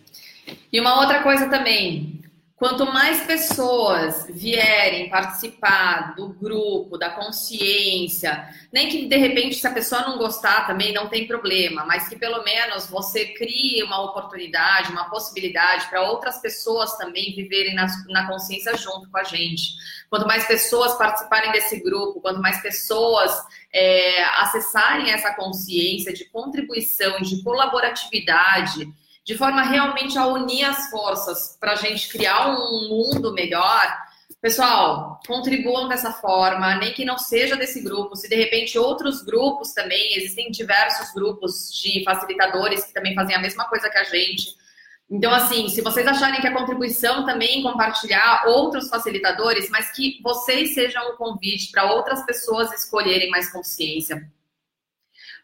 E 0.72 0.80
uma 0.80 0.98
outra 0.98 1.22
coisa 1.22 1.46
também, 1.50 2.19
Quanto 2.60 2.84
mais 2.84 3.22
pessoas 3.22 4.26
vierem 4.28 5.08
participar 5.08 6.14
do 6.14 6.28
grupo, 6.28 6.98
da 6.98 7.08
consciência, 7.08 8.50
nem 8.70 8.86
que 8.86 9.06
de 9.06 9.16
repente 9.16 9.54
se 9.54 9.66
a 9.66 9.72
pessoa 9.72 10.02
não 10.02 10.18
gostar 10.18 10.66
também 10.66 10.92
não 10.92 11.08
tem 11.08 11.26
problema, 11.26 11.86
mas 11.86 12.06
que 12.06 12.18
pelo 12.18 12.44
menos 12.44 12.84
você 12.84 13.28
crie 13.28 13.82
uma 13.82 14.02
oportunidade, 14.02 14.92
uma 14.92 15.08
possibilidade 15.08 15.88
para 15.88 16.02
outras 16.02 16.36
pessoas 16.36 16.98
também 16.98 17.34
viverem 17.34 17.74
na, 17.74 17.86
na 18.10 18.26
consciência 18.28 18.76
junto 18.76 19.10
com 19.10 19.16
a 19.16 19.24
gente. 19.24 19.72
Quanto 20.10 20.26
mais 20.26 20.46
pessoas 20.46 20.98
participarem 20.98 21.52
desse 21.52 21.82
grupo, 21.82 22.20
quanto 22.20 22.42
mais 22.42 22.60
pessoas 22.60 23.32
é, 23.72 24.22
acessarem 24.36 25.10
essa 25.10 25.32
consciência 25.32 26.12
de 26.12 26.26
contribuição, 26.26 27.22
de 27.22 27.42
colaboratividade, 27.42 28.86
de 29.24 29.36
forma 29.36 29.62
realmente 29.62 30.18
a 30.18 30.26
unir 30.26 30.64
as 30.64 30.90
forças 30.90 31.56
para 31.60 31.72
a 31.72 31.76
gente 31.76 32.08
criar 32.08 32.48
um 32.48 32.88
mundo 32.88 33.32
melhor. 33.32 33.98
Pessoal, 34.40 35.20
contribuam 35.26 35.86
dessa 35.86 36.12
forma, 36.12 36.76
nem 36.76 36.94
que 36.94 37.04
não 37.04 37.18
seja 37.18 37.56
desse 37.56 37.82
grupo, 37.82 38.16
se 38.16 38.28
de 38.28 38.36
repente 38.36 38.78
outros 38.78 39.22
grupos 39.22 39.74
também, 39.74 40.16
existem 40.16 40.50
diversos 40.50 41.12
grupos 41.12 41.70
de 41.72 42.02
facilitadores 42.04 42.84
que 42.84 42.94
também 42.94 43.14
fazem 43.14 43.36
a 43.36 43.40
mesma 43.40 43.66
coisa 43.66 43.90
que 43.90 43.98
a 43.98 44.04
gente. 44.04 44.58
Então, 45.10 45.34
assim, 45.34 45.68
se 45.68 45.82
vocês 45.82 46.06
acharem 46.06 46.40
que 46.40 46.46
a 46.46 46.54
contribuição 46.54 47.26
também 47.26 47.62
compartilhar 47.62 48.44
outros 48.46 48.88
facilitadores, 48.88 49.68
mas 49.68 49.90
que 49.90 50.20
vocês 50.22 50.72
sejam 50.72 51.10
o 51.10 51.14
um 51.14 51.16
convite 51.16 51.70
para 51.70 51.92
outras 51.92 52.24
pessoas 52.24 52.72
escolherem 52.72 53.28
mais 53.28 53.52
consciência, 53.52 54.26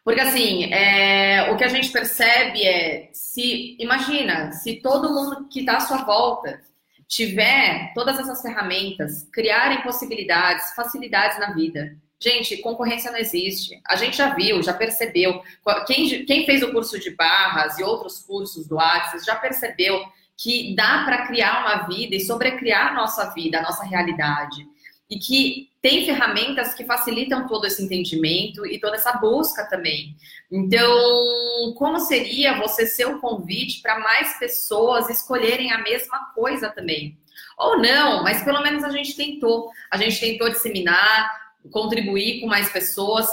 porque 0.07 0.21
assim, 0.21 0.71
é, 0.71 1.51
o 1.51 1.57
que 1.57 1.65
a 1.65 1.67
gente 1.67 1.91
percebe 1.91 2.65
é 2.65 3.09
se 3.11 3.75
imagina, 3.77 4.53
se 4.53 4.75
todo 4.75 5.13
mundo 5.13 5.49
que 5.49 5.59
está 5.59 5.75
à 5.75 5.79
sua 5.81 6.05
volta 6.05 6.61
tiver 7.09 7.91
todas 7.93 8.17
essas 8.17 8.41
ferramentas, 8.41 9.27
criarem 9.33 9.81
possibilidades, 9.81 10.73
facilidades 10.73 11.37
na 11.39 11.51
vida. 11.51 11.93
Gente, 12.21 12.55
concorrência 12.59 13.11
não 13.11 13.19
existe. 13.19 13.81
A 13.85 13.97
gente 13.97 14.15
já 14.15 14.33
viu, 14.33 14.63
já 14.63 14.73
percebeu. 14.73 15.41
Quem, 15.85 16.23
quem 16.23 16.45
fez 16.45 16.63
o 16.63 16.71
curso 16.71 16.97
de 16.97 17.09
barras 17.09 17.77
e 17.77 17.83
outros 17.83 18.19
cursos 18.19 18.65
do 18.65 18.79
Axis 18.79 19.25
já 19.25 19.35
percebeu 19.35 20.01
que 20.37 20.73
dá 20.73 21.03
para 21.03 21.27
criar 21.27 21.65
uma 21.65 21.85
vida 21.85 22.15
e 22.15 22.21
sobrecriar 22.21 22.93
a 22.93 22.93
nossa 22.93 23.33
vida, 23.33 23.59
a 23.59 23.61
nossa 23.61 23.83
realidade 23.83 24.65
e 25.09 25.17
que 25.17 25.69
tem 25.81 26.05
ferramentas 26.05 26.73
que 26.73 26.83
facilitam 26.83 27.47
todo 27.47 27.65
esse 27.65 27.81
entendimento 27.81 28.65
e 28.65 28.79
toda 28.79 28.95
essa 28.95 29.13
busca 29.13 29.65
também. 29.69 30.15
Então, 30.51 31.73
como 31.77 31.99
seria 31.99 32.57
você 32.57 32.85
ser 32.85 33.07
um 33.07 33.19
convite 33.19 33.81
para 33.81 33.99
mais 33.99 34.37
pessoas 34.37 35.09
escolherem 35.09 35.71
a 35.71 35.77
mesma 35.77 36.33
coisa 36.35 36.69
também? 36.69 37.17
Ou 37.57 37.79
não, 37.79 38.21
mas 38.23 38.43
pelo 38.43 38.61
menos 38.61 38.83
a 38.83 38.89
gente 38.89 39.15
tentou. 39.15 39.71
A 39.89 39.97
gente 39.97 40.19
tentou 40.19 40.49
disseminar, 40.49 41.31
contribuir 41.71 42.41
com 42.41 42.47
mais 42.47 42.69
pessoas. 42.69 43.27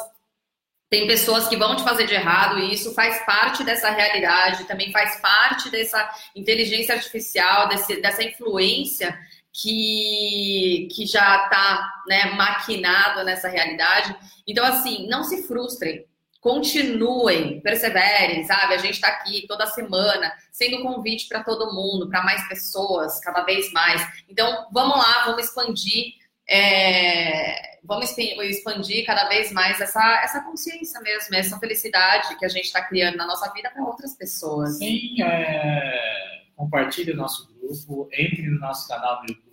Tem 0.88 1.08
pessoas 1.08 1.48
que 1.48 1.56
vão 1.56 1.74
te 1.74 1.82
fazer 1.82 2.06
de 2.06 2.14
errado 2.14 2.60
e 2.60 2.72
isso 2.72 2.94
faz 2.94 3.24
parte 3.26 3.64
dessa 3.64 3.90
realidade, 3.90 4.64
também 4.64 4.92
faz 4.92 5.20
parte 5.20 5.68
dessa 5.70 6.08
inteligência 6.36 6.94
artificial, 6.94 7.68
desse, 7.68 8.00
dessa 8.00 8.22
influência 8.22 9.18
que, 9.54 10.88
que 10.92 11.06
já 11.06 11.44
está 11.44 12.02
né, 12.08 12.32
maquinado 12.32 13.24
nessa 13.24 13.48
realidade. 13.48 14.14
Então, 14.46 14.64
assim, 14.64 15.06
não 15.06 15.22
se 15.22 15.46
frustrem, 15.46 16.04
continuem, 16.40 17.60
perseverem, 17.60 18.44
sabe? 18.44 18.74
A 18.74 18.78
gente 18.78 18.94
está 18.94 19.08
aqui 19.08 19.46
toda 19.46 19.66
semana, 19.66 20.32
sendo 20.50 20.82
convite 20.82 21.28
para 21.28 21.44
todo 21.44 21.72
mundo, 21.72 22.08
para 22.08 22.24
mais 22.24 22.46
pessoas, 22.48 23.20
cada 23.20 23.44
vez 23.44 23.72
mais. 23.72 24.04
Então, 24.28 24.66
vamos 24.72 24.96
lá, 24.96 25.24
vamos 25.26 25.44
expandir. 25.44 26.12
É, 26.46 27.78
vamos 27.84 28.18
expandir 28.18 29.06
cada 29.06 29.28
vez 29.28 29.50
mais 29.52 29.80
essa, 29.80 30.20
essa 30.22 30.42
consciência 30.42 31.00
mesmo, 31.00 31.34
essa 31.34 31.58
felicidade 31.58 32.36
que 32.36 32.44
a 32.44 32.48
gente 32.48 32.64
está 32.64 32.82
criando 32.82 33.16
na 33.16 33.26
nossa 33.26 33.50
vida 33.52 33.70
para 33.70 33.82
outras 33.82 34.14
pessoas. 34.14 34.76
Sim, 34.76 35.22
é, 35.22 36.42
compartilhe 36.56 37.12
o 37.12 37.16
nosso 37.16 37.48
grupo, 37.48 38.08
entre 38.12 38.42
no 38.42 38.58
nosso 38.58 38.86
canal 38.88 39.20
do 39.20 39.32
YouTube, 39.32 39.43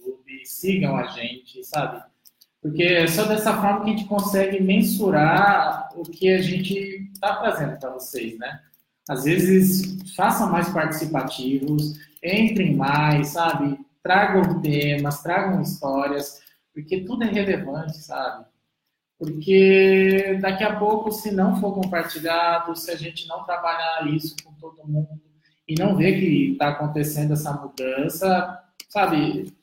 sigam 0.46 0.96
a 0.98 1.08
gente, 1.08 1.64
sabe? 1.64 2.04
Porque 2.62 2.84
é 2.84 3.08
só 3.08 3.26
dessa 3.26 3.54
forma 3.60 3.84
que 3.84 3.90
a 3.90 3.94
gente 3.94 4.08
consegue 4.08 4.62
mensurar 4.62 5.90
o 5.96 6.04
que 6.04 6.30
a 6.30 6.42
gente 6.42 7.10
está 7.12 7.38
trazendo 7.38 7.80
para 7.80 7.90
vocês, 7.90 8.38
né? 8.38 8.62
Às 9.10 9.24
vezes, 9.24 10.16
façam 10.16 10.52
mais 10.52 10.70
participativos, 10.70 12.00
entrem 12.24 12.76
mais, 12.76 13.30
sabe? 13.30 13.80
Tragam 14.04 14.62
temas, 14.62 15.22
tragam 15.22 15.62
histórias, 15.62 16.40
porque 16.74 17.02
tudo 17.02 17.24
é 17.24 17.28
relevante, 17.28 17.98
sabe? 17.98 18.46
Porque 19.18 20.38
daqui 20.42 20.64
a 20.64 20.78
pouco, 20.78 21.12
se 21.12 21.32
não 21.32 21.60
for 21.60 21.74
compartilhado, 21.74 22.76
se 22.76 22.90
a 22.90 22.96
gente 22.96 23.28
não 23.28 23.44
trabalhar 23.44 24.08
isso 24.08 24.36
com 24.44 24.54
todo 24.54 24.88
mundo, 24.88 25.22
e 25.68 25.76
não 25.76 25.96
vê 25.96 26.20
que 26.20 26.52
está 26.54 26.70
acontecendo 26.70 27.34
essa 27.34 27.54
mudança, 27.54 28.60
sabe? 28.90 29.54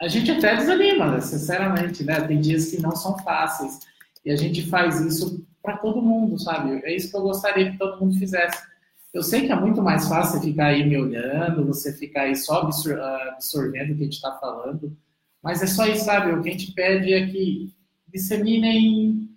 A 0.00 0.06
gente 0.08 0.30
até 0.30 0.56
desanima, 0.56 1.10
né? 1.10 1.20
sinceramente, 1.20 2.04
né? 2.04 2.20
Tem 2.20 2.40
dias 2.40 2.70
que 2.70 2.80
não 2.80 2.94
são 2.94 3.18
fáceis 3.18 3.80
e 4.24 4.30
a 4.30 4.36
gente 4.36 4.68
faz 4.68 5.00
isso 5.00 5.44
para 5.62 5.76
todo 5.78 6.02
mundo, 6.02 6.38
sabe? 6.38 6.80
É 6.84 6.94
isso 6.94 7.10
que 7.10 7.16
eu 7.16 7.22
gostaria 7.22 7.70
que 7.70 7.78
todo 7.78 8.00
mundo 8.00 8.18
fizesse. 8.18 8.62
Eu 9.12 9.22
sei 9.22 9.46
que 9.46 9.52
é 9.52 9.56
muito 9.56 9.82
mais 9.82 10.08
fácil 10.08 10.40
ficar 10.40 10.66
aí 10.66 10.86
me 10.86 10.96
olhando, 10.96 11.66
você 11.66 11.92
ficar 11.92 12.22
aí 12.22 12.36
só 12.36 12.62
absorvendo 12.62 13.92
o 13.92 13.96
que 13.96 14.02
a 14.02 14.04
gente 14.04 14.14
está 14.14 14.32
falando, 14.38 14.96
mas 15.42 15.62
é 15.62 15.66
só 15.66 15.86
isso, 15.86 16.04
sabe? 16.04 16.32
O 16.32 16.42
que 16.42 16.48
a 16.48 16.52
gente 16.52 16.72
pede 16.72 17.12
é 17.12 17.26
que 17.26 17.72
disseminem, 18.06 19.28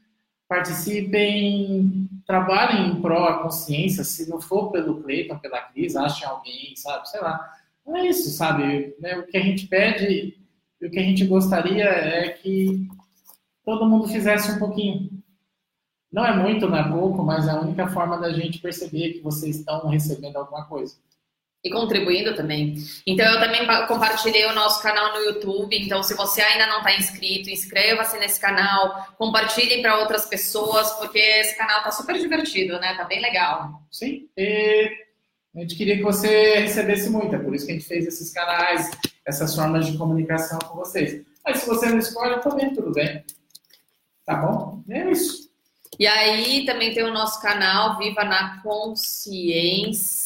participem, 0.48 2.10
trabalhem 2.26 2.90
em 2.90 3.02
prol 3.02 3.26
da 3.26 3.40
consciência, 3.40 4.04
se 4.04 4.30
não 4.30 4.40
for 4.40 4.72
pelo 4.72 5.02
Cleiton, 5.02 5.38
pela 5.40 5.62
Cris, 5.62 5.96
achem 5.96 6.28
alguém, 6.28 6.76
sabe? 6.76 7.10
Sei 7.10 7.22
lá. 7.22 7.50
Não 7.86 7.98
é 7.98 8.08
isso, 8.08 8.30
sabe? 8.30 8.96
Né? 9.00 9.18
O 9.18 9.28
que 9.28 9.38
a 9.38 9.42
gente 9.42 9.68
pede, 9.68 10.38
o 10.82 10.90
que 10.90 11.00
a 11.00 11.04
gente 11.04 11.26
gostaria 11.26 11.86
é 11.86 12.30
que 12.30 12.88
todo 13.64 13.86
mundo 13.86 14.08
fizesse 14.08 14.52
um 14.52 14.60
pouquinho. 14.60 15.10
Não 16.12 16.26
é 16.26 16.36
muito, 16.36 16.68
não 16.68 16.78
é 16.78 16.90
pouco, 16.90 17.24
mas 17.24 17.48
é 17.48 17.52
a 17.52 17.60
única 17.60 17.88
forma 17.88 18.18
da 18.18 18.34
gente 18.34 18.60
perceber 18.60 19.14
que 19.14 19.22
vocês 19.22 19.58
estão 19.58 19.88
recebendo 19.88 20.38
alguma 20.38 20.66
coisa 20.66 20.96
e 21.64 21.70
contribuindo 21.70 22.36
também. 22.36 22.76
Então, 23.06 23.26
eu 23.26 23.40
também 23.40 23.66
compartilhei 23.88 24.46
o 24.46 24.56
nosso 24.56 24.82
canal 24.82 25.14
no 25.14 25.20
YouTube. 25.20 25.78
Então, 25.78 26.02
se 26.02 26.16
você 26.16 26.42
ainda 26.42 26.66
não 26.68 26.80
está 26.80 26.96
inscrito, 26.96 27.50
inscreva-se 27.50 28.18
nesse 28.18 28.40
canal, 28.40 29.08
compartilhem 29.18 29.82
para 29.82 30.00
outras 30.00 30.26
pessoas, 30.26 30.92
porque 30.94 31.20
esse 31.20 31.56
canal 31.58 31.78
está 31.78 31.92
super 31.92 32.18
divertido, 32.18 32.80
né? 32.80 32.96
Tá 32.96 33.04
bem 33.04 33.22
legal. 33.22 33.82
Sim. 33.92 34.28
E 34.36 34.92
a 35.56 35.60
gente 35.60 35.76
queria 35.76 35.98
que 35.98 36.04
você 36.04 36.60
recebesse 36.60 37.10
muito, 37.10 37.36
é 37.36 37.40
por 37.40 37.54
isso 37.54 37.66
que 37.66 37.72
a 37.72 37.76
gente 37.76 37.88
fez 37.88 38.08
esses 38.08 38.32
canais, 38.32 38.90
essas 39.26 39.56
formas 39.56 39.86
de 39.86 39.98
comunicação 39.98 40.58
com 40.60 40.78
vocês. 40.78 41.26
Mas 41.44 41.58
se 41.58 41.68
você 41.68 41.90
não 41.90 41.98
escolhe, 41.98 42.42
também 42.42 42.74
tudo 42.74 42.92
bem. 42.92 43.24
Tá 44.26 44.36
bom? 44.36 44.82
É 44.90 45.12
isso. 45.12 45.52
E 46.00 46.08
aí 46.08 46.66
também 46.66 46.94
tem 46.94 47.04
o 47.04 47.14
nosso 47.14 47.42
canal 47.42 47.98
Viva 47.98 48.24
na 48.24 48.62
Consciência 48.62 50.22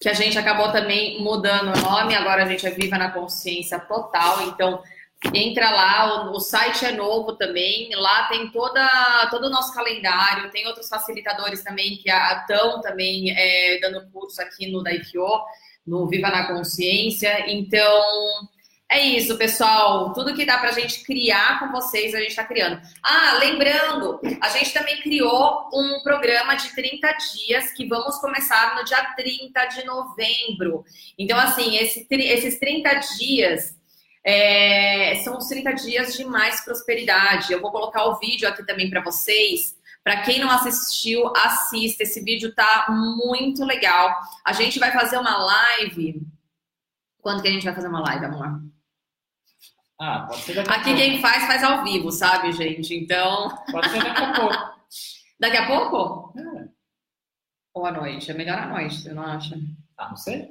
que 0.00 0.08
a 0.08 0.14
gente 0.14 0.38
acabou 0.38 0.72
também 0.72 1.22
mudando 1.22 1.76
o 1.76 1.80
nome, 1.82 2.14
agora 2.14 2.44
a 2.44 2.46
gente 2.46 2.66
é 2.66 2.70
Viva 2.70 2.96
na 2.96 3.10
Consciência 3.10 3.78
Total, 3.78 4.48
então 4.48 4.82
entra 5.34 5.70
lá, 5.70 6.30
o, 6.30 6.36
o, 6.36 6.40
site 6.40 6.86
é 6.86 6.92
novo 6.92 7.36
também, 7.36 7.90
lá 7.94 8.28
tem 8.28 8.50
toda, 8.50 9.28
todo 9.30 9.46
o 9.46 9.50
nosso 9.50 9.74
calendário, 9.74 10.50
tem 10.50 10.66
outros 10.66 10.88
facilitadores 10.88 11.62
também 11.62 11.96
que 11.98 12.10
estão 12.10 12.80
também 12.80 13.30
é, 13.36 13.78
dando 13.80 14.10
curso 14.10 14.40
aqui 14.40 14.70
no 14.70 14.82
Daikyo, 14.82 15.26
no 15.86 16.08
Viva 16.08 16.30
na 16.30 16.46
Consciência, 16.46 17.50
então 17.50 18.48
é 18.90 18.98
isso, 18.98 19.38
pessoal. 19.38 20.12
Tudo 20.12 20.34
que 20.34 20.44
dá 20.44 20.58
pra 20.58 20.72
gente 20.72 21.04
criar 21.04 21.60
com 21.60 21.70
vocês, 21.70 22.12
a 22.12 22.18
gente 22.18 22.34
tá 22.34 22.42
criando. 22.42 22.80
Ah, 23.00 23.38
lembrando, 23.38 24.20
a 24.40 24.48
gente 24.48 24.72
também 24.72 25.00
criou 25.00 25.68
um 25.72 26.02
programa 26.02 26.56
de 26.56 26.74
30 26.74 27.06
dias 27.12 27.70
que 27.72 27.86
vamos 27.86 28.18
começar 28.18 28.74
no 28.74 28.84
dia 28.84 29.14
30 29.14 29.64
de 29.66 29.84
novembro. 29.84 30.84
Então, 31.16 31.38
assim, 31.38 31.76
esse, 31.76 32.04
esses 32.10 32.58
30 32.58 32.94
dias 33.16 33.79
é, 34.24 35.14
são 35.24 35.38
os 35.38 35.46
30 35.46 35.72
dias 35.74 36.14
de 36.14 36.24
mais 36.24 36.62
prosperidade. 36.64 37.52
Eu 37.52 37.60
vou 37.60 37.70
colocar 37.70 38.04
o 38.06 38.18
vídeo 38.18 38.48
aqui 38.48 38.64
também 38.64 38.88
para 38.90 39.02
vocês. 39.02 39.78
Para 40.02 40.22
quem 40.22 40.38
não 40.40 40.50
assistiu, 40.50 41.30
assista. 41.36 42.02
Esse 42.02 42.22
vídeo 42.22 42.54
tá 42.54 42.86
muito 42.90 43.64
legal. 43.64 44.14
A 44.44 44.52
gente 44.52 44.78
vai 44.78 44.90
fazer 44.92 45.18
uma 45.18 45.36
live. 45.36 46.22
Quando 47.20 47.42
que 47.42 47.48
a 47.48 47.52
gente 47.52 47.64
vai 47.64 47.74
fazer 47.74 47.88
uma 47.88 48.00
live, 48.00 48.24
amor? 48.24 48.62
Ah, 50.00 50.26
pode 50.26 50.40
ser 50.42 50.54
daqui 50.54 50.70
a 50.70 50.74
Aqui 50.74 50.84
pouco. 50.84 50.98
quem 50.98 51.20
faz, 51.20 51.46
faz 51.46 51.62
ao 51.62 51.84
vivo, 51.84 52.10
sabe, 52.10 52.52
gente? 52.52 52.94
Então. 52.94 53.54
Pode 53.70 53.90
ser 53.90 54.02
daqui 54.02 54.22
a 54.22 54.32
pouco. 54.32 54.56
Daqui 55.40 55.56
a 55.56 55.66
pouco? 55.66 56.38
É. 56.38 56.68
Ou 57.72 57.86
à 57.86 57.92
noite? 57.92 58.30
É 58.30 58.34
melhor 58.34 58.58
à 58.58 58.66
noite, 58.66 58.96
você 58.96 59.12
não 59.14 59.22
acha? 59.22 59.56
Ah, 59.96 60.10
não 60.10 60.16
sei. 60.16 60.50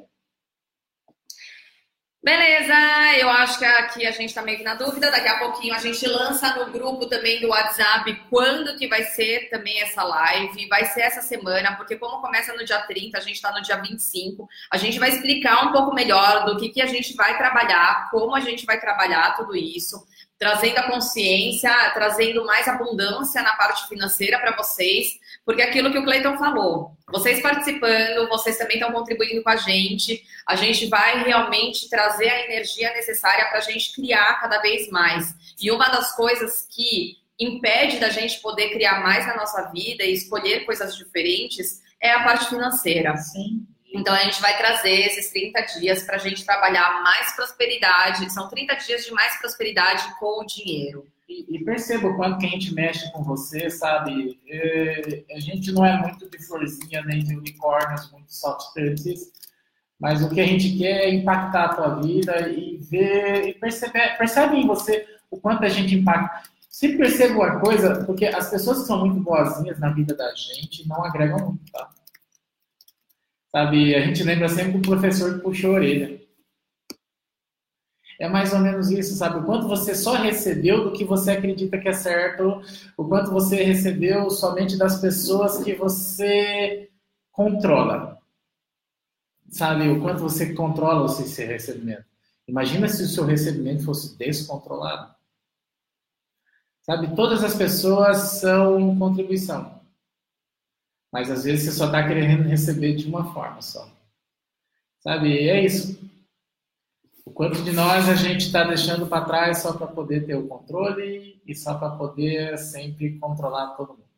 Beleza, 2.21 2.73
eu 3.17 3.29
acho 3.29 3.57
que 3.57 3.63
aqui 3.63 4.05
a 4.05 4.11
gente 4.11 4.33
tá 4.33 4.41
meio 4.41 4.57
que 4.57 4.63
na 4.63 4.73
dúvida. 4.73 5.09
Daqui 5.09 5.29
a 5.29 5.39
pouquinho 5.39 5.73
a 5.73 5.79
gente 5.79 6.05
lança 6.05 6.53
no 6.53 6.69
grupo 6.69 7.05
também 7.05 7.39
do 7.39 7.47
WhatsApp 7.47 8.13
quando 8.29 8.75
que 8.75 8.89
vai 8.89 9.05
ser 9.05 9.49
também 9.49 9.81
essa 9.81 10.03
live. 10.03 10.67
Vai 10.67 10.83
ser 10.87 11.03
essa 11.03 11.21
semana, 11.21 11.77
porque 11.77 11.95
como 11.95 12.21
começa 12.21 12.51
no 12.51 12.65
dia 12.65 12.81
30, 12.81 13.17
a 13.17 13.21
gente 13.21 13.41
tá 13.41 13.53
no 13.53 13.61
dia 13.61 13.77
25. 13.77 14.49
A 14.69 14.75
gente 14.75 14.99
vai 14.99 15.11
explicar 15.11 15.65
um 15.65 15.71
pouco 15.71 15.95
melhor 15.95 16.43
do 16.43 16.57
que, 16.57 16.67
que 16.67 16.81
a 16.81 16.87
gente 16.87 17.15
vai 17.15 17.37
trabalhar, 17.37 18.09
como 18.11 18.35
a 18.35 18.41
gente 18.41 18.65
vai 18.65 18.77
trabalhar 18.81 19.37
tudo 19.37 19.55
isso, 19.55 20.05
trazendo 20.37 20.79
a 20.79 20.91
consciência, 20.91 21.71
trazendo 21.93 22.45
mais 22.45 22.67
abundância 22.67 23.41
na 23.41 23.53
parte 23.53 23.87
financeira 23.87 24.37
para 24.39 24.57
vocês, 24.57 25.17
porque 25.49 25.63
aquilo 25.63 25.91
que 25.91 25.97
o 25.97 26.03
Cleiton 26.03 26.37
falou, 26.37 26.91
vocês 27.07 27.41
participando, 27.41 28.29
vocês 28.29 28.55
também 28.55 28.77
estão 28.77 28.91
contribuindo 28.91 29.41
com 29.41 29.49
a 29.49 29.55
gente, 29.55 30.23
a 30.45 30.55
gente 30.55 30.85
vai 30.85 31.23
realmente 31.23 31.89
trazer 31.89 32.29
a 32.29 32.45
energia 32.45 32.93
necessária 32.93 33.47
para 33.47 33.57
a 33.57 33.61
gente 33.61 33.91
criar 33.95 34.39
cada 34.39 34.59
vez 34.59 34.87
mais. 34.89 35.33
E 35.59 35.71
uma 35.71 35.89
das 35.89 36.15
coisas 36.15 36.67
que 36.69 37.17
impede 37.39 37.97
da 37.97 38.09
gente 38.09 38.39
poder 38.41 38.69
criar 38.69 39.01
mais 39.01 39.25
na 39.25 39.37
nossa 39.37 39.71
vida 39.71 40.03
e 40.03 40.13
escolher 40.13 40.67
coisas 40.67 40.95
diferentes 40.95 41.81
é 41.99 42.11
a 42.11 42.23
parte 42.23 42.47
financeira. 42.47 43.17
Sim. 43.17 43.65
Então 43.91 44.13
a 44.13 44.19
gente 44.19 44.39
vai 44.39 44.55
trazer 44.55 44.99
esses 45.07 45.31
30 45.31 45.61
dias 45.79 46.03
para 46.03 46.17
a 46.17 46.19
gente 46.19 46.45
trabalhar 46.45 47.01
mais 47.01 47.35
prosperidade. 47.35 48.31
São 48.31 48.47
30 48.49 48.75
dias 48.75 49.03
de 49.03 49.11
mais 49.11 49.35
prosperidade 49.39 50.15
com 50.19 50.43
o 50.43 50.45
dinheiro. 50.45 51.07
E, 51.29 51.63
perceba 51.63 52.07
o 52.07 52.15
quanto 52.15 52.39
que 52.39 52.47
a 52.47 52.49
gente 52.49 52.73
mexe 52.73 53.11
com 53.11 53.23
você, 53.23 53.69
sabe? 53.69 54.39
É, 54.47 55.23
a 55.35 55.39
gente 55.39 55.71
não 55.71 55.85
é 55.85 55.95
muito 56.01 56.27
de 56.27 56.43
florzinha 56.43 57.03
nem 57.03 57.23
de 57.23 57.35
unicórnios, 57.35 58.11
muito 58.11 58.33
soft 58.33 58.73
touches, 58.73 59.31
mas 59.99 60.23
o 60.23 60.29
que 60.29 60.41
a 60.41 60.47
gente 60.47 60.75
quer 60.75 61.03
é 61.03 61.13
impactar 61.13 61.65
a 61.65 61.73
tua 61.75 62.01
vida 62.01 62.49
e 62.49 62.77
ver 62.77 63.47
e 63.47 63.53
perceber, 63.53 64.17
percebe 64.17 64.55
em 64.55 64.65
você 64.65 65.05
o 65.29 65.39
quanto 65.39 65.63
a 65.65 65.69
gente 65.69 65.93
impacta. 65.93 66.49
Se 66.67 66.97
perceba 66.97 67.35
uma 67.35 67.59
coisa, 67.59 68.03
porque 68.05 68.25
as 68.25 68.49
pessoas 68.49 68.79
que 68.79 68.87
são 68.87 68.99
muito 69.05 69.19
boazinhas 69.19 69.79
na 69.79 69.91
vida 69.91 70.15
da 70.15 70.33
gente 70.33 70.87
não 70.87 71.03
agregam 71.05 71.37
muito, 71.39 71.71
tá? 71.71 71.91
Sabe, 73.51 73.93
a 73.95 74.01
gente 74.01 74.23
lembra 74.23 74.47
sempre 74.49 74.79
do 74.79 74.87
professor 74.87 75.35
que 75.35 75.41
puxou 75.41 75.71
a 75.71 75.73
orelha. 75.75 76.18
É 78.19 78.27
mais 78.27 78.51
ou 78.53 78.59
menos 78.59 78.91
isso, 78.91 79.15
sabe? 79.15 79.39
O 79.39 79.45
quanto 79.45 79.67
você 79.67 79.95
só 79.95 80.15
recebeu 80.15 80.83
do 80.83 80.91
que 80.91 81.05
você 81.05 81.31
acredita 81.31 81.77
que 81.77 81.87
é 81.87 81.93
certo, 81.93 82.61
o 82.97 83.07
quanto 83.07 83.31
você 83.31 83.63
recebeu 83.63 84.29
somente 84.29 84.77
das 84.77 84.99
pessoas 84.99 85.63
que 85.63 85.73
você 85.73 86.89
controla. 87.31 88.19
Sabe? 89.49 89.87
O 89.87 90.01
quanto 90.01 90.21
você 90.21 90.53
controla 90.53 91.03
o 91.03 91.07
seu 91.07 91.47
recebimento. 91.47 92.03
Imagina 92.45 92.89
se 92.89 93.03
o 93.03 93.07
seu 93.07 93.23
recebimento 93.23 93.85
fosse 93.85 94.17
descontrolado. 94.17 95.15
Sabe? 96.81 97.15
Todas 97.15 97.41
as 97.41 97.55
pessoas 97.55 98.17
são 98.41 98.97
contribuição. 98.99 99.79
Mas 101.09 101.31
às 101.31 101.45
vezes 101.45 101.65
você 101.65 101.71
só 101.71 101.85
está 101.85 102.05
querendo 102.05 102.43
receber 102.49 102.95
de 102.95 103.07
uma 103.07 103.33
forma 103.33 103.61
só. 103.61 103.89
Sabe? 104.99 105.47
É 105.47 105.63
isso. 105.63 105.97
O 107.29 107.31
quanto 107.31 107.61
de 107.61 107.71
nós 107.71 108.09
a 108.09 108.15
gente 108.15 108.47
está 108.47 108.63
deixando 108.63 109.05
para 109.05 109.23
trás 109.23 109.59
só 109.59 109.73
para 109.73 109.85
poder 109.85 110.25
ter 110.25 110.33
o 110.33 110.47
controle 110.47 111.39
e 111.45 111.55
só 111.55 111.75
para 111.75 111.91
poder 111.91 112.57
sempre 112.57 113.19
controlar 113.19 113.67
todo 113.77 113.89
mundo. 113.89 114.09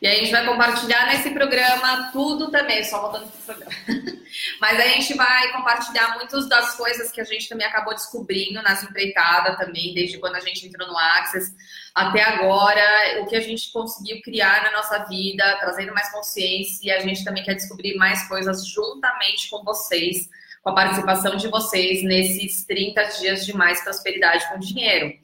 E 0.00 0.06
a 0.08 0.14
gente 0.14 0.30
vai 0.30 0.46
compartilhar 0.46 1.08
nesse 1.08 1.30
programa 1.30 2.10
tudo 2.12 2.50
também, 2.50 2.82
só 2.84 3.02
voltando 3.02 3.30
pro 3.30 3.54
programa. 3.54 3.72
Mas 4.60 4.80
a 4.80 4.88
gente 4.88 5.14
vai 5.14 5.52
compartilhar 5.52 6.14
muitas 6.14 6.48
das 6.48 6.74
coisas 6.74 7.12
que 7.12 7.20
a 7.20 7.24
gente 7.24 7.50
também 7.50 7.66
acabou 7.66 7.92
descobrindo 7.92 8.62
nas 8.62 8.82
empreitadas 8.82 9.58
também, 9.58 9.92
desde 9.92 10.18
quando 10.18 10.36
a 10.36 10.40
gente 10.40 10.66
entrou 10.66 10.88
no 10.88 10.98
Access 10.98 11.54
até 11.94 12.22
agora, 12.22 13.20
o 13.20 13.26
que 13.26 13.36
a 13.36 13.40
gente 13.40 13.70
conseguiu 13.70 14.22
criar 14.22 14.64
na 14.64 14.72
nossa 14.72 15.04
vida, 15.04 15.58
trazendo 15.60 15.92
mais 15.92 16.10
consciência, 16.10 16.80
e 16.82 16.90
a 16.90 17.00
gente 17.00 17.22
também 17.24 17.44
quer 17.44 17.54
descobrir 17.54 17.94
mais 17.96 18.26
coisas 18.26 18.66
juntamente 18.66 19.50
com 19.50 19.62
vocês, 19.62 20.28
com 20.66 20.70
a 20.70 20.74
participação 20.74 21.36
de 21.36 21.46
vocês 21.46 22.02
nesses 22.02 22.64
30 22.64 23.04
dias 23.20 23.46
de 23.46 23.56
mais 23.56 23.84
prosperidade 23.84 24.48
com 24.48 24.58
dinheiro. 24.58 25.14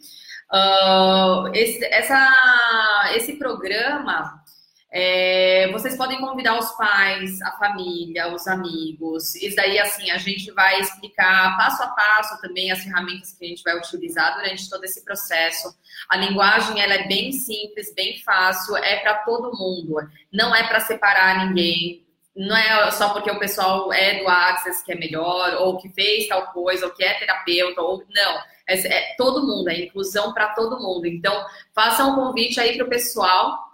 Uh, 0.53 1.49
esse, 1.53 1.85
essa, 1.87 3.11
esse 3.17 3.33
programa 3.33 4.41
é, 4.95 5.69
vocês 5.73 5.97
podem 5.97 6.21
convidar 6.21 6.57
os 6.57 6.71
pais, 6.77 7.43
a 7.43 7.51
família, 7.53 8.33
os 8.33 8.47
amigos. 8.47 9.35
Isso 9.35 9.57
daí, 9.57 9.81
assim, 9.81 10.13
a 10.13 10.19
gente 10.19 10.53
vai 10.53 10.79
explicar 10.79 11.57
passo 11.57 11.83
a 11.83 11.89
passo 11.89 12.41
também 12.41 12.71
as 12.71 12.85
ferramentas 12.85 13.33
que 13.33 13.45
a 13.45 13.49
gente 13.49 13.65
vai 13.65 13.77
utilizar 13.77 14.37
durante 14.37 14.71
todo 14.71 14.85
esse 14.85 15.03
processo. 15.05 15.75
A 16.09 16.19
linguagem, 16.19 16.81
ela 16.81 16.95
é 16.95 17.09
bem 17.09 17.33
simples, 17.33 17.93
bem 17.95 18.21
fácil, 18.23 18.77
é 18.77 19.01
para 19.01 19.15
todo 19.25 19.59
mundo. 19.59 19.97
Não 20.31 20.55
é 20.55 20.63
para 20.69 20.79
separar 20.79 21.47
ninguém. 21.47 22.02
Não 22.35 22.57
é 22.57 22.91
só 22.91 23.11
porque 23.11 23.31
o 23.31 23.39
pessoal 23.39 23.93
é 23.93 24.21
do 24.21 24.29
Access 24.29 24.85
que 24.85 24.93
é 24.93 24.95
melhor, 24.95 25.55
ou 25.61 25.77
que 25.79 25.89
fez 25.91 26.29
tal 26.29 26.47
coisa, 26.53 26.87
ou 26.87 26.93
que 26.93 27.05
é 27.05 27.19
terapeuta, 27.19 27.81
ou 27.83 28.05
não. 28.09 28.39
É, 28.67 28.75
é 28.75 29.15
todo 29.17 29.47
mundo, 29.47 29.69
é 29.69 29.81
inclusão 29.81 30.33
para 30.33 30.49
todo 30.55 30.81
mundo. 30.81 31.07
Então, 31.07 31.45
façam 31.75 32.13
um 32.13 32.15
convite 32.15 32.59
aí 32.59 32.77
para 32.77 32.87
o 32.87 32.89
pessoal 32.89 33.73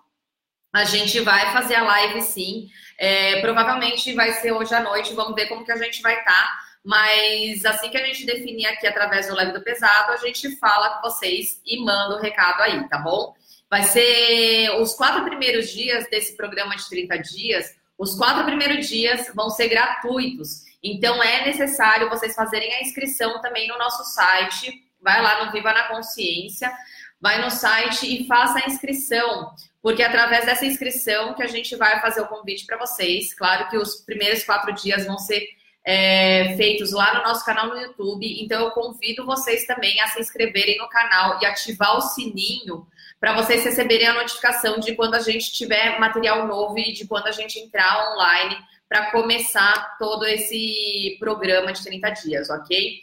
a 0.72 0.84
gente 0.84 1.20
vai 1.20 1.52
fazer 1.52 1.74
a 1.74 1.82
live 1.82 2.22
sim. 2.22 2.68
É, 2.98 3.40
provavelmente 3.40 4.12
vai 4.12 4.32
ser 4.32 4.52
hoje 4.52 4.74
à 4.74 4.80
noite, 4.80 5.14
vamos 5.14 5.34
ver 5.34 5.46
como 5.46 5.64
que 5.64 5.72
a 5.72 5.76
gente 5.76 6.02
vai 6.02 6.18
estar. 6.18 6.32
Tá. 6.32 6.58
Mas 6.84 7.64
assim 7.64 7.90
que 7.90 7.96
a 7.96 8.04
gente 8.06 8.24
definir 8.24 8.66
aqui 8.66 8.86
através 8.86 9.26
do 9.26 9.34
leve 9.34 9.52
do 9.52 9.62
pesado, 9.62 10.12
a 10.12 10.16
gente 10.16 10.56
fala 10.56 10.90
com 10.90 11.08
vocês 11.08 11.60
e 11.66 11.84
manda 11.84 12.16
o 12.16 12.20
recado 12.20 12.62
aí, 12.62 12.88
tá 12.88 12.98
bom? 12.98 13.34
Vai 13.68 13.82
ser 13.82 14.70
os 14.80 14.94
quatro 14.94 15.24
primeiros 15.24 15.70
dias 15.70 16.08
desse 16.08 16.36
programa 16.36 16.74
de 16.76 16.88
30 16.88 17.18
dias, 17.18 17.76
os 17.98 18.14
quatro 18.14 18.44
primeiros 18.44 18.88
dias 18.88 19.30
vão 19.34 19.50
ser 19.50 19.68
gratuitos. 19.68 20.62
Então 20.82 21.22
é 21.22 21.44
necessário 21.44 22.08
vocês 22.08 22.34
fazerem 22.34 22.72
a 22.74 22.82
inscrição 22.82 23.40
também 23.40 23.66
no 23.66 23.76
nosso 23.76 24.04
site. 24.04 24.72
Vai 25.02 25.20
lá 25.20 25.44
no 25.44 25.52
Viva 25.52 25.72
na 25.72 25.88
Consciência, 25.88 26.72
vai 27.20 27.42
no 27.42 27.50
site 27.50 28.06
e 28.06 28.26
faça 28.26 28.58
a 28.58 28.66
inscrição 28.66 29.52
porque 29.82 30.02
é 30.02 30.06
através 30.06 30.44
dessa 30.44 30.66
inscrição 30.66 31.34
que 31.34 31.42
a 31.42 31.46
gente 31.46 31.76
vai 31.76 32.00
fazer 32.00 32.20
o 32.20 32.26
convite 32.26 32.66
para 32.66 32.78
vocês. 32.78 33.32
Claro 33.34 33.68
que 33.68 33.76
os 33.76 33.96
primeiros 33.96 34.44
quatro 34.44 34.72
dias 34.74 35.06
vão 35.06 35.18
ser 35.18 35.46
é, 35.84 36.54
feitos 36.56 36.92
lá 36.92 37.14
no 37.14 37.22
nosso 37.22 37.44
canal 37.44 37.68
no 37.68 37.80
YouTube. 37.80 38.42
Então 38.42 38.64
eu 38.64 38.70
convido 38.72 39.24
vocês 39.24 39.66
também 39.66 40.00
a 40.00 40.08
se 40.08 40.20
inscreverem 40.20 40.78
no 40.78 40.88
canal 40.88 41.40
e 41.40 41.46
ativar 41.46 41.96
o 41.96 42.00
sininho 42.00 42.86
para 43.20 43.34
vocês 43.34 43.64
receberem 43.64 44.06
a 44.06 44.14
notificação 44.14 44.78
de 44.78 44.94
quando 44.94 45.14
a 45.14 45.20
gente 45.20 45.52
tiver 45.52 45.98
material 45.98 46.46
novo 46.46 46.78
e 46.78 46.92
de 46.92 47.06
quando 47.06 47.26
a 47.26 47.32
gente 47.32 47.58
entrar 47.58 48.12
online 48.12 48.56
para 48.88 49.10
começar 49.10 49.96
todo 49.98 50.24
esse 50.24 51.16
programa 51.18 51.72
de 51.72 51.82
30 51.82 52.10
dias, 52.10 52.50
ok? 52.50 53.00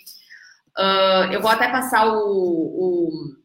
Uh, 0.78 1.32
eu 1.32 1.42
vou 1.42 1.52
até 1.52 1.70
passar 1.70 2.08
o, 2.08 2.22
o, 2.28 3.36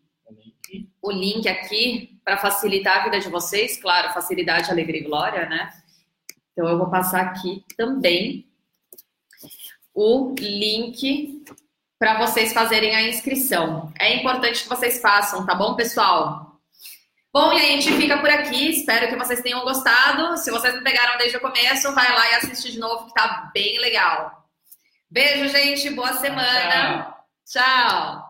o 1.02 1.10
link 1.10 1.48
aqui 1.48 2.18
para 2.24 2.38
facilitar 2.38 3.00
a 3.00 3.04
vida 3.04 3.20
de 3.20 3.28
vocês, 3.28 3.80
claro, 3.80 4.12
facilidade, 4.12 4.70
alegria 4.70 5.00
e 5.00 5.04
glória, 5.04 5.48
né? 5.48 5.70
Então 6.52 6.68
eu 6.68 6.78
vou 6.78 6.90
passar 6.90 7.20
aqui 7.20 7.64
também 7.76 8.46
o 9.94 10.34
link 10.38 11.44
para 11.98 12.18
vocês 12.18 12.52
fazerem 12.52 12.94
a 12.94 13.02
inscrição. 13.08 13.92
É 13.98 14.16
importante 14.16 14.62
que 14.62 14.68
vocês 14.68 15.00
façam, 15.00 15.44
tá 15.44 15.54
bom, 15.54 15.74
pessoal? 15.74 16.49
Bom, 17.32 17.52
e 17.52 17.56
a 17.56 17.66
gente 17.66 17.92
fica 17.92 18.18
por 18.18 18.28
aqui. 18.28 18.70
Espero 18.70 19.08
que 19.08 19.16
vocês 19.16 19.40
tenham 19.40 19.62
gostado. 19.62 20.36
Se 20.36 20.50
vocês 20.50 20.74
não 20.74 20.82
pegaram 20.82 21.16
desde 21.18 21.36
o 21.36 21.40
começo, 21.40 21.94
vai 21.94 22.12
lá 22.12 22.30
e 22.30 22.34
assiste 22.34 22.72
de 22.72 22.78
novo, 22.78 23.06
que 23.06 23.14
tá 23.14 23.50
bem 23.54 23.78
legal. 23.78 24.48
Beijo, 25.08 25.48
gente. 25.48 25.90
Boa 25.90 26.14
semana. 26.14 27.14
Tchau. 27.44 27.60
Tchau! 27.62 28.29